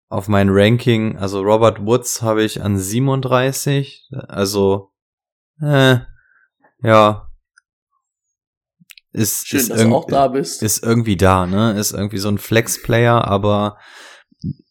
auf 0.08 0.28
mein 0.28 0.48
Ranking. 0.50 1.16
Also 1.16 1.42
Robert 1.42 1.84
Woods 1.84 2.22
habe 2.22 2.44
ich 2.44 2.62
an 2.62 2.78
37. 2.78 4.08
Also 4.28 4.90
äh, 5.60 5.98
ja, 6.82 7.26
ist 9.16 9.48
Schön, 9.48 9.60
ist 9.60 9.70
dass 9.70 9.82
du 9.82 9.94
auch 9.94 10.06
da 10.06 10.28
bist. 10.28 10.62
ist 10.62 10.84
irgendwie 10.84 11.16
da, 11.16 11.46
ne? 11.46 11.72
Ist 11.78 11.92
irgendwie 11.92 12.18
so 12.18 12.28
ein 12.28 12.36
Flex-Player, 12.36 13.26
aber 13.26 13.78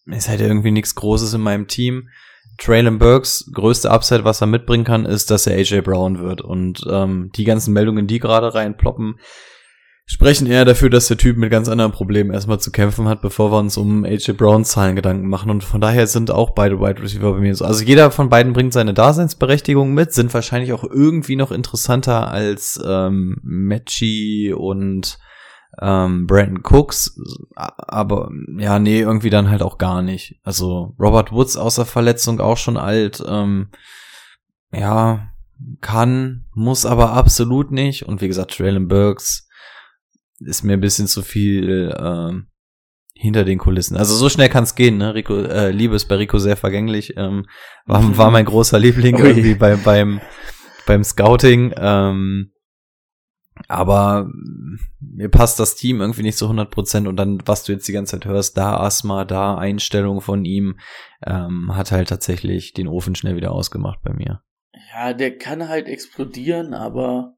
ist 0.05 0.29
halt 0.29 0.39
irgendwie 0.39 0.69
nichts 0.69 0.93
Großes 0.93 1.33
in 1.33 1.41
meinem 1.41 1.67
Team. 1.67 2.09
Traylon 2.59 2.99
Burks 2.99 3.49
größte 3.51 3.89
Upside, 3.89 4.23
was 4.23 4.41
er 4.41 4.47
mitbringen 4.47 4.83
kann, 4.83 5.05
ist, 5.05 5.31
dass 5.31 5.47
er 5.47 5.57
AJ 5.57 5.81
Brown 5.81 6.19
wird. 6.19 6.41
Und 6.41 6.85
ähm, 6.87 7.31
die 7.35 7.43
ganzen 7.43 7.73
Meldungen, 7.73 8.05
die 8.05 8.19
gerade 8.19 8.53
reinploppen, 8.53 9.19
sprechen 10.05 10.47
eher 10.47 10.65
dafür, 10.65 10.89
dass 10.89 11.07
der 11.07 11.17
Typ 11.17 11.37
mit 11.37 11.49
ganz 11.49 11.67
anderen 11.67 11.91
Problemen 11.91 12.31
erstmal 12.31 12.59
zu 12.59 12.71
kämpfen 12.71 13.07
hat, 13.07 13.21
bevor 13.21 13.51
wir 13.51 13.57
uns 13.57 13.75
um 13.75 14.05
AJ 14.05 14.33
Brown 14.33 14.63
Zahlen 14.63 14.95
Gedanken 14.95 15.27
machen. 15.27 15.49
Und 15.49 15.63
von 15.63 15.81
daher 15.81 16.05
sind 16.07 16.29
auch 16.29 16.51
beide 16.51 16.79
Wide 16.79 17.01
Receiver 17.01 17.33
bei 17.33 17.39
mir 17.39 17.55
so. 17.55 17.65
Also 17.65 17.83
jeder 17.83 18.11
von 18.11 18.29
beiden 18.29 18.53
bringt 18.53 18.73
seine 18.73 18.93
Daseinsberechtigung 18.93 19.93
mit, 19.93 20.13
sind 20.13 20.33
wahrscheinlich 20.33 20.73
auch 20.73 20.83
irgendwie 20.83 21.35
noch 21.35 21.51
interessanter 21.51 22.29
als 22.29 22.79
ähm, 22.85 23.37
Matchy 23.41 24.53
und 24.55 25.17
ähm, 25.81 26.25
Brandon 26.27 26.61
Cooks, 26.63 27.19
aber 27.55 28.31
ja, 28.57 28.79
nee, 28.79 29.01
irgendwie 29.01 29.29
dann 29.29 29.49
halt 29.49 29.61
auch 29.61 29.77
gar 29.77 30.01
nicht. 30.01 30.39
Also 30.43 30.95
Robert 30.99 31.31
Woods 31.33 31.57
außer 31.57 31.85
Verletzung 31.85 32.39
auch 32.39 32.55
schon 32.55 32.77
alt, 32.77 33.21
ähm, 33.27 33.69
ja, 34.71 35.31
kann, 35.81 36.45
muss 36.53 36.85
aber 36.85 37.11
absolut 37.11 37.71
nicht. 37.71 38.03
Und 38.03 38.21
wie 38.21 38.27
gesagt, 38.27 38.55
Traylon 38.55 38.87
Burks 38.87 39.47
ist 40.45 40.63
mir 40.63 40.73
ein 40.73 40.81
bisschen 40.81 41.07
zu 41.07 41.21
viel 41.21 41.95
ähm, 41.99 42.47
hinter 43.13 43.43
den 43.45 43.59
Kulissen. 43.59 43.97
Also 43.97 44.15
so 44.15 44.29
schnell 44.29 44.49
kann 44.49 44.63
es 44.65 44.75
gehen, 44.75 44.97
ne? 44.97 45.15
Rico, 45.15 45.37
äh, 45.37 45.71
Liebe 45.71 45.95
ist 45.95 46.05
bei 46.05 46.15
Rico 46.15 46.37
sehr 46.37 46.57
vergänglich. 46.57 47.13
Ähm, 47.17 47.45
war, 47.85 48.17
war 48.17 48.31
mein 48.31 48.45
großer 48.45 48.77
Liebling 48.79 49.15
Ui. 49.15 49.27
irgendwie 49.27 49.55
bei, 49.55 49.75
beim, 49.75 50.21
beim 50.85 51.03
Scouting. 51.03 51.73
Ähm, 51.77 52.51
Aber 53.67 54.29
mir 54.99 55.29
passt 55.29 55.59
das 55.59 55.75
Team 55.75 56.01
irgendwie 56.01 56.23
nicht 56.23 56.37
zu 56.37 56.49
100% 56.49 57.07
und 57.07 57.15
dann, 57.15 57.39
was 57.45 57.63
du 57.63 57.71
jetzt 57.71 57.87
die 57.87 57.93
ganze 57.93 58.19
Zeit 58.19 58.25
hörst, 58.25 58.57
da 58.57 58.77
Asthma, 58.77 59.23
da 59.23 59.57
Einstellung 59.57 60.19
von 60.19 60.43
ihm, 60.43 60.77
ähm, 61.25 61.75
hat 61.75 61.91
halt 61.91 62.09
tatsächlich 62.09 62.73
den 62.73 62.89
Ofen 62.89 63.15
schnell 63.15 63.37
wieder 63.37 63.53
ausgemacht 63.53 63.99
bei 64.03 64.13
mir. 64.13 64.41
Ja, 64.93 65.13
der 65.13 65.37
kann 65.37 65.69
halt 65.69 65.87
explodieren, 65.87 66.73
aber 66.73 67.34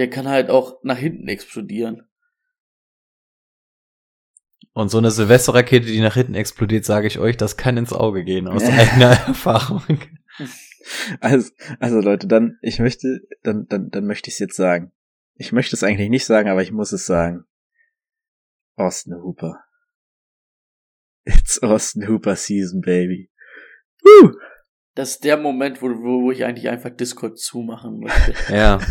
der 0.00 0.08
kann 0.08 0.26
halt 0.26 0.48
auch 0.48 0.82
nach 0.82 0.96
hinten 0.96 1.28
explodieren. 1.28 2.08
Und 4.72 4.88
so 4.88 4.96
eine 4.96 5.10
Silvesterrakete, 5.10 5.86
die 5.86 6.00
nach 6.00 6.14
hinten 6.14 6.34
explodiert, 6.34 6.86
sage 6.86 7.06
ich 7.06 7.18
euch, 7.18 7.36
das 7.36 7.58
kann 7.58 7.76
ins 7.76 7.92
Auge 7.92 8.24
gehen, 8.24 8.48
aus 8.48 8.64
eigener 8.64 9.10
Erfahrung. 9.26 10.00
Also, 11.20 11.52
also 11.80 12.00
Leute, 12.00 12.26
dann, 12.26 12.58
ich 12.62 12.78
möchte, 12.78 13.20
dann, 13.42 13.66
dann, 13.68 13.90
dann 13.90 14.06
möchte 14.06 14.28
ich 14.28 14.36
es 14.36 14.38
jetzt 14.38 14.56
sagen. 14.56 14.90
Ich 15.34 15.52
möchte 15.52 15.76
es 15.76 15.82
eigentlich 15.82 16.08
nicht 16.08 16.24
sagen, 16.24 16.48
aber 16.48 16.62
ich 16.62 16.72
muss 16.72 16.92
es 16.92 17.04
sagen. 17.04 17.44
Austin 18.76 19.16
Hooper. 19.16 19.62
It's 21.24 21.62
Austin 21.62 22.08
Hooper 22.08 22.36
Season, 22.36 22.80
baby. 22.80 23.30
Woo! 24.02 24.32
Das 24.94 25.10
ist 25.10 25.24
der 25.24 25.36
Moment, 25.36 25.82
wo, 25.82 25.88
wo, 25.88 26.22
wo 26.22 26.30
ich 26.30 26.46
eigentlich 26.46 26.70
einfach 26.70 26.90
Discord 26.90 27.38
zumachen 27.38 28.00
möchte. 28.00 28.34
ja. 28.50 28.78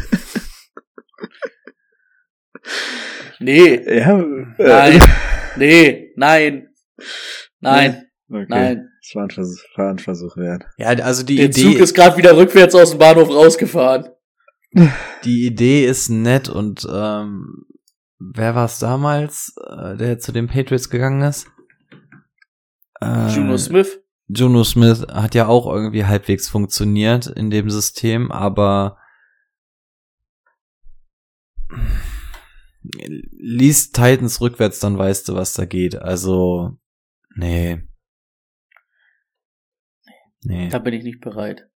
Nee, 3.39 3.97
Ja, 3.97 4.17
nein, 4.17 4.93
äh, 4.93 4.99
nee, 5.57 6.11
nein, 6.15 6.69
nein, 7.59 8.05
okay. 8.29 8.45
nein. 8.49 8.89
Das 9.01 9.15
war 9.15 9.23
ein 9.23 9.29
Versuch, 9.29 9.63
war 9.75 9.89
ein 9.89 9.99
Versuch 9.99 10.37
wert. 10.37 10.65
Ja, 10.77 10.87
also 10.89 11.23
die 11.23 11.37
Der 11.37 11.45
Idee, 11.45 11.61
Zug 11.61 11.79
ist 11.79 11.93
gerade 11.95 12.17
wieder 12.17 12.35
rückwärts 12.35 12.75
aus 12.75 12.91
dem 12.91 12.99
Bahnhof 12.99 13.29
rausgefahren. 13.29 14.09
die 15.23 15.45
Idee 15.47 15.85
ist 15.85 16.09
nett 16.09 16.49
und 16.49 16.85
ähm, 16.91 17.65
wer 18.19 18.55
war 18.55 18.65
es 18.65 18.79
damals, 18.79 19.53
äh, 19.67 19.95
der 19.95 20.19
zu 20.19 20.31
den 20.31 20.47
Patriots 20.47 20.89
gegangen 20.89 21.21
ist? 21.21 21.47
Äh, 23.01 23.29
Juno 23.29 23.57
Smith. 23.57 24.01
Juno 24.27 24.63
Smith 24.63 25.07
hat 25.11 25.33
ja 25.33 25.47
auch 25.47 25.65
irgendwie 25.65 26.05
halbwegs 26.05 26.49
funktioniert 26.49 27.25
in 27.25 27.49
dem 27.49 27.69
System, 27.71 28.31
aber 28.31 28.97
liest 33.31 33.95
Titans 33.95 34.41
rückwärts, 34.41 34.79
dann 34.79 34.97
weißt 34.97 35.29
du, 35.29 35.35
was 35.35 35.53
da 35.53 35.65
geht. 35.65 35.95
Also, 35.95 36.77
nee. 37.35 37.81
Nee. 40.41 40.69
Da 40.69 40.79
bin 40.79 40.93
ich 40.93 41.03
nicht 41.03 41.21
bereit. 41.21 41.68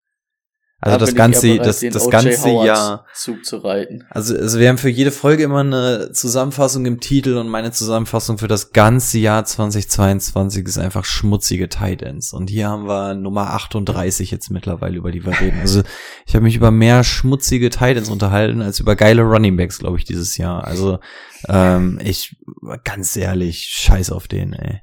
Also 0.84 0.98
Da 0.98 1.06
das 1.06 1.16
ganze, 1.16 1.58
das, 1.60 1.80
das 1.80 2.10
ganze 2.10 2.50
Jahr. 2.50 3.06
Zug 3.14 3.46
zu 3.46 3.58
reiten. 3.60 4.04
Also, 4.10 4.36
also 4.36 4.60
wir 4.60 4.68
haben 4.68 4.78
für 4.78 4.90
jede 4.90 5.12
Folge 5.12 5.44
immer 5.44 5.62
eine 5.62 6.12
Zusammenfassung 6.12 6.86
im 6.86 7.00
Titel 7.00 7.38
und 7.38 7.48
meine 7.48 7.72
Zusammenfassung 7.72 8.38
für 8.38 8.50
das 8.50 8.74
ganze 8.74 9.18
Jahr 9.18 9.46
2022 9.46 10.68
ist 10.68 10.78
einfach 10.78 11.06
schmutzige 11.06 11.70
Titans. 11.70 12.34
Und 12.34 12.50
hier 12.50 12.68
haben 12.68 12.86
wir 12.86 13.14
Nummer 13.14 13.52
38 13.52 14.30
jetzt 14.30 14.50
mittlerweile, 14.50 14.98
über 14.98 15.14
die 15.14 15.26
wir 15.26 15.40
reden. 15.40 15.62
Also 15.62 15.84
ich 16.26 16.36
habe 16.36 16.44
mich 16.44 16.58
über 16.58 16.70
mehr 16.70 17.06
schmutzige 17.06 17.70
Titans 17.70 18.10
unterhalten 18.10 18.62
als 18.62 18.82
über 18.82 18.98
geile 18.98 19.22
Running 19.22 19.56
Backs, 19.56 19.80
glaube 19.80 19.98
ich, 19.98 20.04
dieses 20.04 20.36
Jahr. 20.36 20.66
Also 20.66 21.00
ähm, 21.48 21.98
ich, 22.04 22.36
ganz 22.84 23.16
ehrlich, 23.16 23.70
scheiß 23.70 24.12
auf 24.12 24.28
den, 24.28 24.52
ey. 24.52 24.82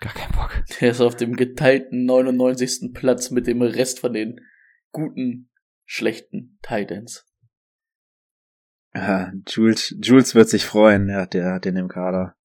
Gar 0.00 0.12
keinen 0.12 0.32
Bock. 0.32 0.62
Der 0.80 0.90
ist 0.90 1.00
auf 1.00 1.16
dem 1.16 1.36
geteilten 1.36 2.04
99. 2.04 2.92
Platz 2.92 3.30
mit 3.30 3.46
dem 3.46 3.62
Rest 3.62 4.00
von 4.00 4.12
den 4.12 4.40
guten, 4.92 5.50
schlechten 5.84 6.58
Titans. 6.62 7.26
Ja, 8.94 9.32
Jules, 9.46 9.94
Jules 10.02 10.34
wird 10.34 10.48
sich 10.48 10.64
freuen. 10.64 11.08
Er 11.08 11.22
hat, 11.22 11.34
der 11.34 11.52
hat 11.52 11.64
den 11.64 11.76
im 11.76 11.88
Kader 11.88 12.36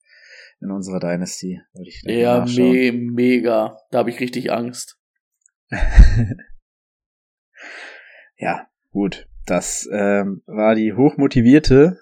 in 0.59 0.71
unserer 0.71 0.99
Dynasty. 0.99 1.61
Ich 1.81 2.01
Ja, 2.03 2.45
me 2.45 2.91
mega. 2.91 3.77
Da 3.89 3.99
habe 3.99 4.09
ich 4.09 4.19
richtig 4.19 4.51
Angst. 4.51 4.99
ja, 8.35 8.67
gut. 8.91 9.27
Das 9.45 9.89
ähm, 9.91 10.43
war 10.45 10.75
die 10.75 10.93
hochmotivierte 10.93 11.99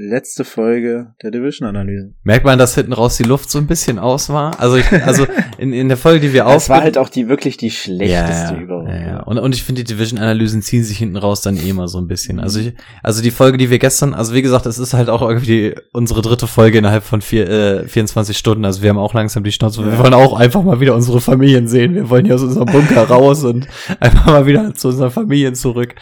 letzte 0.00 0.44
Folge 0.44 1.14
der 1.22 1.30
Division-Analysen. 1.30 2.16
Merkt 2.24 2.44
man, 2.44 2.58
dass 2.58 2.74
hinten 2.74 2.92
raus 2.92 3.16
die 3.16 3.22
Luft 3.22 3.50
so 3.50 3.58
ein 3.58 3.66
bisschen 3.66 3.98
aus 3.98 4.30
war? 4.30 4.58
Also 4.58 4.76
ich, 4.76 4.90
also 5.04 5.26
in, 5.58 5.72
in 5.72 5.88
der 5.88 5.96
Folge, 5.96 6.20
die 6.20 6.32
wir 6.32 6.44
Das 6.44 6.68
war 6.68 6.80
halt 6.80 6.96
auch 6.96 7.10
die 7.10 7.28
wirklich 7.28 7.58
die 7.58 7.70
schlechteste 7.70 8.54
ja, 8.54 8.54
ja, 8.54 8.60
überhaupt. 8.60 8.88
ja, 8.88 9.00
ja. 9.00 9.20
Und, 9.20 9.38
und 9.38 9.54
ich 9.54 9.62
finde, 9.62 9.84
die 9.84 9.94
Division-Analysen 9.94 10.62
ziehen 10.62 10.84
sich 10.84 10.98
hinten 10.98 11.16
raus 11.16 11.42
dann 11.42 11.56
eh 11.56 11.68
immer 11.68 11.86
so 11.86 11.98
ein 11.98 12.08
bisschen. 12.08 12.40
Also, 12.40 12.60
ich, 12.60 12.74
also 13.02 13.22
die 13.22 13.30
Folge, 13.30 13.58
die 13.58 13.68
wir 13.68 13.78
gestern, 13.78 14.14
also 14.14 14.34
wie 14.34 14.42
gesagt, 14.42 14.66
es 14.66 14.78
ist 14.78 14.94
halt 14.94 15.10
auch 15.10 15.22
irgendwie 15.22 15.74
unsere 15.92 16.22
dritte 16.22 16.46
Folge 16.46 16.78
innerhalb 16.78 17.04
von 17.04 17.20
vier, 17.20 17.48
äh, 17.48 17.88
24 17.88 18.36
Stunden. 18.36 18.64
Also 18.64 18.82
wir 18.82 18.90
haben 18.90 18.98
auch 18.98 19.14
langsam 19.14 19.44
die 19.44 19.52
Schnauze. 19.52 19.84
Wir 19.84 19.98
wollen 19.98 20.14
auch 20.14 20.32
einfach 20.32 20.62
mal 20.62 20.80
wieder 20.80 20.94
unsere 20.94 21.20
Familien 21.20 21.68
sehen. 21.68 21.94
Wir 21.94 22.08
wollen 22.08 22.24
hier 22.24 22.36
aus 22.36 22.42
unserem 22.42 22.66
Bunker 22.66 23.04
raus 23.04 23.44
und 23.44 23.68
einfach 24.00 24.26
mal 24.26 24.46
wieder 24.46 24.74
zu 24.74 24.88
unseren 24.88 25.10
Familien 25.10 25.54
zurück. 25.54 25.94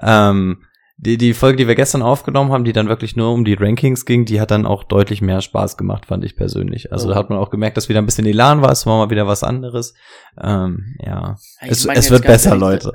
Ähm, 0.00 0.58
die, 1.04 1.18
die 1.18 1.34
Folge, 1.34 1.56
die 1.56 1.66
wir 1.68 1.74
gestern 1.74 2.00
aufgenommen 2.00 2.52
haben, 2.52 2.62
die 2.64 2.72
dann 2.72 2.88
wirklich 2.88 3.16
nur 3.16 3.32
um 3.32 3.44
die 3.44 3.54
Rankings 3.54 4.04
ging, 4.06 4.24
die 4.24 4.40
hat 4.40 4.52
dann 4.52 4.66
auch 4.66 4.84
deutlich 4.84 5.20
mehr 5.20 5.40
Spaß 5.40 5.76
gemacht, 5.76 6.06
fand 6.06 6.24
ich 6.24 6.36
persönlich. 6.36 6.92
Also 6.92 7.08
Oh. 7.08 7.10
da 7.10 7.16
hat 7.16 7.28
man 7.28 7.38
auch 7.40 7.50
gemerkt, 7.50 7.76
dass 7.76 7.88
wieder 7.88 8.00
ein 8.00 8.06
bisschen 8.06 8.24
Elan 8.26 8.62
war, 8.62 8.70
es 8.70 8.86
war 8.86 8.98
mal 8.98 9.10
wieder 9.10 9.26
was 9.26 9.42
anderes. 9.42 9.94
Ähm, 10.40 10.94
ja. 11.00 11.36
Ich 11.62 11.70
Es, 11.72 11.84
meine 11.86 11.98
es 11.98 12.08
wird 12.10 12.24
besser, 12.24 12.50
ehrlich, 12.50 12.60
Leute. 12.62 12.92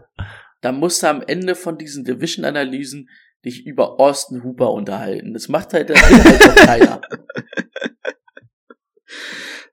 Da 0.61 0.71
musst 0.71 1.03
du 1.03 1.07
am 1.09 1.21
Ende 1.21 1.53
von 1.53 1.77
diesen 1.77 2.05
Division-Analysen 2.05 3.09
dich 3.43 3.65
über 3.65 3.99
Austin 3.99 4.41
Hooper 4.43 4.71
unterhalten. 4.71 5.33
Das 5.33 5.49
macht 5.49 5.73
halt 5.73 5.89
der 5.89 5.97
Inhalt 5.97 6.49
auch 6.49 6.55
keiner. 6.55 7.01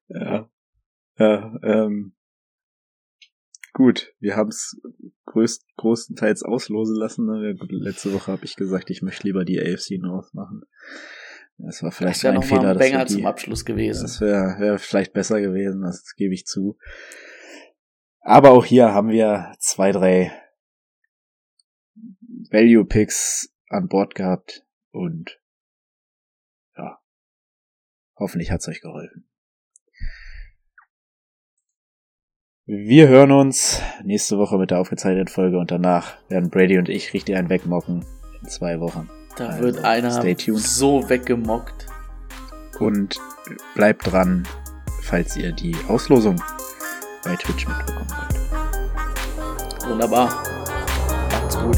Ja. 0.08 0.48
Ja, 1.18 1.54
ähm, 1.62 2.13
gut, 3.74 4.14
wir 4.20 4.36
haben 4.36 4.48
es 4.48 4.80
größt, 5.26 5.66
größtenteils 5.76 6.42
auslosen 6.42 6.96
lassen. 6.96 7.26
Ne? 7.26 7.56
Letzte 7.68 8.14
Woche 8.14 8.32
habe 8.32 8.46
ich 8.46 8.56
gesagt, 8.56 8.88
ich 8.88 9.02
möchte 9.02 9.26
lieber 9.26 9.44
die 9.44 9.60
AFC 9.60 9.98
North 10.00 10.32
machen. 10.32 10.62
Das 11.58 11.82
war 11.82 11.92
vielleicht 11.92 12.16
Das 12.16 12.24
wäre 12.24 12.34
ein 12.34 12.42
Fehler. 12.42 12.70
ein 12.70 12.78
Banger 12.78 13.04
die, 13.04 13.14
zum 13.14 13.26
Abschluss 13.26 13.64
gewesen. 13.64 14.02
Das 14.02 14.20
wäre 14.20 14.56
wär 14.58 14.78
vielleicht 14.78 15.12
besser 15.12 15.40
gewesen, 15.40 15.82
das 15.82 16.14
gebe 16.16 16.32
ich 16.32 16.46
zu. 16.46 16.78
Aber 18.20 18.52
auch 18.52 18.64
hier 18.64 18.92
haben 18.92 19.10
wir 19.10 19.54
zwei, 19.58 19.92
drei 19.92 20.32
Value 22.50 22.84
Picks 22.84 23.52
an 23.68 23.88
Bord 23.88 24.14
gehabt 24.14 24.64
und 24.90 25.40
ja, 26.76 26.98
hoffentlich 28.16 28.50
hat's 28.50 28.68
euch 28.68 28.80
geholfen. 28.80 29.28
Wir 32.66 33.08
hören 33.08 33.30
uns 33.30 33.82
nächste 34.04 34.38
Woche 34.38 34.56
mit 34.56 34.70
der 34.70 34.78
aufgezeichneten 34.78 35.28
Folge 35.28 35.58
und 35.58 35.70
danach 35.70 36.14
werden 36.30 36.48
Brady 36.48 36.78
und 36.78 36.88
ich 36.88 37.12
richtig 37.12 37.36
einen 37.36 37.50
wegmocken 37.50 38.06
in 38.40 38.48
zwei 38.48 38.80
Wochen. 38.80 39.10
Da 39.36 39.48
Also, 39.48 39.64
wird 39.64 39.84
einer 39.84 40.10
so 40.56 41.06
weggemockt. 41.10 41.86
Und 42.80 43.20
bleibt 43.74 44.10
dran, 44.10 44.48
falls 45.02 45.36
ihr 45.36 45.52
die 45.52 45.76
Auslosung 45.88 46.40
bei 47.22 47.36
Twitch 47.36 47.68
mitbekommen 47.68 48.08
wollt. 48.08 49.86
Wunderbar. 49.86 50.42
Macht's 51.32 51.58
gut. 51.58 51.76